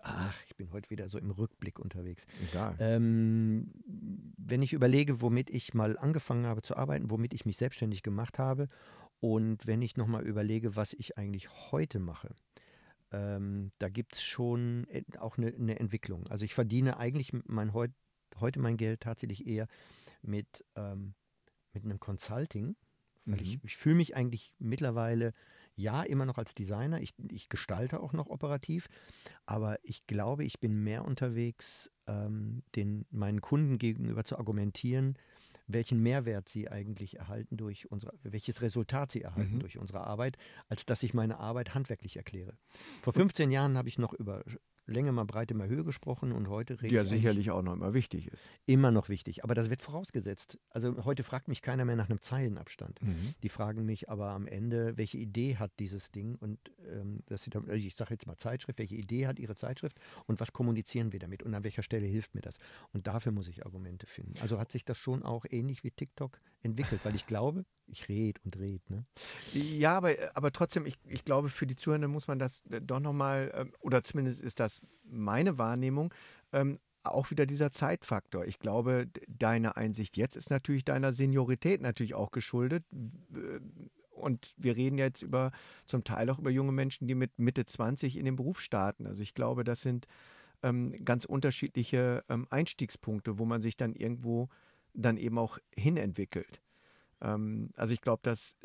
ach, 0.00 0.36
ich 0.46 0.56
bin 0.56 0.72
heute 0.72 0.90
wieder 0.90 1.08
so 1.08 1.18
im 1.18 1.30
Rückblick 1.30 1.78
unterwegs. 1.78 2.26
Egal. 2.42 2.76
Ähm, 2.78 3.72
wenn 4.36 4.62
ich 4.62 4.72
überlege, 4.72 5.20
womit 5.20 5.50
ich 5.50 5.72
mal 5.74 5.96
angefangen 5.98 6.46
habe 6.46 6.62
zu 6.62 6.76
arbeiten, 6.76 7.10
womit 7.10 7.32
ich 7.34 7.44
mich 7.46 7.56
selbstständig 7.56 8.02
gemacht 8.02 8.38
habe 8.38 8.68
und 9.20 9.66
wenn 9.66 9.82
ich 9.82 9.96
nochmal 9.96 10.26
überlege, 10.26 10.76
was 10.76 10.92
ich 10.94 11.16
eigentlich 11.16 11.48
heute 11.70 12.00
mache, 12.00 12.34
ähm, 13.12 13.72
da 13.78 13.88
gibt 13.88 14.14
es 14.16 14.22
schon 14.22 14.86
e- 14.90 15.02
auch 15.18 15.36
eine, 15.38 15.48
eine 15.54 15.78
Entwicklung. 15.78 16.26
Also 16.28 16.44
ich 16.44 16.54
verdiene 16.54 16.96
eigentlich 16.98 17.32
mein 17.46 17.72
heut, 17.72 17.92
heute 18.38 18.60
mein 18.60 18.76
Geld 18.76 19.00
tatsächlich 19.00 19.46
eher 19.46 19.66
mit, 20.22 20.64
ähm, 20.76 21.14
mit 21.72 21.84
einem 21.84 21.98
Consulting, 22.00 22.76
weil 23.24 23.40
ich, 23.42 23.56
Mhm. 23.56 23.60
ich 23.64 23.76
fühle 23.76 23.96
mich 23.96 24.16
eigentlich 24.16 24.54
mittlerweile 24.58 25.32
ja, 25.76 26.02
immer 26.02 26.26
noch 26.26 26.38
als 26.38 26.54
Designer. 26.54 27.00
Ich, 27.00 27.14
ich 27.30 27.48
gestalte 27.48 28.00
auch 28.00 28.12
noch 28.12 28.28
operativ, 28.28 28.88
aber 29.46 29.78
ich 29.82 30.06
glaube, 30.06 30.44
ich 30.44 30.60
bin 30.60 30.82
mehr 30.82 31.04
unterwegs, 31.04 31.90
ähm, 32.06 32.62
den, 32.76 33.06
meinen 33.10 33.40
Kunden 33.40 33.78
gegenüber 33.78 34.24
zu 34.24 34.38
argumentieren, 34.38 35.16
welchen 35.66 36.02
Mehrwert 36.02 36.48
sie 36.48 36.68
eigentlich 36.68 37.16
erhalten 37.18 37.56
durch 37.56 37.90
unsere, 37.90 38.12
welches 38.22 38.60
Resultat 38.60 39.12
sie 39.12 39.22
erhalten 39.22 39.54
mhm. 39.54 39.60
durch 39.60 39.78
unsere 39.78 40.00
Arbeit, 40.00 40.36
als 40.68 40.84
dass 40.84 41.02
ich 41.02 41.14
meine 41.14 41.38
Arbeit 41.38 41.74
handwerklich 41.74 42.16
erkläre. 42.16 42.58
Vor 43.02 43.12
15 43.12 43.50
Jahren 43.50 43.76
habe 43.76 43.88
ich 43.88 43.98
noch 43.98 44.12
über 44.12 44.42
Länge 44.90 45.12
mal 45.12 45.24
Breite 45.24 45.54
mal 45.54 45.68
Höhe 45.68 45.84
gesprochen 45.84 46.32
und 46.32 46.48
heute 46.48 46.80
rede 46.82 46.94
Ja, 46.94 47.04
sicherlich 47.04 47.50
auch 47.50 47.62
noch 47.62 47.72
immer 47.72 47.94
wichtig 47.94 48.28
ist. 48.28 48.48
Immer 48.66 48.90
noch 48.90 49.08
wichtig, 49.08 49.44
aber 49.44 49.54
das 49.54 49.70
wird 49.70 49.80
vorausgesetzt. 49.80 50.58
Also 50.70 51.04
heute 51.04 51.22
fragt 51.22 51.48
mich 51.48 51.62
keiner 51.62 51.84
mehr 51.84 51.96
nach 51.96 52.08
einem 52.08 52.20
Zeilenabstand. 52.20 53.00
Mhm. 53.02 53.34
Die 53.42 53.48
fragen 53.48 53.84
mich 53.84 54.08
aber 54.10 54.30
am 54.30 54.46
Ende, 54.46 54.96
welche 54.96 55.18
Idee 55.18 55.56
hat 55.56 55.72
dieses 55.78 56.10
Ding 56.10 56.36
und 56.36 56.58
ähm, 56.90 57.20
das 57.26 57.44
sind, 57.44 57.56
also 57.56 57.72
ich 57.72 57.94
sage 57.94 58.14
jetzt 58.14 58.26
mal 58.26 58.36
Zeitschrift, 58.36 58.78
welche 58.78 58.96
Idee 58.96 59.26
hat 59.26 59.38
Ihre 59.38 59.54
Zeitschrift 59.54 59.98
und 60.26 60.40
was 60.40 60.52
kommunizieren 60.52 61.12
wir 61.12 61.20
damit 61.20 61.42
und 61.42 61.54
an 61.54 61.64
welcher 61.64 61.82
Stelle 61.82 62.06
hilft 62.06 62.34
mir 62.34 62.42
das? 62.42 62.58
Und 62.92 63.06
dafür 63.06 63.32
muss 63.32 63.48
ich 63.48 63.64
Argumente 63.64 64.06
finden. 64.06 64.34
Also 64.40 64.58
hat 64.58 64.70
sich 64.70 64.84
das 64.84 64.98
schon 64.98 65.22
auch 65.22 65.44
ähnlich 65.48 65.84
wie 65.84 65.90
TikTok 65.90 66.38
entwickelt, 66.62 67.00
weil 67.04 67.14
ich 67.14 67.26
glaube, 67.26 67.64
ich 67.86 68.08
rede 68.08 68.40
und 68.44 68.58
rede. 68.58 68.82
Ne? 68.88 69.04
Ja, 69.52 69.96
aber, 69.96 70.14
aber 70.34 70.52
trotzdem, 70.52 70.86
ich, 70.86 70.96
ich 71.06 71.24
glaube, 71.24 71.48
für 71.48 71.66
die 71.66 71.76
Zuhörenden 71.76 72.10
muss 72.10 72.28
man 72.28 72.38
das 72.38 72.62
äh, 72.70 72.80
doch 72.80 73.00
nochmal, 73.00 73.52
ähm, 73.54 73.72
oder 73.80 74.02
zumindest 74.04 74.42
ist 74.42 74.60
das 74.60 74.80
meine 75.04 75.58
Wahrnehmung, 75.58 76.12
ähm, 76.52 76.78
auch 77.02 77.30
wieder 77.30 77.46
dieser 77.46 77.72
Zeitfaktor. 77.72 78.44
Ich 78.44 78.58
glaube, 78.58 79.08
deine 79.26 79.76
Einsicht 79.76 80.16
jetzt 80.16 80.36
ist 80.36 80.50
natürlich 80.50 80.84
deiner 80.84 81.12
Seniorität 81.12 81.80
natürlich 81.80 82.14
auch 82.14 82.30
geschuldet. 82.30 82.84
Und 84.10 84.54
wir 84.58 84.76
reden 84.76 84.98
jetzt 84.98 85.22
über 85.22 85.50
zum 85.86 86.04
Teil 86.04 86.28
auch 86.28 86.38
über 86.38 86.50
junge 86.50 86.72
Menschen, 86.72 87.08
die 87.08 87.14
mit 87.14 87.38
Mitte 87.38 87.64
20 87.64 88.16
in 88.16 88.26
den 88.26 88.36
Beruf 88.36 88.60
starten. 88.60 89.06
Also 89.06 89.22
ich 89.22 89.32
glaube, 89.32 89.64
das 89.64 89.80
sind 89.80 90.06
ähm, 90.62 90.92
ganz 91.04 91.24
unterschiedliche 91.24 92.22
ähm, 92.28 92.46
Einstiegspunkte, 92.50 93.38
wo 93.38 93.46
man 93.46 93.62
sich 93.62 93.78
dann 93.78 93.94
irgendwo 93.94 94.50
dann 94.94 95.16
eben 95.16 95.38
auch 95.38 95.58
hinentwickelt. 95.74 96.60
Ähm, 97.20 97.70
also 97.76 97.92
ich 97.94 98.00
glaube, 98.00 98.20
dass 98.22 98.56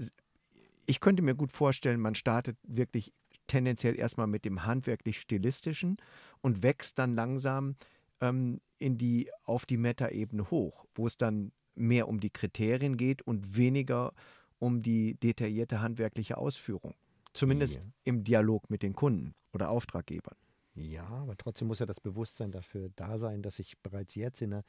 ich 0.86 1.00
könnte 1.00 1.24
mir 1.24 1.36
gut 1.36 1.52
vorstellen, 1.52 2.00
man 2.00 2.16
startet 2.16 2.58
wirklich 2.64 3.14
tendenziell 3.48 3.98
erstmal 3.98 4.28
mit 4.28 4.46
dem 4.46 4.66
handwerklich-stilistischen 4.66 5.98
und 6.42 6.64
wächst 6.64 6.98
dann 7.00 7.16
langsam 7.16 7.76
ähm, 8.22 8.62
in 8.78 8.98
die, 8.98 9.30
auf 9.44 9.66
die 9.66 9.78
Meta-Ebene 9.78 10.50
hoch, 10.50 10.86
wo 10.96 11.08
es 11.08 11.18
dann 11.18 11.52
mehr 11.76 12.08
um 12.08 12.20
die 12.20 12.30
Kriterien 12.30 12.98
geht 12.98 13.22
und 13.22 13.58
weniger 13.58 14.14
um 14.60 14.82
die 14.82 15.16
detaillierte 15.16 15.82
handwerkliche 15.82 16.38
Ausführung. 16.38 16.96
Zumindest 17.34 17.76
ja. 17.76 17.82
im 18.06 18.24
Dialog 18.24 18.70
mit 18.70 18.82
den 18.82 18.94
Kunden 18.94 19.36
oder 19.54 19.70
Auftraggebern. 19.70 20.36
Ja, 20.76 21.06
aber 21.08 21.38
trotzdem 21.38 21.68
muss 21.68 21.80
ja 21.80 21.86
das 21.86 22.00
Bewusstsein 22.00 22.52
dafür 22.52 22.90
da 22.96 23.18
sein, 23.18 23.42
dass 23.42 23.60
ich 23.60 23.78
bereits 23.80 24.16
jetzt 24.16 24.42
in 24.42 24.54
einer 24.54 24.64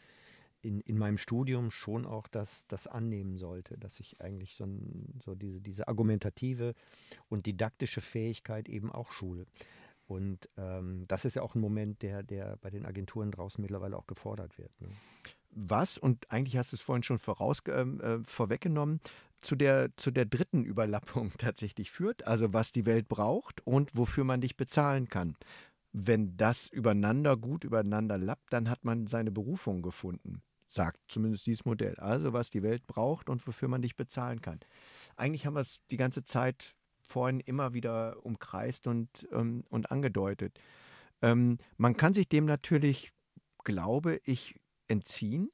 in, 0.63 0.81
in 0.81 0.99
meinem 0.99 1.19
Studium 1.19 1.71
schon 1.71 2.07
auch 2.07 2.27
das, 2.29 2.67
das 2.69 2.87
annehmen 2.87 3.37
sollte, 3.37 3.79
dass 3.79 4.01
ich 4.01 4.21
eigentlich 4.21 4.57
so, 4.57 4.65
ein, 4.65 5.21
so 5.25 5.35
diese, 5.35 5.61
diese 5.61 5.89
argumentative 5.89 6.75
und 7.29 7.47
didaktische 7.47 8.01
Fähigkeit 8.01 8.69
eben 8.69 8.91
auch 8.91 9.13
schule. 9.13 9.47
Und 10.07 10.49
ähm, 10.57 11.05
das 11.09 11.25
ist 11.25 11.35
ja 11.35 11.43
auch 11.43 11.55
ein 11.55 11.61
Moment, 11.61 12.03
der, 12.03 12.23
der 12.23 12.57
bei 12.59 12.71
den 12.71 12.87
Agenturen 12.87 13.31
draußen 13.31 13.61
mittlerweile 13.61 13.97
auch 13.97 14.07
gefordert 14.07 14.57
wird. 14.59 14.71
Ne? 14.81 14.89
Was, 15.51 15.99
und 15.99 16.31
eigentlich 16.31 16.57
hast 16.57 16.73
du 16.73 16.77
es 16.77 16.83
vorhin 16.83 17.03
schon 17.03 17.19
voraus, 17.19 17.63
ähm, 17.69 18.01
äh, 18.01 18.19
vorweggenommen, 18.25 19.01
zu 19.41 19.57
der, 19.57 19.97
zu 19.97 20.11
der 20.11 20.25
dritten 20.25 20.65
Überlappung 20.65 21.33
tatsächlich 21.39 21.91
führt, 21.91 22.27
also 22.27 22.53
was 22.53 22.73
die 22.73 22.87
Welt 22.87 23.09
braucht 23.09 23.67
und 23.67 23.97
wofür 23.97 24.25
man 24.25 24.41
dich 24.41 24.57
bezahlen 24.57 25.09
kann. 25.09 25.35
Wenn 25.93 26.37
das 26.37 26.69
übereinander 26.69 27.37
gut 27.37 27.65
übereinander 27.65 28.19
lappt, 28.19 28.53
dann 28.53 28.69
hat 28.69 28.85
man 28.85 29.07
seine 29.07 29.31
Berufung 29.31 29.83
gefunden 29.83 30.43
sagt 30.67 31.01
zumindest 31.09 31.47
dieses 31.47 31.65
Modell. 31.65 31.95
Also 31.97 32.33
was 32.33 32.51
die 32.51 32.63
Welt 32.63 32.87
braucht 32.87 33.29
und 33.31 33.47
wofür 33.47 33.69
man 33.69 33.83
dich 33.83 33.97
bezahlen 33.97 34.41
kann. 34.41 34.61
Eigentlich 35.17 35.47
haben 35.47 35.55
wir 35.55 35.61
es 35.61 35.81
die 35.91 35.97
ganze 35.97 36.25
Zeit 36.25 36.75
vorhin 37.01 37.41
immer 37.41 37.73
wieder 37.73 38.25
umkreist 38.25 38.87
und, 38.87 39.29
ähm, 39.33 39.65
und 39.71 39.91
angedeutet. 39.91 40.59
Ähm, 41.23 41.59
man 41.77 41.97
kann 41.97 42.15
sich 42.15 42.29
dem 42.29 42.45
natürlich, 42.45 43.13
glaube 43.65 44.21
ich, 44.25 44.57
entziehen. 44.89 45.51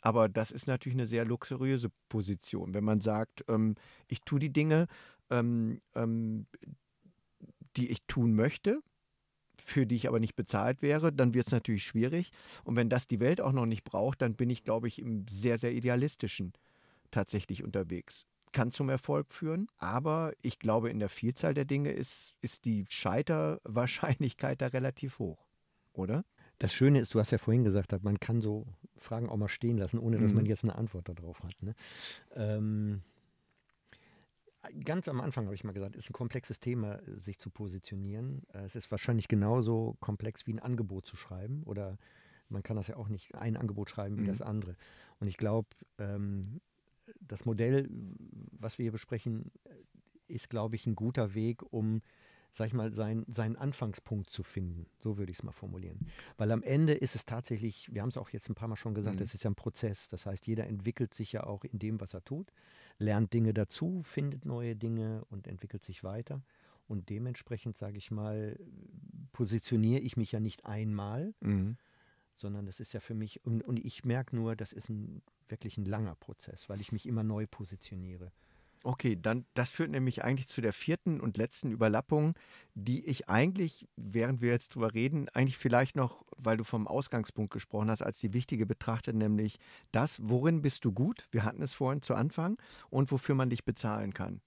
Aber 0.00 0.28
das 0.28 0.50
ist 0.50 0.66
natürlich 0.66 0.96
eine 0.96 1.06
sehr 1.06 1.24
luxuriöse 1.24 1.90
Position, 2.10 2.74
wenn 2.74 2.84
man 2.84 3.00
sagt, 3.00 3.44
ähm, 3.48 3.74
ich 4.06 4.20
tue 4.20 4.38
die 4.38 4.52
Dinge, 4.52 4.86
ähm, 5.30 5.80
ähm, 5.94 6.46
die 7.76 7.90
ich 7.90 8.02
tun 8.06 8.34
möchte, 8.34 8.80
für 9.64 9.86
die 9.86 9.96
ich 9.96 10.06
aber 10.06 10.20
nicht 10.20 10.36
bezahlt 10.36 10.82
wäre, 10.82 11.12
dann 11.12 11.34
wird 11.34 11.46
es 11.46 11.52
natürlich 11.52 11.84
schwierig. 11.84 12.30
Und 12.64 12.76
wenn 12.76 12.90
das 12.90 13.08
die 13.08 13.18
Welt 13.18 13.40
auch 13.40 13.52
noch 13.52 13.66
nicht 13.66 13.82
braucht, 13.82 14.22
dann 14.22 14.34
bin 14.34 14.50
ich, 14.50 14.62
glaube 14.62 14.86
ich, 14.88 14.98
im 15.00 15.26
sehr, 15.26 15.58
sehr 15.58 15.72
idealistischen 15.72 16.52
tatsächlich 17.10 17.64
unterwegs. 17.64 18.26
Kann 18.52 18.70
zum 18.70 18.88
Erfolg 18.88 19.32
führen, 19.32 19.66
aber 19.78 20.32
ich 20.42 20.58
glaube, 20.58 20.90
in 20.90 21.00
der 21.00 21.08
Vielzahl 21.08 21.54
der 21.54 21.64
Dinge 21.64 21.90
ist, 21.90 22.34
ist 22.40 22.66
die 22.66 22.84
Scheiterwahrscheinlichkeit 22.88 24.60
da 24.62 24.68
relativ 24.68 25.18
hoch, 25.18 25.48
oder? 25.92 26.24
Das 26.58 26.72
Schöne 26.72 27.00
ist, 27.00 27.14
du 27.14 27.18
hast 27.18 27.32
ja 27.32 27.38
vorhin 27.38 27.64
gesagt, 27.64 27.92
man 28.04 28.20
kann 28.20 28.40
so 28.40 28.66
Fragen 28.96 29.28
auch 29.28 29.36
mal 29.36 29.48
stehen 29.48 29.76
lassen, 29.76 29.98
ohne 29.98 30.18
dass 30.18 30.30
mhm. 30.30 30.36
man 30.36 30.46
jetzt 30.46 30.62
eine 30.62 30.76
Antwort 30.76 31.08
darauf 31.08 31.42
hat. 31.42 31.60
Ne? 31.62 31.74
Ähm, 32.36 33.02
ganz 34.84 35.08
am 35.08 35.20
Anfang 35.20 35.46
habe 35.46 35.54
ich 35.54 35.64
mal 35.64 35.72
gesagt, 35.72 35.96
ist 35.96 36.10
ein 36.10 36.14
komplexes 36.14 36.60
Thema, 36.60 37.00
sich 37.18 37.38
zu 37.38 37.50
positionieren. 37.50 38.42
Äh, 38.52 38.64
es 38.64 38.74
ist 38.74 38.90
wahrscheinlich 38.90 39.28
genauso 39.28 39.96
komplex 40.00 40.46
wie 40.46 40.52
ein 40.52 40.60
Angebot 40.60 41.06
zu 41.06 41.16
schreiben 41.16 41.62
oder 41.64 41.98
man 42.48 42.62
kann 42.62 42.76
das 42.76 42.88
ja 42.88 42.96
auch 42.96 43.08
nicht 43.08 43.34
ein 43.34 43.56
Angebot 43.56 43.90
schreiben 43.90 44.18
wie 44.18 44.22
mhm. 44.22 44.28
das 44.28 44.42
andere. 44.42 44.76
Und 45.18 45.28
ich 45.28 45.36
glaube, 45.36 45.68
ähm, 45.98 46.60
das 47.20 47.44
Modell, 47.44 47.88
was 48.52 48.78
wir 48.78 48.84
hier 48.84 48.92
besprechen, 48.92 49.50
ist, 50.28 50.50
glaube 50.50 50.76
ich, 50.76 50.86
ein 50.86 50.94
guter 50.94 51.34
Weg, 51.34 51.62
um 51.72 52.02
sag 52.54 52.68
ich 52.68 52.72
mal, 52.72 52.92
sein, 52.94 53.24
seinen 53.28 53.56
Anfangspunkt 53.56 54.30
zu 54.30 54.42
finden. 54.42 54.86
So 54.98 55.18
würde 55.18 55.32
ich 55.32 55.38
es 55.38 55.42
mal 55.42 55.52
formulieren. 55.52 56.06
Weil 56.38 56.50
am 56.52 56.62
Ende 56.62 56.94
ist 56.94 57.14
es 57.14 57.26
tatsächlich, 57.26 57.92
wir 57.92 58.00
haben 58.00 58.08
es 58.08 58.16
auch 58.16 58.30
jetzt 58.30 58.48
ein 58.48 58.54
paar 58.54 58.68
Mal 58.68 58.76
schon 58.76 58.94
gesagt, 58.94 59.20
es 59.20 59.32
mhm. 59.32 59.36
ist 59.36 59.44
ja 59.44 59.50
ein 59.50 59.56
Prozess. 59.56 60.08
Das 60.08 60.24
heißt, 60.24 60.46
jeder 60.46 60.66
entwickelt 60.66 61.12
sich 61.12 61.32
ja 61.32 61.44
auch 61.44 61.64
in 61.64 61.78
dem, 61.78 62.00
was 62.00 62.14
er 62.14 62.24
tut 62.24 62.52
lernt 62.98 63.32
Dinge 63.32 63.54
dazu, 63.54 64.02
findet 64.02 64.44
neue 64.44 64.76
Dinge 64.76 65.24
und 65.30 65.46
entwickelt 65.46 65.84
sich 65.84 66.04
weiter. 66.04 66.42
Und 66.86 67.08
dementsprechend, 67.08 67.76
sage 67.76 67.96
ich 67.96 68.10
mal, 68.10 68.58
positioniere 69.32 70.00
ich 70.00 70.16
mich 70.16 70.32
ja 70.32 70.40
nicht 70.40 70.66
einmal, 70.66 71.34
mhm. 71.40 71.76
sondern 72.36 72.66
das 72.66 72.80
ist 72.80 72.92
ja 72.92 73.00
für 73.00 73.14
mich, 73.14 73.44
und, 73.44 73.62
und 73.62 73.78
ich 73.84 74.04
merke 74.04 74.36
nur, 74.36 74.54
das 74.54 74.72
ist 74.72 74.90
ein, 74.90 75.22
wirklich 75.48 75.78
ein 75.78 75.86
langer 75.86 76.14
Prozess, 76.14 76.68
weil 76.68 76.80
ich 76.80 76.92
mich 76.92 77.06
immer 77.06 77.24
neu 77.24 77.46
positioniere. 77.46 78.32
Okay, 78.86 79.16
dann 79.20 79.46
das 79.54 79.70
führt 79.70 79.90
nämlich 79.90 80.24
eigentlich 80.24 80.46
zu 80.46 80.60
der 80.60 80.74
vierten 80.74 81.18
und 81.18 81.38
letzten 81.38 81.70
Überlappung, 81.70 82.34
die 82.74 83.06
ich 83.06 83.30
eigentlich, 83.30 83.88
während 83.96 84.42
wir 84.42 84.50
jetzt 84.50 84.74
drüber 84.74 84.92
reden, 84.92 85.30
eigentlich 85.30 85.56
vielleicht 85.56 85.96
noch, 85.96 86.22
weil 86.36 86.58
du 86.58 86.64
vom 86.64 86.86
Ausgangspunkt 86.86 87.50
gesprochen 87.50 87.88
hast, 87.88 88.02
als 88.02 88.18
die 88.18 88.34
wichtige 88.34 88.66
betrachtet, 88.66 89.16
nämlich 89.16 89.58
das, 89.90 90.18
worin 90.22 90.60
bist 90.60 90.84
du 90.84 90.92
gut? 90.92 91.26
Wir 91.30 91.44
hatten 91.44 91.62
es 91.62 91.72
vorhin 91.72 92.02
zu 92.02 92.14
Anfang 92.14 92.58
und 92.90 93.10
wofür 93.10 93.34
man 93.34 93.48
dich 93.48 93.64
bezahlen 93.64 94.12
kann. 94.12 94.42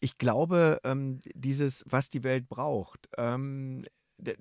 Ich 0.00 0.18
glaube, 0.18 0.80
ähm, 0.82 1.20
dieses, 1.32 1.84
was 1.86 2.10
die 2.10 2.24
Welt 2.24 2.48
braucht, 2.48 3.08
ähm, 3.16 3.84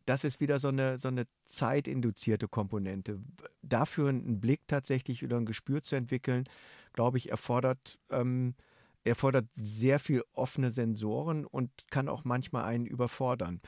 das 0.05 0.23
ist 0.23 0.39
wieder 0.39 0.59
so 0.59 0.69
eine, 0.69 0.97
so 0.97 1.09
eine 1.09 1.27
zeitinduzierte 1.45 2.47
Komponente. 2.47 3.19
Dafür 3.61 4.09
einen 4.09 4.39
Blick 4.41 4.61
tatsächlich 4.67 5.23
oder 5.23 5.37
ein 5.37 5.45
Gespür 5.45 5.83
zu 5.83 5.95
entwickeln, 5.95 6.45
glaube 6.93 7.17
ich, 7.19 7.29
erfordert 7.29 7.99
ähm, 8.09 8.55
erfordert 9.03 9.47
sehr 9.53 9.99
viel 9.99 10.23
offene 10.33 10.71
Sensoren 10.71 11.45
und 11.45 11.71
kann 11.89 12.09
auch 12.09 12.23
manchmal 12.23 12.65
einen 12.65 12.85
überfordern. 12.85 13.61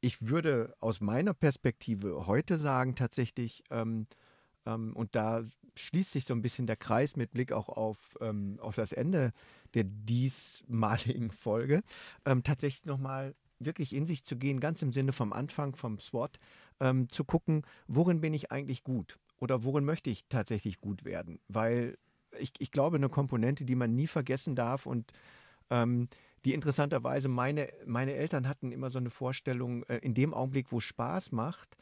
Ich 0.00 0.28
würde 0.28 0.74
aus 0.80 1.00
meiner 1.00 1.34
Perspektive 1.34 2.26
heute 2.26 2.56
sagen, 2.56 2.94
tatsächlich, 2.94 3.64
ähm, 3.70 4.06
ähm, 4.66 4.94
und 4.94 5.14
da 5.14 5.44
schließt 5.76 6.12
sich 6.12 6.24
so 6.24 6.34
ein 6.34 6.42
bisschen 6.42 6.66
der 6.66 6.76
Kreis 6.76 7.16
mit 7.16 7.32
Blick 7.32 7.52
auch 7.52 7.68
auf, 7.68 8.16
ähm, 8.20 8.58
auf 8.60 8.74
das 8.74 8.92
Ende 8.92 9.32
der 9.74 9.84
diesmaligen 9.84 11.30
Folge, 11.32 11.82
ähm, 12.24 12.42
tatsächlich 12.42 12.84
nochmal 12.84 13.34
wirklich 13.58 13.92
in 13.92 14.06
sich 14.06 14.24
zu 14.24 14.36
gehen, 14.36 14.60
ganz 14.60 14.82
im 14.82 14.92
Sinne 14.92 15.12
vom 15.12 15.32
Anfang, 15.32 15.74
vom 15.74 15.98
SWOT, 15.98 16.38
ähm, 16.80 17.08
zu 17.10 17.24
gucken, 17.24 17.62
worin 17.88 18.20
bin 18.20 18.34
ich 18.34 18.52
eigentlich 18.52 18.84
gut 18.84 19.18
oder 19.38 19.64
worin 19.64 19.84
möchte 19.84 20.10
ich 20.10 20.24
tatsächlich 20.28 20.80
gut 20.80 21.04
werden, 21.04 21.40
weil 21.48 21.98
ich, 22.38 22.52
ich 22.58 22.70
glaube, 22.70 22.96
eine 22.96 23.08
Komponente, 23.08 23.64
die 23.64 23.74
man 23.76 23.94
nie 23.94 24.06
vergessen 24.06 24.54
darf 24.54 24.86
und 24.86 25.12
ähm, 25.70 26.08
die 26.44 26.54
interessanterweise 26.54 27.28
meine, 27.28 27.68
meine 27.84 28.14
Eltern 28.14 28.48
hatten 28.48 28.72
immer 28.72 28.90
so 28.90 28.98
eine 28.98 29.10
Vorstellung, 29.10 29.82
äh, 29.84 29.98
in 29.98 30.14
dem 30.14 30.32
Augenblick, 30.34 30.70
wo 30.70 30.80
Spaß 30.80 31.32
macht 31.32 31.76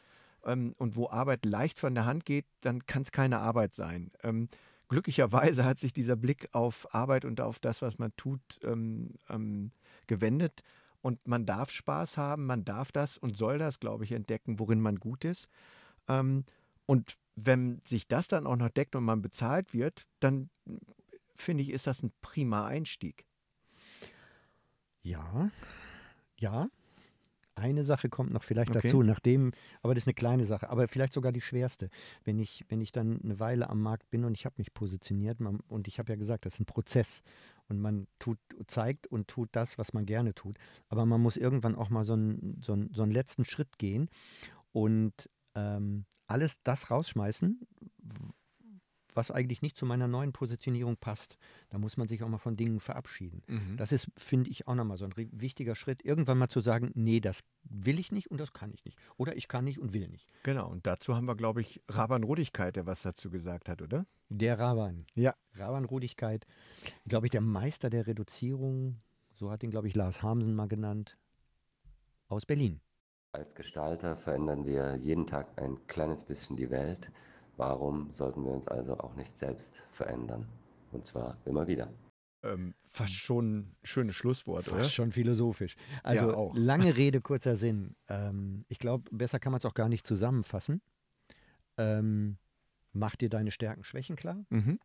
ähm, 0.44 0.74
und 0.78 0.97
wo 0.97 1.09
Arbeit 1.11 1.44
leicht 1.44 1.78
von 1.78 1.94
der 1.94 2.07
Hand 2.07 2.24
geht, 2.24 2.47
dann 2.62 2.86
kann 2.86 3.03
es 3.03 3.12
keine 3.12 3.38
Arbeit 3.38 3.74
sein. 3.74 4.11
Ähm, 4.22 4.49
glücklicherweise 4.88 5.64
hat 5.64 5.78
sich 5.78 5.92
dieser 5.92 6.16
Blick 6.16 6.49
auf 6.53 6.92
Arbeit 6.94 7.24
und 7.24 7.40
auf 7.40 7.59
das, 7.59 7.82
was 7.82 7.99
man 7.99 8.12
tut, 8.16 8.40
ähm, 8.62 9.14
ähm, 9.28 9.72
gewendet. 10.07 10.62
Und 11.03 11.26
man 11.28 11.47
darf 11.47 11.70
Spaß 11.70 12.16
haben, 12.16 12.47
man 12.47 12.64
darf 12.64 12.90
das 12.90 13.16
und 13.18 13.36
soll 13.36 13.59
das, 13.59 13.78
glaube 13.78 14.05
ich, 14.05 14.12
entdecken, 14.12 14.59
worin 14.59 14.80
man 14.80 14.97
gut 14.97 15.24
ist. 15.24 15.49
Ähm, 16.09 16.44
und 16.86 17.16
wenn 17.37 17.80
sich 17.84 18.09
das 18.09 18.28
dann 18.28 18.47
auch 18.47 18.57
noch 18.57 18.70
deckt 18.70 18.97
und 18.97 19.05
man 19.05 19.22
bezahlt 19.22 19.72
wird, 19.74 20.07
dann 20.20 20.51
finde 21.37 21.62
ich, 21.62 21.70
ist 21.70 21.87
das 21.87 22.03
ein 22.03 22.12
prima 22.22 22.66
Einstieg. 22.66 23.26
Ja, 25.03 25.51
ja. 26.39 26.68
Eine 27.59 27.84
Sache 27.84 28.11
kommt 28.11 28.32
noch 28.32 28.43
vielleicht 28.43 28.70
Okay. 28.70 28.82
dazu, 28.82 29.03
nachdem, 29.03 29.53
aber 29.80 29.95
das 29.95 30.03
ist 30.03 30.09
eine 30.09 30.14
kleine 30.14 30.45
Sache, 30.45 30.68
aber 30.68 30.89
vielleicht 30.89 31.14
sogar 31.14 31.32
die 31.32 31.41
schwerste. 31.41 31.89
Wenn 32.22 32.39
ich, 32.39 32.66
wenn 32.68 32.82
ich 32.82 32.93
dann 32.93 33.18
eine 33.22 33.41
Weile 33.41 33.70
am 33.70 33.80
Markt 33.80 34.11
bin 34.11 34.24
und 34.24 34.34
ich 34.34 34.45
habe 34.45 34.57
mich 34.59 34.74
positioniert 34.74 35.41
man, 35.41 35.61
und 35.68 35.89
ich 35.89 35.99
habe 35.99 36.12
ja 36.12 36.16
gesagt, 36.16 36.45
das 36.45 36.55
ist 36.55 36.61
ein 36.61 36.66
Prozess 36.66 37.22
und 37.68 37.80
man 37.80 38.09
tut, 38.18 38.39
zeigt 38.66 39.07
und 39.07 39.28
tut 39.28 39.49
das, 39.53 39.78
was 39.78 39.95
man 39.95 40.05
gerne 40.05 40.34
tut. 40.34 40.59
Aber 40.89 41.07
man 41.07 41.22
muss 41.22 41.39
irgendwann 41.39 41.76
auch 41.76 41.89
mal 41.89 42.05
so 42.05 42.12
einen, 42.12 42.61
so 42.61 42.74
einen, 42.74 42.93
so 42.93 43.03
einen 43.03 43.12
letzten 43.12 43.47
Schritt 43.47 43.78
gehen 43.78 44.11
und 44.72 45.30
ähm, 45.57 46.05
alles 46.29 46.63
das 46.63 46.91
rausschmeißen, 46.91 47.67
was 49.15 49.31
eigentlich 49.31 49.63
nicht 49.63 49.77
zu 49.77 49.87
meiner 49.87 50.07
neuen 50.07 50.33
Positionierung 50.33 50.97
passt. 50.99 51.39
Da 51.71 51.79
muss 51.79 51.97
man 51.97 52.07
sich 52.07 52.23
auch 52.23 52.29
mal 52.29 52.39
von 52.39 52.57
Dingen 52.57 52.81
verabschieden. 52.81 53.43
Mhm. 53.47 53.77
Das 53.79 53.91
ist, 53.91 54.09
finde 54.17 54.51
ich, 54.51 54.69
auch 54.69 54.75
nochmal 54.75 54.99
so 54.99 55.07
ein 55.07 55.15
wichtiger 55.17 55.75
Schritt, 55.75 56.05
irgendwann 56.05 56.39
mal 56.39 56.49
zu 56.49 56.61
sagen, 56.61 56.93
nee, 56.95 57.21
das 57.21 57.41
will 57.65 57.99
ich 57.99 58.13
nicht 58.13 58.31
und 58.31 58.39
das 58.39 58.53
kann 58.53 58.71
ich 58.71 58.85
nicht. 58.85 58.99
Oder 59.17 59.37
ich 59.37 59.49
kann 59.49 59.65
nicht 59.65 59.79
und 59.79 59.95
will 59.95 60.09
nicht. 60.09 60.29
Genau, 60.43 60.69
und 60.69 60.87
dazu 60.87 61.17
haben 61.17 61.27
wir, 61.27 61.35
glaube 61.35 61.63
ich, 61.63 61.81
Raban 61.89 62.23
Rodigkeit, 62.23 62.77
der 62.77 62.87
was 62.87 63.03
dazu 63.03 63.31
gesagt 63.31 63.69
hat, 63.69 63.81
oder? 63.81 64.07
Der 64.29 64.59
Raban. 64.59 65.07
Ja. 65.15 65.35
Raban-Rudigkeit, 65.55 66.47
glaube 67.07 67.27
ich, 67.27 67.31
der 67.31 67.41
Meister 67.41 67.91
der 67.91 68.07
Reduzierung, 68.07 69.01
so 69.35 69.51
hat 69.51 69.63
ihn, 69.63 69.71
glaube 69.71 69.89
ich, 69.89 69.95
Lars 69.95 70.23
Hamsen 70.23 70.55
mal 70.55 70.69
genannt, 70.69 71.17
aus 72.29 72.45
Berlin. 72.45 72.81
Als 73.33 73.55
Gestalter 73.55 74.16
verändern 74.16 74.66
wir 74.66 74.97
jeden 74.97 75.27
Tag 75.27 75.47
ein 75.61 75.79
kleines 75.87 76.22
bisschen 76.22 76.57
die 76.57 76.70
Welt. 76.70 77.11
Warum 77.57 78.12
sollten 78.12 78.45
wir 78.45 78.53
uns 78.53 78.68
also 78.68 78.99
auch 78.99 79.14
nicht 79.14 79.37
selbst 79.37 79.83
verändern? 79.91 80.47
Und 80.93 81.07
zwar 81.07 81.37
immer 81.45 81.66
wieder. 81.66 81.93
Ähm, 82.43 82.74
fast 82.91 83.14
schon 83.14 83.59
ein 83.59 83.77
schönes 83.83 84.14
Schlusswort, 84.14 84.68
oder? 84.68 84.79
Fast 84.79 84.95
schon 84.95 85.12
philosophisch. 85.12 85.77
Also 86.03 86.35
auch. 86.35 86.55
lange 86.57 86.97
Rede, 86.97 87.20
kurzer 87.20 87.57
Sinn. 87.57 87.97
Ähm, 88.09 88.64
ich 88.68 88.79
glaube, 88.79 89.05
besser 89.11 89.39
kann 89.39 89.53
man 89.53 89.59
es 89.59 89.64
auch 89.64 89.74
gar 89.74 89.89
nicht 89.89 90.07
zusammenfassen. 90.07 90.81
Ähm, 91.77 92.39
mach 92.93 93.16
dir 93.16 93.29
deine 93.29 93.51
Stärken, 93.51 93.85
Schwächen 93.85 94.16
klar. 94.16 94.45
Mhm. 94.51 94.79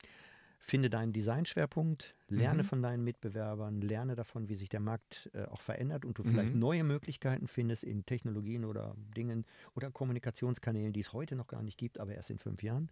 Finde 0.64 0.92
deinen 0.92 1.12
Designschwerpunkt, 1.12 2.14
lerne 2.28 2.62
Mhm. 2.62 2.68
von 2.68 2.82
deinen 2.84 3.04
Mitbewerbern, 3.04 3.82
lerne 3.82 4.16
davon, 4.16 4.48
wie 4.48 4.54
sich 4.54 4.70
der 4.70 4.80
Markt 4.80 5.30
äh, 5.34 5.46
auch 5.46 5.60
verändert 5.62 6.06
und 6.06 6.20
du 6.20 6.24
vielleicht 6.24 6.54
Mhm. 6.54 6.60
neue 6.60 6.84
Möglichkeiten 6.84 7.48
findest 7.48 7.84
in 7.84 8.06
Technologien 8.06 8.64
oder 8.64 8.96
Dingen 9.18 9.46
oder 9.76 9.90
Kommunikationskanälen, 9.90 10.94
die 10.94 11.00
es 11.00 11.14
heute 11.14 11.36
noch 11.36 11.48
gar 11.48 11.64
nicht 11.64 11.80
gibt, 11.80 12.00
aber 12.00 12.14
erst 12.14 12.30
in 12.30 12.38
fünf 12.38 12.62
Jahren. 12.62 12.92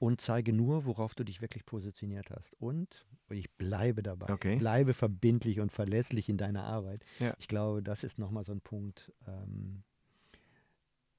Und 0.00 0.20
zeige 0.20 0.52
nur, 0.52 0.84
worauf 0.86 1.14
du 1.14 1.22
dich 1.24 1.40
wirklich 1.40 1.64
positioniert 1.64 2.30
hast. 2.30 2.52
Und 2.60 3.06
ich 3.30 3.48
bleibe 3.52 4.02
dabei. 4.02 4.30
Okay. 4.32 4.56
Bleibe 4.56 4.92
verbindlich 4.92 5.60
und 5.60 5.70
verlässlich 5.72 6.28
in 6.28 6.36
deiner 6.36 6.64
Arbeit. 6.64 7.04
Ja. 7.20 7.34
Ich 7.38 7.46
glaube, 7.46 7.80
das 7.82 8.02
ist 8.02 8.18
nochmal 8.18 8.44
so 8.44 8.52
ein 8.52 8.60
Punkt, 8.60 9.12
ähm, 9.28 9.84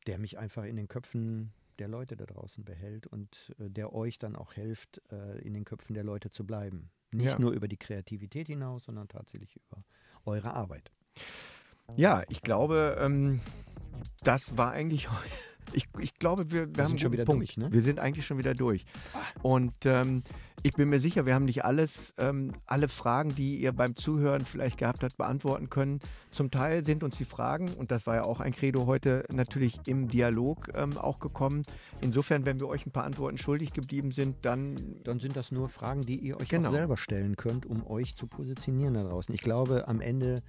der 0.08 0.20
mich 0.20 0.38
einfach 0.38 0.66
in 0.66 0.76
den 0.76 0.88
Köpfen 0.90 1.54
der 1.78 1.88
Leute 1.88 2.18
da 2.18 2.26
draußen 2.26 2.64
behält 2.66 3.08
und 3.08 3.54
äh, 3.60 3.70
der 3.70 3.94
euch 3.94 4.18
dann 4.18 4.36
auch 4.36 4.54
hilft, 4.54 5.02
äh, 5.12 5.40
in 5.40 5.54
den 5.54 5.66
Köpfen 5.66 5.94
der 5.94 6.04
Leute 6.04 6.30
zu 6.30 6.46
bleiben. 6.46 6.90
Nicht 7.12 7.26
Ja. 7.34 7.40
nur 7.40 7.52
über 7.52 7.68
die 7.68 7.78
Kreativität 7.78 8.48
hinaus, 8.48 8.84
sondern 8.86 9.08
tatsächlich 9.08 9.56
über 9.56 9.84
eure 10.26 10.54
Arbeit. 10.54 10.92
Ja, 11.96 12.24
ich 12.30 12.42
glaube, 12.42 12.98
ähm, 13.00 13.40
das 14.24 14.58
war 14.58 14.72
eigentlich. 14.72 15.08
Ich, 15.74 15.88
ich 16.00 16.14
glaube, 16.16 16.52
wir, 16.52 16.68
wir, 16.70 16.76
Wir 16.78 16.84
haben 16.86 16.98
schon 16.98 17.12
wieder 17.12 17.26
Punkt. 17.26 17.42
durch, 17.42 17.58
ne? 17.58 17.72
Wir 17.72 17.82
sind 17.82 18.00
eigentlich 18.00 18.26
schon 18.26 18.38
wieder 18.38 18.54
durch. 18.54 18.86
Und 19.42 19.74
ähm, 19.86 20.24
ich 20.64 20.74
bin 20.74 20.90
mir 20.90 21.00
sicher, 21.00 21.26
wir 21.26 21.36
haben 21.36 21.46
nicht 21.46 21.64
alles, 21.66 22.14
ähm, 22.18 22.52
alle 22.66 22.88
Fragen, 22.88 23.36
die 23.36 23.58
ihr 23.58 23.74
beim 23.74 23.96
Zuhören 23.96 24.44
vielleicht 24.46 24.78
gehabt 24.78 25.04
habt, 25.04 25.18
beantworten 25.18 25.70
können. 25.70 26.00
Zum 26.32 26.50
Teil 26.52 26.84
sind 26.84 27.04
uns 27.04 27.18
die 27.18 27.26
Fragen, 27.26 27.70
und 27.74 27.92
das 27.92 28.08
war 28.08 28.16
ja 28.16 28.24
auch 28.24 28.40
ein 28.40 28.54
Credo 28.54 28.86
heute, 28.88 29.24
natürlich 29.32 29.80
im 29.88 30.08
Dialog 30.08 30.70
ähm, 30.74 30.98
auch 30.98 31.20
gekommen. 31.20 31.62
Insofern, 32.02 32.46
wenn 32.46 32.60
wir 32.60 32.68
euch 32.68 32.86
ein 32.86 32.92
paar 32.92 33.04
Antworten 33.04 33.38
schuldig 33.38 33.74
geblieben 33.74 34.12
sind, 34.12 34.38
dann 34.44 34.76
Dann 35.04 35.20
sind 35.20 35.36
das 35.36 35.52
nur 35.52 35.70
Fragen, 35.70 36.02
die 36.02 36.16
ihr 36.18 36.40
euch 36.40 36.50
Genau. 36.50 36.72
selber 36.72 36.98
stellen 36.98 37.36
könnt, 37.36 37.66
um 37.66 37.86
euch 37.88 38.16
zu 38.16 38.26
positionieren 38.28 38.94
da 38.96 39.04
draußen. 39.04 39.34
Ich 39.36 39.42
glaube, 39.42 39.88
am 39.88 40.02
Ende 40.02 40.42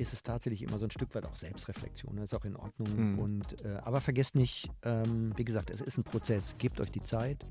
ist 0.00 0.12
es 0.12 0.22
tatsächlich 0.22 0.62
immer 0.62 0.78
so 0.78 0.86
ein 0.86 0.90
Stück 0.90 1.14
weit 1.14 1.26
auch 1.26 1.36
Selbstreflexion. 1.36 2.16
Das 2.16 2.26
ist 2.26 2.34
auch 2.34 2.44
in 2.44 2.56
Ordnung. 2.56 3.12
Mhm. 3.12 3.18
Und, 3.18 3.64
äh, 3.64 3.78
aber 3.84 4.00
vergesst 4.00 4.34
nicht, 4.34 4.70
ähm, 4.82 5.32
wie 5.36 5.44
gesagt, 5.44 5.70
es 5.70 5.80
ist 5.80 5.98
ein 5.98 6.04
Prozess. 6.04 6.54
Gebt 6.58 6.80
euch 6.80 6.90
die 6.90 7.02
Zeit. 7.02 7.44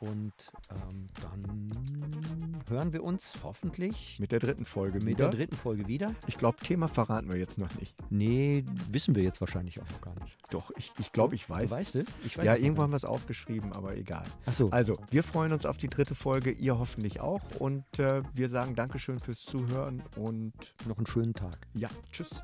Und 0.00 0.32
ähm, 0.70 1.06
dann 1.22 2.62
hören 2.68 2.92
wir 2.92 3.02
uns 3.02 3.32
hoffentlich 3.42 4.18
mit 4.20 4.30
der 4.30 4.40
dritten 4.40 4.66
Folge 4.66 4.98
mit 4.98 5.06
wieder. 5.06 5.30
der 5.30 5.38
dritten 5.38 5.56
Folge 5.56 5.88
wieder. 5.88 6.14
ich 6.26 6.36
glaube, 6.36 6.58
Thema 6.58 6.88
verraten 6.88 7.30
wir 7.30 7.36
jetzt 7.36 7.58
noch 7.58 7.74
nicht. 7.76 7.94
Nee, 8.10 8.64
wissen 8.90 9.14
wir 9.14 9.22
jetzt 9.22 9.40
wahrscheinlich 9.40 9.80
auch 9.80 9.88
noch 9.90 10.00
gar 10.02 10.14
nicht. 10.22 10.36
Doch, 10.50 10.70
ich, 10.76 10.92
ich 10.98 11.12
glaube, 11.12 11.34
ich 11.34 11.48
weiß. 11.48 11.70
Du 11.70 11.76
weißt 11.76 11.96
es? 11.96 12.06
Ich 12.24 12.36
weiß 12.36 12.44
ja, 12.44 12.56
irgendwo 12.56 12.82
haben 12.82 12.92
wir 12.92 12.96
es 12.96 13.04
aufgeschrieben, 13.06 13.72
aber 13.72 13.96
egal. 13.96 14.24
Ach 14.44 14.52
so. 14.52 14.70
Also, 14.70 14.94
wir 15.10 15.22
freuen 15.22 15.52
uns 15.52 15.64
auf 15.64 15.78
die 15.78 15.88
dritte 15.88 16.14
Folge, 16.14 16.50
ihr 16.50 16.78
hoffentlich 16.78 17.20
auch. 17.20 17.40
Und 17.58 17.98
äh, 17.98 18.22
wir 18.34 18.48
sagen 18.48 18.74
Dankeschön 18.74 19.18
fürs 19.18 19.44
Zuhören 19.44 20.02
und 20.16 20.74
noch 20.86 20.98
einen 20.98 21.06
schönen 21.06 21.34
Tag. 21.34 21.66
ja, 21.74 21.88
tschüss. 22.12 22.42